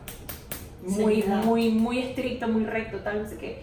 muy, 0.81 1.15
Sí, 1.15 1.21
claro. 1.23 1.43
muy, 1.43 1.69
muy 1.71 1.99
estricto, 1.99 2.47
muy 2.47 2.63
recto, 2.63 2.99
tal, 2.99 3.21
no 3.23 3.27
sé 3.27 3.37
qué. 3.37 3.61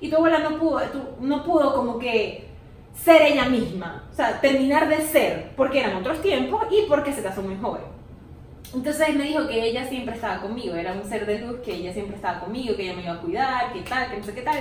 Y 0.00 0.08
tu 0.08 0.16
abuela 0.16 0.38
no 0.38 0.58
pudo, 0.58 0.80
no 1.20 1.44
pudo 1.44 1.74
como 1.74 1.98
que 1.98 2.48
ser 2.94 3.20
ella 3.20 3.50
misma, 3.50 4.04
o 4.10 4.14
sea, 4.14 4.40
terminar 4.40 4.88
de 4.88 5.02
ser, 5.02 5.50
porque 5.56 5.80
eran 5.80 5.96
otros 5.96 6.22
tiempos 6.22 6.64
y 6.70 6.88
porque 6.88 7.12
se 7.12 7.22
casó 7.22 7.42
muy 7.42 7.56
joven. 7.60 7.82
Entonces 8.74 9.14
me 9.14 9.24
dijo 9.24 9.46
que 9.46 9.62
ella 9.62 9.86
siempre 9.86 10.14
estaba 10.14 10.40
conmigo, 10.40 10.74
era 10.74 10.94
un 10.94 11.04
ser 11.04 11.26
de 11.26 11.40
luz, 11.40 11.60
que 11.62 11.74
ella 11.74 11.92
siempre 11.92 12.16
estaba 12.16 12.40
conmigo, 12.40 12.74
que 12.76 12.84
ella 12.84 12.96
me 12.96 13.02
iba 13.02 13.12
a 13.12 13.20
cuidar, 13.20 13.72
que 13.74 13.80
tal, 13.80 14.10
que 14.10 14.16
no 14.16 14.24
sé 14.24 14.32
qué 14.34 14.40
tal. 14.40 14.56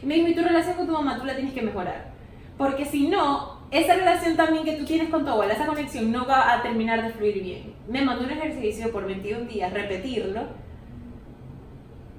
Y 0.00 0.06
me 0.06 0.14
dijo, 0.14 0.28
y 0.28 0.34
tu 0.36 0.42
relación 0.44 0.76
con 0.76 0.86
tu 0.86 0.92
mamá 0.92 1.18
tú 1.18 1.24
la 1.26 1.34
tienes 1.34 1.54
que 1.54 1.62
mejorar. 1.62 2.12
Porque 2.56 2.84
si 2.84 3.08
no, 3.08 3.59
esa 3.70 3.94
relación 3.94 4.36
también 4.36 4.64
que 4.64 4.72
tú 4.72 4.84
tienes 4.84 5.10
con 5.10 5.24
tu 5.24 5.30
abuela, 5.30 5.52
esa 5.54 5.66
conexión 5.66 6.10
no 6.10 6.26
va 6.26 6.52
a 6.52 6.62
terminar 6.62 7.02
de 7.02 7.10
fluir 7.10 7.42
bien. 7.42 7.74
Me 7.88 8.02
mandó 8.02 8.24
un 8.24 8.30
ejercicio 8.30 8.90
por 8.90 9.06
21 9.06 9.46
días, 9.46 9.72
repetirlo. 9.72 10.42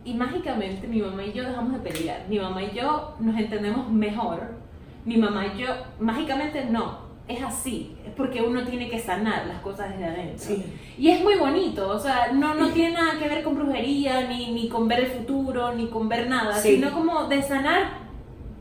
Y 0.03 0.13
mágicamente 0.15 0.87
mi 0.87 1.01
mamá 1.01 1.23
y 1.23 1.31
yo 1.33 1.43
dejamos 1.43 1.73
de 1.73 1.89
pelear. 1.89 2.25
Mi 2.27 2.39
mamá 2.39 2.63
y 2.63 2.71
yo 2.73 3.15
nos 3.19 3.37
entendemos 3.37 3.89
mejor. 3.91 4.55
Mi 5.05 5.17
mamá 5.17 5.45
y 5.47 5.59
yo, 5.59 5.67
mágicamente 5.99 6.65
no, 6.65 6.99
es 7.27 7.41
así. 7.43 7.95
Es 8.05 8.13
porque 8.13 8.41
uno 8.41 8.63
tiene 8.63 8.89
que 8.89 8.97
sanar 8.99 9.45
las 9.47 9.59
cosas 9.59 9.89
desde 9.91 10.05
adentro. 10.05 10.39
Sí. 10.39 10.65
Y 10.97 11.09
es 11.09 11.21
muy 11.21 11.35
bonito, 11.35 11.89
o 11.89 11.99
sea, 11.99 12.31
no, 12.33 12.55
no 12.55 12.69
tiene 12.69 12.95
nada 12.95 13.19
que 13.19 13.27
ver 13.27 13.43
con 13.43 13.55
brujería, 13.55 14.27
ni, 14.27 14.51
ni 14.53 14.69
con 14.69 14.87
ver 14.87 15.01
el 15.01 15.07
futuro, 15.07 15.73
ni 15.73 15.87
con 15.87 16.07
ver 16.09 16.27
nada, 16.27 16.55
Sí. 16.55 16.75
sino 16.75 16.91
como 16.91 17.25
de 17.25 17.41
sanar 17.43 17.99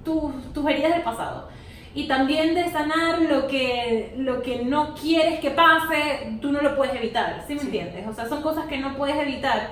tus, 0.05 0.33
tus 0.53 0.67
heridas 0.69 0.93
del 0.93 1.03
pasado. 1.03 1.49
Y 1.95 2.07
también 2.07 2.55
de 2.55 2.71
sanar 2.71 3.21
lo 3.23 3.49
que, 3.49 4.15
lo 4.17 4.43
que 4.43 4.65
no 4.65 4.95
quieres 4.95 5.41
que 5.41 5.51
pase, 5.51 6.39
tú 6.41 6.53
no 6.53 6.61
lo 6.61 6.77
puedes 6.77 6.95
evitar, 6.95 7.45
¿sí 7.49 7.55
me 7.55 7.61
Sí. 7.61 7.67
entiendes? 7.67 8.07
O 8.07 8.13
sea, 8.15 8.29
son 8.29 8.43
cosas 8.43 8.67
que 8.67 8.79
no 8.79 8.97
puedes 8.97 9.17
evitar. 9.17 9.71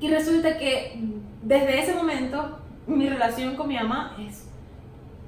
Y 0.00 0.08
resulta 0.10 0.58
que 0.58 0.98
desde 1.42 1.80
ese 1.80 1.94
momento 1.94 2.58
mi 2.86 3.08
relación 3.08 3.56
con 3.56 3.68
mi 3.68 3.76
mamá 3.76 4.16
es 4.28 4.44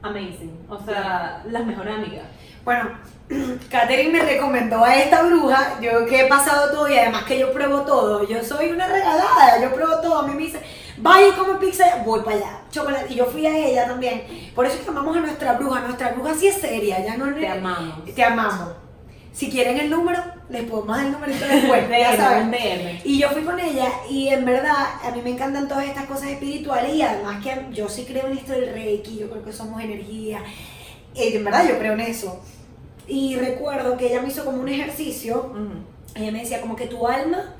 amazing, 0.02 0.52
o 0.68 0.78
sea, 0.84 1.42
las 1.50 1.64
mejores 1.64 1.94
amigas. 1.94 2.24
Bueno, 2.64 2.90
Katherine 3.70 4.12
me 4.18 4.22
recomendó 4.24 4.84
a 4.84 4.96
esta 4.96 5.22
bruja, 5.22 5.80
yo 5.80 6.04
que 6.06 6.22
he 6.22 6.26
pasado 6.28 6.70
todo 6.72 6.88
y 6.88 6.98
además 6.98 7.24
que 7.24 7.38
yo 7.38 7.52
pruebo 7.52 7.82
todo, 7.82 8.26
yo 8.28 8.42
soy 8.42 8.70
una 8.70 8.86
regalada, 8.86 9.60
yo 9.62 9.72
pruebo 9.74 10.00
todo, 10.02 10.18
a 10.20 10.26
mí 10.26 10.34
me 10.34 10.42
dice, 10.42 10.60
vaya 10.98 11.28
y 11.28 11.32
come 11.32 11.54
pizza, 11.58 12.02
voy 12.04 12.20
para 12.20 12.36
allá, 12.36 12.60
chocolate, 12.70 13.12
y 13.12 13.16
yo 13.16 13.26
fui 13.26 13.46
a 13.46 13.56
ella 13.56 13.86
también, 13.86 14.22
por 14.54 14.66
eso 14.66 14.76
es 14.76 14.82
que 14.82 14.90
amamos 14.90 15.16
a 15.16 15.20
nuestra 15.20 15.54
bruja, 15.54 15.80
nuestra 15.80 16.12
bruja 16.12 16.34
sí 16.34 16.46
es 16.46 16.56
seria, 16.56 17.04
ya 17.04 17.16
no 17.16 17.32
Te 17.34 17.48
amamos. 17.48 18.04
te 18.14 18.24
amamos. 18.24 18.68
Si 19.32 19.50
quieren 19.50 19.76
el 19.78 19.90
número, 19.90 20.22
les 20.48 20.62
podemos 20.62 20.96
dar 20.96 21.06
el 21.06 21.12
numerito 21.12 21.44
después, 21.44 21.88
ya 21.90 22.16
saben. 22.16 22.52
DM. 22.52 23.00
Y 23.02 23.18
yo 23.18 23.30
fui 23.30 23.42
con 23.42 23.58
ella 23.58 23.88
y 24.08 24.28
en 24.28 24.44
verdad 24.44 24.76
a 25.02 25.10
mí 25.10 25.22
me 25.22 25.30
encantan 25.30 25.66
todas 25.66 25.86
estas 25.86 26.04
cosas 26.04 26.28
espirituales 26.30 26.94
y 26.94 27.02
además 27.02 27.42
que 27.42 27.66
yo 27.72 27.88
sí 27.88 28.04
creo 28.04 28.28
en 28.28 28.38
esto 28.38 28.52
del 28.52 28.72
reiki, 28.72 29.18
yo 29.18 29.28
creo 29.28 29.44
que 29.44 29.52
somos 29.52 29.82
energía, 29.82 30.40
y 31.14 31.34
en 31.36 31.44
verdad 31.44 31.68
yo 31.68 31.78
creo 31.78 31.94
en 31.94 32.00
eso. 32.00 32.40
Y 33.08 33.34
recuerdo 33.36 33.96
que 33.96 34.06
ella 34.06 34.22
me 34.22 34.28
hizo 34.28 34.44
como 34.44 34.60
un 34.60 34.68
ejercicio, 34.68 35.52
ella 36.14 36.30
me 36.30 36.38
decía 36.40 36.60
como 36.60 36.76
que 36.76 36.86
tu 36.86 37.06
alma 37.06 37.54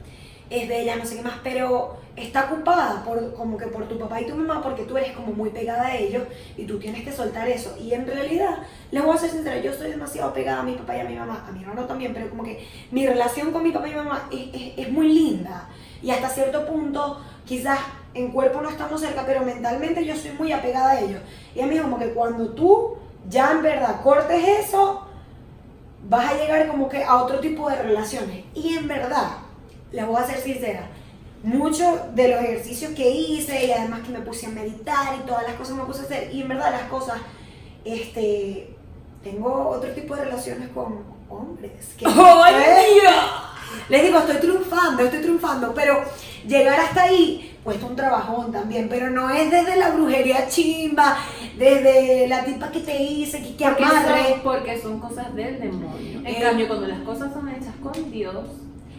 es 0.50 0.68
bella, 0.68 0.94
no 0.94 1.04
sé 1.04 1.16
qué 1.16 1.22
más, 1.22 1.40
pero 1.42 1.96
está 2.16 2.44
ocupada 2.44 3.02
por, 3.04 3.34
como 3.34 3.56
que 3.58 3.66
por 3.66 3.88
tu 3.88 3.98
papá 3.98 4.20
y 4.20 4.26
tu 4.26 4.36
mamá 4.36 4.62
porque 4.62 4.84
tú 4.84 4.96
eres 4.96 5.12
como 5.12 5.32
muy 5.32 5.50
pegada 5.50 5.86
a 5.86 5.96
ellos 5.96 6.22
y 6.56 6.64
tú 6.64 6.78
tienes 6.78 7.02
que 7.04 7.10
soltar 7.12 7.48
eso. 7.48 7.76
Y 7.80 7.92
en 7.92 8.06
realidad, 8.06 8.58
les 8.92 9.02
voy 9.04 9.14
a 9.14 9.18
ser 9.18 9.30
sincera, 9.30 9.58
yo 9.60 9.72
estoy 9.72 9.90
demasiado 9.90 10.32
pegada 10.32 10.60
a 10.60 10.62
mi 10.62 10.74
papá 10.74 10.96
y 10.96 11.00
a 11.00 11.04
mi 11.04 11.16
mamá, 11.16 11.44
a 11.48 11.52
mi 11.52 11.62
hermano 11.62 11.84
también, 11.86 12.14
pero 12.14 12.30
como 12.30 12.44
que 12.44 12.64
mi 12.92 13.06
relación 13.06 13.50
con 13.50 13.62
mi 13.64 13.72
papá 13.72 13.88
y 13.88 13.90
mi 13.90 13.96
mamá 13.96 14.28
es, 14.30 14.40
es- 14.54 14.78
es 14.78 14.92
muy 14.92 15.12
linda. 15.12 15.68
Y 16.02 16.10
hasta 16.10 16.28
cierto 16.28 16.66
punto, 16.66 17.20
quizás 17.44 17.78
en 18.14 18.30
cuerpo 18.30 18.60
no 18.60 18.68
estamos 18.68 19.00
cerca, 19.00 19.24
pero 19.26 19.42
mentalmente 19.44 20.04
yo 20.04 20.14
soy 20.14 20.30
muy 20.38 20.52
apegada 20.52 20.90
a 20.92 21.00
ellos. 21.00 21.20
Y 21.54 21.60
a 21.62 21.66
mí 21.66 21.76
como 21.78 21.98
que 21.98 22.10
cuando 22.10 22.50
tú 22.50 22.96
ya 23.28 23.50
en 23.52 23.62
verdad 23.62 24.02
cortes 24.02 24.40
eso, 24.60 25.04
vas 26.08 26.30
a 26.32 26.36
llegar 26.36 26.68
como 26.68 26.88
que 26.88 27.02
a 27.02 27.16
otro 27.16 27.40
tipo 27.40 27.68
de 27.70 27.82
relaciones. 27.82 28.44
Y 28.54 28.76
en 28.76 28.86
verdad, 28.86 29.30
les 29.90 30.06
voy 30.06 30.16
a 30.22 30.26
ser 30.26 30.36
sincera, 30.38 30.86
muchos 31.44 32.14
de 32.14 32.28
los 32.28 32.40
ejercicios 32.40 32.92
que 32.94 33.08
hice 33.08 33.66
y 33.66 33.70
además 33.70 34.00
que 34.00 34.10
me 34.10 34.20
puse 34.20 34.46
a 34.46 34.48
meditar 34.50 35.14
y 35.22 35.26
todas 35.26 35.42
las 35.44 35.54
cosas 35.54 35.76
me 35.76 35.84
puse 35.84 36.00
a 36.00 36.04
hacer, 36.04 36.34
y 36.34 36.42
en 36.42 36.48
verdad 36.48 36.72
las 36.72 36.88
cosas, 36.90 37.18
este, 37.84 38.74
tengo 39.22 39.68
otro 39.68 39.90
tipo 39.92 40.16
de 40.16 40.24
relaciones 40.24 40.68
con 40.70 41.02
hombres. 41.28 41.72
Que 41.98 42.06
¡Ay, 42.08 42.94
Dios! 43.00 43.14
les 43.88 44.02
digo, 44.04 44.18
estoy 44.18 44.36
triunfando, 44.36 45.02
estoy 45.04 45.20
triunfando, 45.20 45.74
pero 45.74 46.02
llegar 46.46 46.78
hasta 46.80 47.04
ahí 47.04 47.50
cuesta 47.64 47.86
un 47.86 47.96
trabajón 47.96 48.52
también, 48.52 48.88
pero 48.88 49.10
no 49.10 49.30
es 49.30 49.50
desde 49.50 49.76
la 49.76 49.90
brujería 49.90 50.48
chimba, 50.48 51.16
desde 51.58 52.26
la 52.28 52.44
tipa 52.44 52.70
que 52.70 52.80
te 52.80 53.02
hice, 53.02 53.42
que, 53.42 53.56
que 53.56 53.64
Porque 53.64 53.84
amarre. 53.84 54.28
son, 54.30 54.40
porque 54.42 54.80
son 54.80 55.00
cosas 55.00 55.34
del 55.34 55.58
demonio. 55.60 56.20
En 56.20 56.26
Eh. 56.26 56.38
cambio, 56.40 56.68
cuando 56.68 56.86
las 56.86 57.00
cosas 57.00 57.32
son 57.32 57.48
hechas 57.48 57.74
con 57.82 58.10
Dios, 58.10 58.34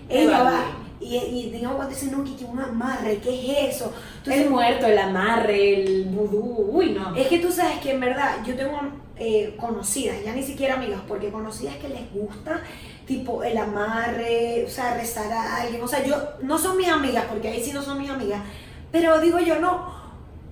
Ella 0.09 0.43
va. 0.43 0.61
Y, 1.05 1.17
y 1.17 1.49
digamos 1.51 1.75
cuando 1.77 1.93
dicen, 1.93 2.11
no, 2.11 2.23
que 2.23 2.35
que 2.35 2.45
un 2.45 2.59
amarre, 2.59 3.17
¿qué 3.19 3.67
es 3.67 3.75
eso? 3.75 3.93
Entonces, 4.17 4.43
el 4.43 4.49
muerto, 4.49 4.87
el 4.87 4.97
amarre, 4.97 5.83
el 5.83 6.05
vudú, 6.05 6.69
uy, 6.71 6.91
no. 6.91 7.15
es 7.15 7.27
que 7.27 7.39
tú 7.39 7.51
sabes 7.51 7.77
que 7.79 7.91
en 7.91 7.99
verdad 7.99 8.37
yo 8.45 8.55
tengo 8.55 8.79
eh, 9.17 9.55
conocidas, 9.59 10.17
ya 10.25 10.33
ni 10.33 10.43
siquiera 10.43 10.75
amigas, 10.75 11.01
porque 11.07 11.29
conocidas 11.31 11.75
que 11.77 11.89
les 11.89 12.11
gusta, 12.11 12.61
tipo 13.05 13.43
el 13.43 13.57
amarre, 13.57 14.65
o 14.65 14.69
sea, 14.69 14.95
rezar 14.95 15.31
a 15.31 15.61
alguien. 15.61 15.81
O 15.83 15.87
sea, 15.87 16.03
yo, 16.03 16.15
no 16.41 16.57
son 16.57 16.75
mis 16.77 16.87
amigas, 16.87 17.25
porque 17.29 17.49
ahí 17.49 17.63
sí 17.63 17.71
no 17.71 17.81
son 17.83 17.99
mis 17.99 18.09
amigas, 18.09 18.41
pero 18.91 19.19
digo 19.21 19.39
yo, 19.39 19.59
no, 19.59 19.93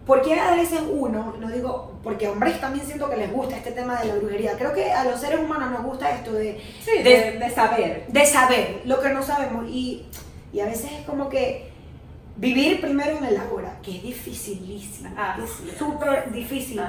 porque 0.05 0.33
a 0.39 0.53
veces 0.55 0.81
uno, 0.91 1.35
no 1.39 1.49
digo, 1.49 1.93
porque 2.03 2.27
hombres 2.27 2.59
también 2.59 2.85
siento 2.85 3.09
que 3.09 3.15
les 3.17 3.31
gusta 3.31 3.55
este 3.57 3.71
tema 3.71 3.99
de 4.01 4.07
la 4.09 4.15
brujería. 4.15 4.57
Creo 4.57 4.73
que 4.73 4.91
a 4.91 5.05
los 5.05 5.19
seres 5.19 5.39
humanos 5.39 5.71
nos 5.71 5.83
gusta 5.83 6.11
esto 6.13 6.33
de 6.33 6.59
Sí, 6.83 6.91
de- 7.01 7.03
de, 7.03 7.31
de 7.39 7.49
saber. 7.49 8.05
de 8.09 8.25
saber 8.25 8.81
lo 8.85 8.99
que 8.99 9.09
no 9.09 9.23
sabemos 9.23 9.65
y, 9.69 10.05
y 10.53 10.59
a 10.59 10.65
veces 10.65 10.91
es 10.91 11.05
como 11.05 11.27
que 11.27 11.73
vivir 12.35 12.81
primero 12.81 13.17
en 13.17 13.25
el 13.25 13.37
ahora, 13.37 13.79
que 13.81 13.97
es 13.97 14.03
dificilísimo, 14.03 15.09
es 15.37 15.71
es. 15.71 15.77
súper 15.77 16.31
difícil. 16.31 16.81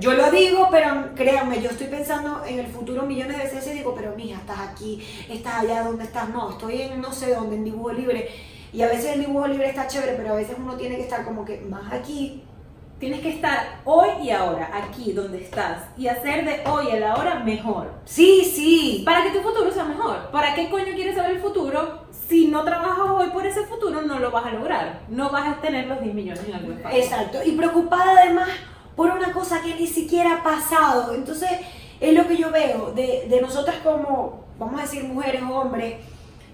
Yo 0.00 0.14
lo 0.14 0.30
digo, 0.30 0.68
pero 0.70 1.14
créanme, 1.14 1.60
yo 1.60 1.70
estoy 1.70 1.88
pensando 1.88 2.44
en 2.46 2.60
el 2.60 2.66
futuro 2.66 3.02
millones 3.02 3.36
de 3.38 3.44
veces 3.44 3.66
y 3.68 3.78
digo, 3.78 3.94
pero 3.94 4.14
mija, 4.16 4.38
estás 4.38 4.60
aquí, 4.60 5.02
estás 5.28 5.62
allá 5.62 5.82
donde 5.82 6.04
estás, 6.04 6.28
no, 6.28 6.50
estoy 6.50 6.82
en 6.82 7.00
no 7.00 7.12
sé 7.12 7.34
dónde, 7.34 7.56
en 7.56 7.64
dibujo 7.64 7.92
libre. 7.92 8.28
Y 8.72 8.82
a 8.82 8.88
veces 8.88 9.14
el 9.14 9.20
dibujo 9.20 9.46
libre 9.46 9.68
está 9.68 9.86
chévere, 9.86 10.14
pero 10.16 10.32
a 10.32 10.36
veces 10.36 10.56
uno 10.58 10.76
tiene 10.76 10.96
que 10.96 11.02
estar 11.02 11.24
como 11.24 11.44
que 11.44 11.60
más 11.60 11.92
aquí. 11.92 12.42
Tienes 12.98 13.20
que 13.20 13.28
estar 13.28 13.82
hoy 13.84 14.08
y 14.22 14.30
ahora, 14.30 14.70
aquí 14.72 15.12
donde 15.12 15.42
estás, 15.42 15.82
y 15.98 16.08
hacer 16.08 16.46
de 16.46 16.70
hoy 16.70 16.90
a 16.92 16.98
la 16.98 17.14
hora 17.16 17.40
mejor. 17.40 17.92
Sí, 18.06 18.42
sí. 18.42 19.02
Para 19.04 19.22
que 19.22 19.38
tu 19.38 19.40
futuro 19.40 19.70
sea 19.70 19.84
mejor. 19.84 20.30
¿Para 20.30 20.54
qué 20.54 20.70
coño 20.70 20.94
quieres 20.94 21.14
saber 21.14 21.32
el 21.32 21.42
futuro? 21.42 22.06
Si 22.26 22.46
no 22.46 22.64
trabajas 22.64 23.06
hoy 23.06 23.28
por 23.28 23.46
ese 23.46 23.66
futuro, 23.66 24.00
no 24.00 24.18
lo 24.18 24.30
vas 24.30 24.46
a 24.46 24.52
lograr. 24.52 25.02
No 25.10 25.28
vas 25.28 25.46
a 25.46 25.60
tener 25.60 25.88
los 25.88 26.00
10 26.00 26.14
millones 26.14 26.44
en 26.48 26.54
algún 26.54 26.72
espacio. 26.72 26.98
Exacto, 26.98 27.38
y 27.44 27.52
preocupada 27.52 28.22
además 28.22 28.48
por 28.96 29.10
una 29.10 29.30
cosa 29.34 29.60
que 29.60 29.74
ni 29.74 29.86
siquiera 29.86 30.36
ha 30.36 30.42
pasado. 30.42 31.14
Entonces, 31.14 31.50
es 32.00 32.14
lo 32.14 32.26
que 32.26 32.38
yo 32.38 32.50
veo 32.50 32.92
de, 32.92 33.26
de 33.28 33.40
nosotras 33.42 33.76
como, 33.84 34.46
vamos 34.58 34.80
a 34.80 34.84
decir, 34.84 35.04
mujeres 35.04 35.42
o 35.42 35.54
hombres, 35.54 35.96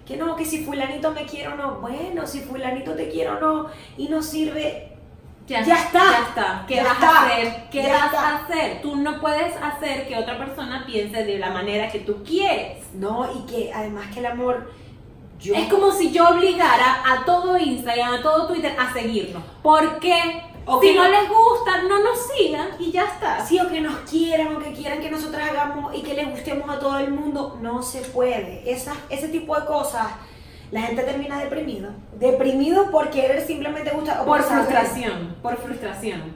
que 0.07 0.17
no, 0.17 0.35
que 0.35 0.45
si 0.45 0.65
fulanito 0.65 1.13
me 1.13 1.25
quiere 1.25 1.49
o 1.49 1.57
no, 1.57 1.81
bueno, 1.81 2.27
si 2.27 2.41
fulanito 2.41 2.95
te 2.95 3.09
quiere 3.09 3.31
o 3.31 3.41
no, 3.41 3.67
y 3.97 4.09
no 4.09 4.23
sirve, 4.23 4.92
Ya 5.61 5.75
está. 5.77 5.99
Ya 6.11 6.19
está. 6.29 6.65
¿Qué 6.67 6.75
Ya 6.77 6.85
vas 6.85 6.93
está. 6.95 7.09
a 7.11 7.25
hacer? 7.27 7.69
¿Qué 7.71 7.83
Ya 7.83 7.93
vas 7.93 8.05
está. 8.07 8.29
a 8.29 8.37
hacer? 8.39 8.83
Tú 8.83 8.97
no 8.97 9.21
puedes 9.21 9.55
hacer 9.63 10.09
que 10.09 10.17
otra 10.17 10.39
persona 10.39 10.85
piense 10.87 11.25
de 11.25 11.39
la 11.39 11.51
manera 11.51 11.89
que 11.91 12.01
tú 12.01 12.23
quieres. 12.25 12.79
no, 12.95 13.29
y 13.35 13.47
que 13.51 13.73
además 13.73 14.07
que 14.13 14.21
el 14.21 14.27
amor, 14.27 14.71
Yo- 15.41 15.57
Es 15.57 15.67
como 15.69 15.91
si 15.91 16.13
yo 16.13 16.29
obligara 16.29 17.03
a 17.05 17.25
todo 17.25 17.59
Instagram, 17.59 18.15
a 18.15 18.23
todo 18.23 18.47
Twitter 18.47 18.77
a 18.79 18.93
seguirnos. 18.93 19.43
Porque 19.61 20.41
O 20.67 20.81
si 20.81 20.95
no 20.95 21.03
no- 21.03 21.11
les 21.11 21.29
gusta, 21.29 21.83
no 21.89 21.99
nos 21.99 22.17
sigan 22.29 22.69
y 22.79 22.93
ya 22.93 23.03
está. 23.07 23.45
Sí, 23.45 23.59
o 23.59 23.69
que 23.69 23.81
nos 23.81 23.97
quieran, 24.09 24.55
o 24.55 24.61
que 24.61 24.73
quieran 24.73 25.01
que 25.01 25.11
nosotras 25.11 25.51
hagamos 25.51 25.93
y 25.97 26.03
que 26.03 26.15
le 26.15 26.27
gustemos 26.27 26.71
a 26.71 26.79
todo 26.79 26.97
el 26.99 27.11
mundo, 27.11 27.59
no 27.61 27.83
se 27.83 28.03
puede. 28.03 28.63
Esa, 28.71 28.93
ese 29.11 29.27
tipo 29.31 29.59
de 29.59 29.67
cosas, 29.67 30.07
la 30.73 30.83
gente 30.83 31.03
termina 31.03 31.39
deprimido. 31.39 31.91
Deprimido 32.19 32.91
por 32.91 33.11
querer 33.11 33.47
simplemente 33.47 33.91
gustar. 33.91 34.23
o 34.23 34.25
Por 34.25 34.43
saber. 34.43 34.65
frustración, 34.65 35.37
por 35.41 35.57
frustración. 35.59 36.35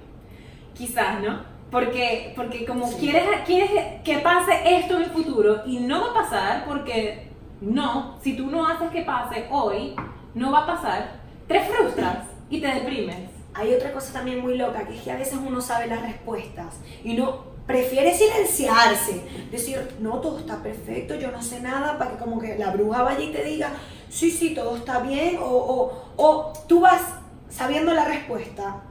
Quizás, 0.74 1.20
¿no? 1.22 1.40
Porque, 1.70 2.32
porque 2.36 2.64
como 2.64 2.86
Sí. 2.86 2.96
quieres, 3.00 3.24
quieres 3.44 3.70
que 4.04 4.18
pase 4.18 4.52
esto 4.76 4.96
en 4.98 5.02
el 5.04 5.10
futuro 5.10 5.62
y 5.66 5.80
no 5.80 6.00
va 6.02 6.10
a 6.10 6.14
pasar 6.22 6.64
porque 6.66 7.28
no, 7.60 8.16
si 8.22 8.36
tú 8.36 8.46
no 8.46 8.68
haces 8.68 8.90
que 8.90 9.02
pase 9.02 9.46
hoy, 9.50 9.96
no 10.34 10.52
va 10.52 10.60
a 10.64 10.66
pasar, 10.66 11.20
te 11.48 11.58
frustras 11.60 12.18
y 12.50 12.60
te 12.60 12.68
deprimes. 12.68 13.30
Hay 13.54 13.72
otra 13.74 13.90
cosa 13.92 14.12
también 14.12 14.40
muy 14.40 14.56
loca, 14.58 14.86
que 14.86 14.94
es 14.96 15.02
que 15.02 15.10
a 15.10 15.16
veces 15.16 15.38
uno 15.44 15.60
sabe 15.62 15.86
las 15.86 16.02
respuestas 16.02 16.78
y 17.02 17.14
no 17.14 17.56
prefiere 17.66 18.14
silenciarse, 18.14 19.22
decir, 19.50 19.96
no, 19.98 20.20
todo 20.20 20.38
está 20.38 20.62
perfecto, 20.62 21.16
yo 21.16 21.32
no 21.32 21.42
sé 21.42 21.60
nada, 21.60 21.98
para 21.98 22.12
que 22.12 22.18
como 22.18 22.38
que 22.38 22.56
la 22.56 22.70
bruja 22.70 23.02
vaya 23.02 23.24
y 23.24 23.32
te 23.32 23.42
diga, 23.42 23.70
sí, 24.08 24.30
sí, 24.30 24.54
todo 24.54 24.76
está 24.76 25.00
bien, 25.00 25.38
o, 25.40 25.46
o, 25.46 25.92
o 26.16 26.52
tú 26.68 26.80
vas 26.80 27.02
sabiendo 27.48 27.92
la 27.92 28.04
respuesta. 28.04 28.82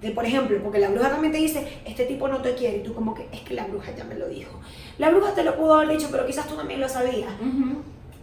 De, 0.00 0.10
por 0.10 0.26
ejemplo, 0.26 0.58
porque 0.62 0.78
la 0.78 0.90
bruja 0.90 1.10
también 1.10 1.32
te 1.32 1.38
dice, 1.38 1.80
este 1.86 2.04
tipo 2.04 2.28
no 2.28 2.42
te 2.42 2.54
quiere, 2.54 2.78
y 2.78 2.82
tú 2.82 2.94
como 2.94 3.14
que, 3.14 3.28
es 3.32 3.40
que 3.40 3.54
la 3.54 3.66
bruja 3.66 3.92
ya 3.96 4.04
me 4.04 4.14
lo 4.14 4.28
dijo. 4.28 4.60
La 4.98 5.10
bruja 5.10 5.32
te 5.32 5.42
lo 5.42 5.56
pudo 5.56 5.74
haber 5.74 5.96
dicho, 5.96 6.08
pero 6.10 6.26
quizás 6.26 6.46
tú 6.46 6.54
también 6.54 6.80
lo 6.80 6.88
sabías. 6.88 7.30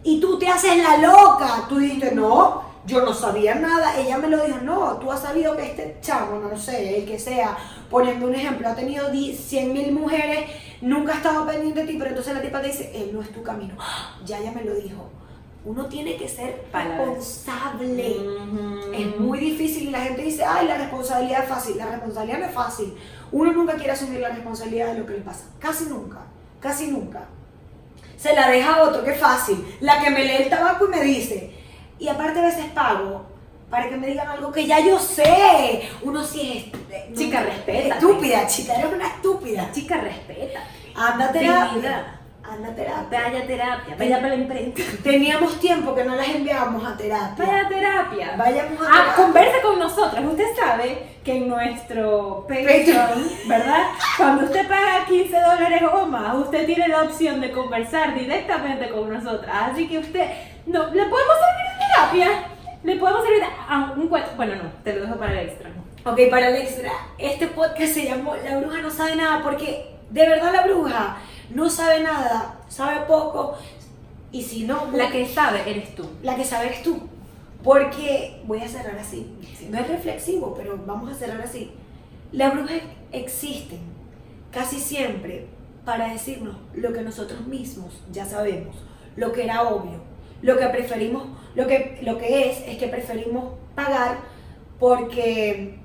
Y 0.03 0.19
tú 0.19 0.37
te 0.37 0.47
haces 0.47 0.77
la 0.83 0.97
loca. 0.97 1.65
Tú 1.67 1.79
dijiste, 1.79 2.13
no, 2.13 2.61
yo 2.85 3.03
no 3.03 3.13
sabía 3.13 3.55
nada. 3.55 3.97
Ella 3.99 4.17
me 4.17 4.27
lo 4.27 4.43
dijo, 4.45 4.59
no, 4.61 4.97
tú 4.97 5.11
has 5.11 5.21
sabido 5.21 5.55
que 5.55 5.65
este 5.65 5.97
chavo, 6.01 6.39
no 6.39 6.49
lo 6.49 6.57
sé, 6.57 6.99
el 6.99 7.05
que 7.05 7.17
sea, 7.17 7.57
poniendo 7.89 8.27
un 8.27 8.35
ejemplo, 8.35 8.67
ha 8.67 8.75
tenido 8.75 9.09
100 9.11 9.73
mil 9.73 9.91
mujeres, 9.93 10.45
nunca 10.81 11.13
ha 11.13 11.17
estado 11.17 11.45
pendiente 11.45 11.81
de 11.81 11.87
ti, 11.87 11.95
pero 11.97 12.09
entonces 12.09 12.33
la 12.33 12.41
tipa 12.41 12.61
te 12.61 12.67
dice, 12.67 12.91
él 12.93 13.11
no 13.13 13.21
es 13.21 13.31
tu 13.31 13.41
camino. 13.41 13.75
¡Ah! 13.79 14.19
Ya 14.25 14.39
ella 14.39 14.51
me 14.51 14.63
lo 14.63 14.75
dijo. 14.75 15.09
Uno 15.65 15.85
tiene 15.85 16.17
que 16.17 16.27
ser 16.27 16.65
responsable. 16.73 18.17
Es 18.93 19.19
muy 19.19 19.39
difícil 19.39 19.87
y 19.87 19.91
la 19.91 20.01
gente 20.01 20.21
dice, 20.23 20.43
ay, 20.43 20.67
la 20.67 20.77
responsabilidad 20.77 21.43
es 21.43 21.49
fácil. 21.49 21.77
La 21.77 21.85
responsabilidad 21.85 22.39
no 22.39 22.45
es 22.45 22.53
fácil. 22.53 22.93
Uno 23.31 23.53
nunca 23.53 23.73
quiere 23.75 23.91
asumir 23.91 24.19
la 24.19 24.29
responsabilidad 24.29 24.93
de 24.93 24.99
lo 24.99 25.05
que 25.05 25.13
le 25.13 25.19
pasa. 25.21 25.45
Casi 25.59 25.85
nunca. 25.85 26.19
Casi 26.59 26.87
nunca. 26.87 27.21
Se 28.17 28.33
la 28.35 28.49
deja 28.49 28.75
a 28.75 28.83
otro, 28.83 29.03
qué 29.03 29.13
fácil. 29.13 29.65
La 29.81 30.01
que 30.01 30.09
me 30.09 30.23
lee 30.25 30.43
el 30.43 30.49
tabaco 30.49 30.85
y 30.85 30.89
me 30.89 31.01
dice. 31.01 31.51
Y 31.99 32.07
aparte 32.09 32.39
a 32.39 32.43
veces 32.43 32.65
pago 32.73 33.25
para 33.69 33.89
que 33.89 33.95
me 33.97 34.07
digan 34.07 34.27
algo 34.27 34.51
que 34.51 34.65
ya 34.67 34.79
yo 34.79 34.99
sé. 34.99 35.89
Uno 36.03 36.23
sí 36.23 36.71
es... 36.73 36.93
est- 36.93 37.17
Chica, 37.17 37.41
respétate. 37.41 37.87
Estúpida, 37.89 38.47
chica, 38.47 38.75
eres 38.75 38.93
una 38.93 39.07
estúpida. 39.07 39.69
Chica, 39.73 39.97
respeta. 40.01 40.59
Anda 40.95 41.25
a 41.25 41.31
terapia. 41.31 42.19
Anda 42.53 42.69
a 42.69 42.75
terapia. 42.75 43.19
Vaya 43.23 43.39
a 43.39 43.47
terapia, 43.47 43.95
vaya 43.97 44.15
para 44.17 44.29
la 44.29 44.35
imprenta. 44.35 44.81
Teníamos 45.03 45.59
tiempo 45.59 45.95
que 45.95 46.03
no 46.03 46.15
las 46.15 46.27
enviábamos 46.29 46.85
a 46.85 46.95
terapia. 46.95 47.45
Vaya 47.45 47.65
a 47.65 47.69
terapia. 47.69 48.35
Vayamos 48.37 48.81
a 48.81 48.85
Ah, 48.85 48.91
terapia. 48.91 49.13
converse 49.15 49.61
con 49.61 49.79
nosotros. 49.79 50.25
Usted 50.25 50.55
sabe 50.55 51.07
que 51.23 51.37
en 51.37 51.47
nuestro 51.47 52.45
Patreon, 52.47 53.27
¿verdad? 53.47 53.83
Cuando 54.17 54.45
usted 54.45 54.67
paga 54.67 55.05
15 55.07 55.35
dólares 55.39 55.81
o 55.91 56.05
más, 56.05 56.35
usted 56.35 56.65
tiene 56.65 56.87
la 56.87 57.03
opción 57.03 57.41
de 57.41 57.51
conversar 57.51 58.13
directamente 58.13 58.89
con 58.89 59.11
nosotras. 59.11 59.55
Así 59.71 59.87
que 59.87 59.99
usted, 59.99 60.27
no, 60.65 60.79
¿le 60.87 61.05
podemos 61.05 61.35
servir 61.35 61.65
de 61.79 61.85
terapia? 61.95 62.43
¿Le 62.83 62.95
podemos 62.97 63.23
servir 63.23 63.43
ah, 63.69 63.93
un 63.95 64.07
cuento? 64.09 64.29
Bueno, 64.35 64.55
no, 64.55 64.69
te 64.83 64.93
lo 64.93 65.01
dejo 65.05 65.15
para 65.15 65.31
el 65.41 65.49
extra. 65.49 65.69
Ok, 66.05 66.19
para 66.29 66.49
el 66.49 66.55
extra, 66.57 66.91
este 67.17 67.47
podcast 67.47 67.93
se 67.93 68.03
llamó 68.05 68.35
La 68.35 68.57
bruja 68.57 68.81
no 68.81 68.91
sabe 68.91 69.15
nada 69.15 69.41
porque 69.41 69.95
de 70.09 70.27
verdad 70.27 70.51
la 70.51 70.63
bruja 70.63 71.15
no 71.53 71.69
sabe 71.69 72.01
nada, 72.01 72.59
sabe 72.67 73.05
poco 73.05 73.55
y 74.31 74.41
si 74.41 74.63
no, 74.65 74.89
La 74.91 75.11
que 75.11 75.27
sabe 75.27 75.69
eres 75.69 75.95
tú. 75.95 76.05
la 76.23 76.35
que 76.35 76.43
sabe 76.43 76.67
eres 76.67 76.83
tú. 76.83 77.01
Porque 77.63 78.41
voy 78.45 78.59
a 78.59 78.67
cerrar 78.67 78.97
así. 78.97 79.31
No 79.69 79.77
es 79.77 79.87
reflexivo, 79.87 80.53
pero 80.57 80.77
vamos 80.85 81.11
a 81.11 81.15
cerrar 81.15 81.41
así. 81.41 81.71
Las 82.31 82.53
brujas 82.53 82.81
existen 83.11 83.79
casi 84.51 84.79
siempre 84.79 85.47
para 85.85 86.11
decirnos 86.11 86.57
lo 86.73 86.91
que 86.93 87.01
nosotros 87.01 87.45
mismos 87.47 87.93
ya 88.11 88.25
sabemos, 88.25 88.75
lo 89.15 89.31
que 89.31 89.43
era 89.43 89.63
obvio, 89.63 90.01
lo 90.41 90.57
que 90.57 90.65
preferimos, 90.67 91.23
lo 91.55 91.67
que, 91.67 91.99
lo 92.01 92.17
que 92.17 92.49
es, 92.49 92.63
es 92.67 92.77
que 92.77 92.87
preferimos 92.87 93.53
pagar 93.75 94.17
porque 94.79 95.79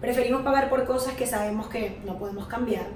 preferimos 0.00 0.42
pagar 0.42 0.68
por 0.68 0.84
cosas 0.86 1.14
que 1.14 1.26
sabemos 1.26 1.68
que 1.68 1.98
no 2.04 2.18
podemos 2.18 2.46
cambiar. 2.46 2.86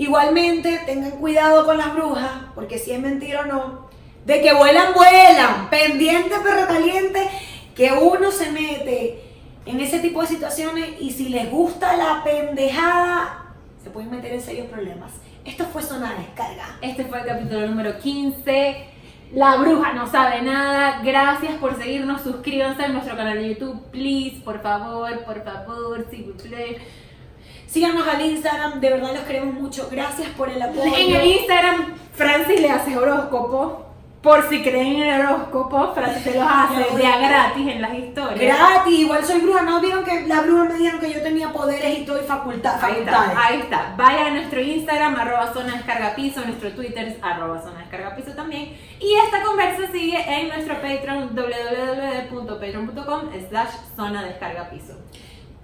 Igualmente, 0.00 0.80
tengan 0.86 1.10
cuidado 1.10 1.66
con 1.66 1.76
las 1.76 1.92
brujas, 1.92 2.30
porque 2.54 2.78
si 2.78 2.90
es 2.90 2.98
mentira 2.98 3.42
o 3.42 3.44
no, 3.44 3.90
de 4.24 4.40
que 4.40 4.54
vuelan, 4.54 4.94
vuelan, 4.94 5.68
pendiente 5.68 6.36
perro 6.42 6.66
caliente, 6.66 7.28
que 7.74 7.92
uno 7.92 8.30
se 8.30 8.50
mete 8.50 9.22
en 9.66 9.78
ese 9.78 9.98
tipo 9.98 10.22
de 10.22 10.28
situaciones 10.28 10.88
y 11.00 11.10
si 11.10 11.28
les 11.28 11.50
gusta 11.50 11.98
la 11.98 12.24
pendejada, 12.24 13.52
se 13.84 13.90
pueden 13.90 14.10
meter 14.10 14.32
en 14.32 14.40
serios 14.40 14.68
problemas. 14.68 15.12
Esto 15.44 15.66
fue 15.66 15.82
Zona 15.82 16.14
Descarga. 16.14 16.78
Este 16.80 17.04
fue 17.04 17.20
el 17.20 17.26
capítulo 17.26 17.66
número 17.66 17.98
15. 17.98 18.86
La 19.34 19.56
bruja 19.56 19.92
no 19.92 20.10
sabe 20.10 20.40
nada. 20.40 21.02
Gracias 21.04 21.58
por 21.58 21.76
seguirnos. 21.76 22.22
Suscríbanse 22.22 22.84
a 22.84 22.88
nuestro 22.88 23.18
canal 23.18 23.36
de 23.36 23.50
YouTube, 23.50 23.82
please. 23.90 24.40
Por 24.46 24.62
favor, 24.62 25.24
por 25.24 25.44
favor, 25.44 26.06
s'il 26.10 26.24
vous. 26.24 26.42
Síganos 27.70 28.06
al 28.08 28.20
Instagram, 28.20 28.80
de 28.80 28.90
verdad 28.90 29.14
los 29.14 29.22
queremos 29.24 29.54
mucho. 29.54 29.88
Gracias 29.90 30.28
por 30.30 30.48
el 30.50 30.60
apoyo. 30.60 30.82
En 30.96 31.14
el 31.14 31.24
Instagram, 31.24 31.94
Francis 32.14 32.60
le 32.60 32.68
hace 32.70 32.96
horóscopo. 32.98 33.86
Por 34.22 34.46
si 34.50 34.60
creen 34.62 34.96
en 34.96 35.02
el 35.14 35.20
horóscopo, 35.24 35.94
Francis 35.94 36.24
se 36.24 36.34
los 36.34 36.46
hace 36.46 36.94
de 36.94 37.06
a 37.06 37.16
gratis 37.16 37.66
en 37.68 37.80
las 37.80 37.94
historias. 37.94 38.58
Gratis, 38.58 38.98
igual 38.98 39.24
soy 39.24 39.40
bruja. 39.40 39.62
¿No 39.62 39.80
vieron 39.80 40.04
que 40.04 40.26
la 40.26 40.42
bruja 40.42 40.64
me 40.64 40.74
dijeron 40.74 41.00
que 41.00 41.10
yo 41.10 41.22
tenía 41.22 41.50
poderes 41.52 42.00
y 42.00 42.04
todo 42.04 42.20
y 42.20 42.26
facultad, 42.26 42.74
Ahí 42.74 42.80
facultades? 42.96 43.28
está, 43.30 43.46
ahí 43.46 43.60
está. 43.60 43.94
Vaya 43.96 44.26
a 44.26 44.30
nuestro 44.30 44.60
Instagram, 44.60 45.16
arroba 45.16 45.54
zona 45.54 45.72
descarga 45.76 46.14
piso, 46.16 46.44
nuestro 46.44 46.70
Twitter 46.72 47.16
arroba 47.22 47.62
zona 47.62 47.78
descarga 47.78 48.14
piso 48.16 48.32
también. 48.32 48.76
Y 49.00 49.14
esta 49.24 49.42
conversa 49.42 49.90
sigue 49.90 50.18
en 50.28 50.48
nuestro 50.48 50.74
Patreon, 50.82 51.34
www.patreon.com 51.34 53.20
slash 53.48 53.70
zona 53.96 54.22
descarga 54.24 54.68
piso. 54.68 54.98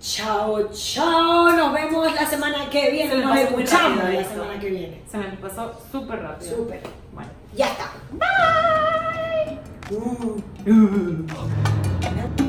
Chao, 0.00 0.68
chao. 0.72 1.50
Nos 1.52 1.72
vemos 1.72 2.14
la 2.14 2.26
semana 2.26 2.68
que 2.70 2.90
viene. 2.90 3.16
Nos 3.16 3.36
escuchamos 3.36 4.04
la 4.04 4.24
semana 4.24 4.60
que 4.60 4.70
viene. 4.70 5.02
Se 5.10 5.18
me 5.18 5.24
pasó 5.36 5.72
súper 5.90 6.22
rápido. 6.22 6.56
Súper. 6.56 6.82
Bueno. 7.12 7.30
Ya 7.54 7.66
está. 7.68 7.92
Bye. 8.12 8.36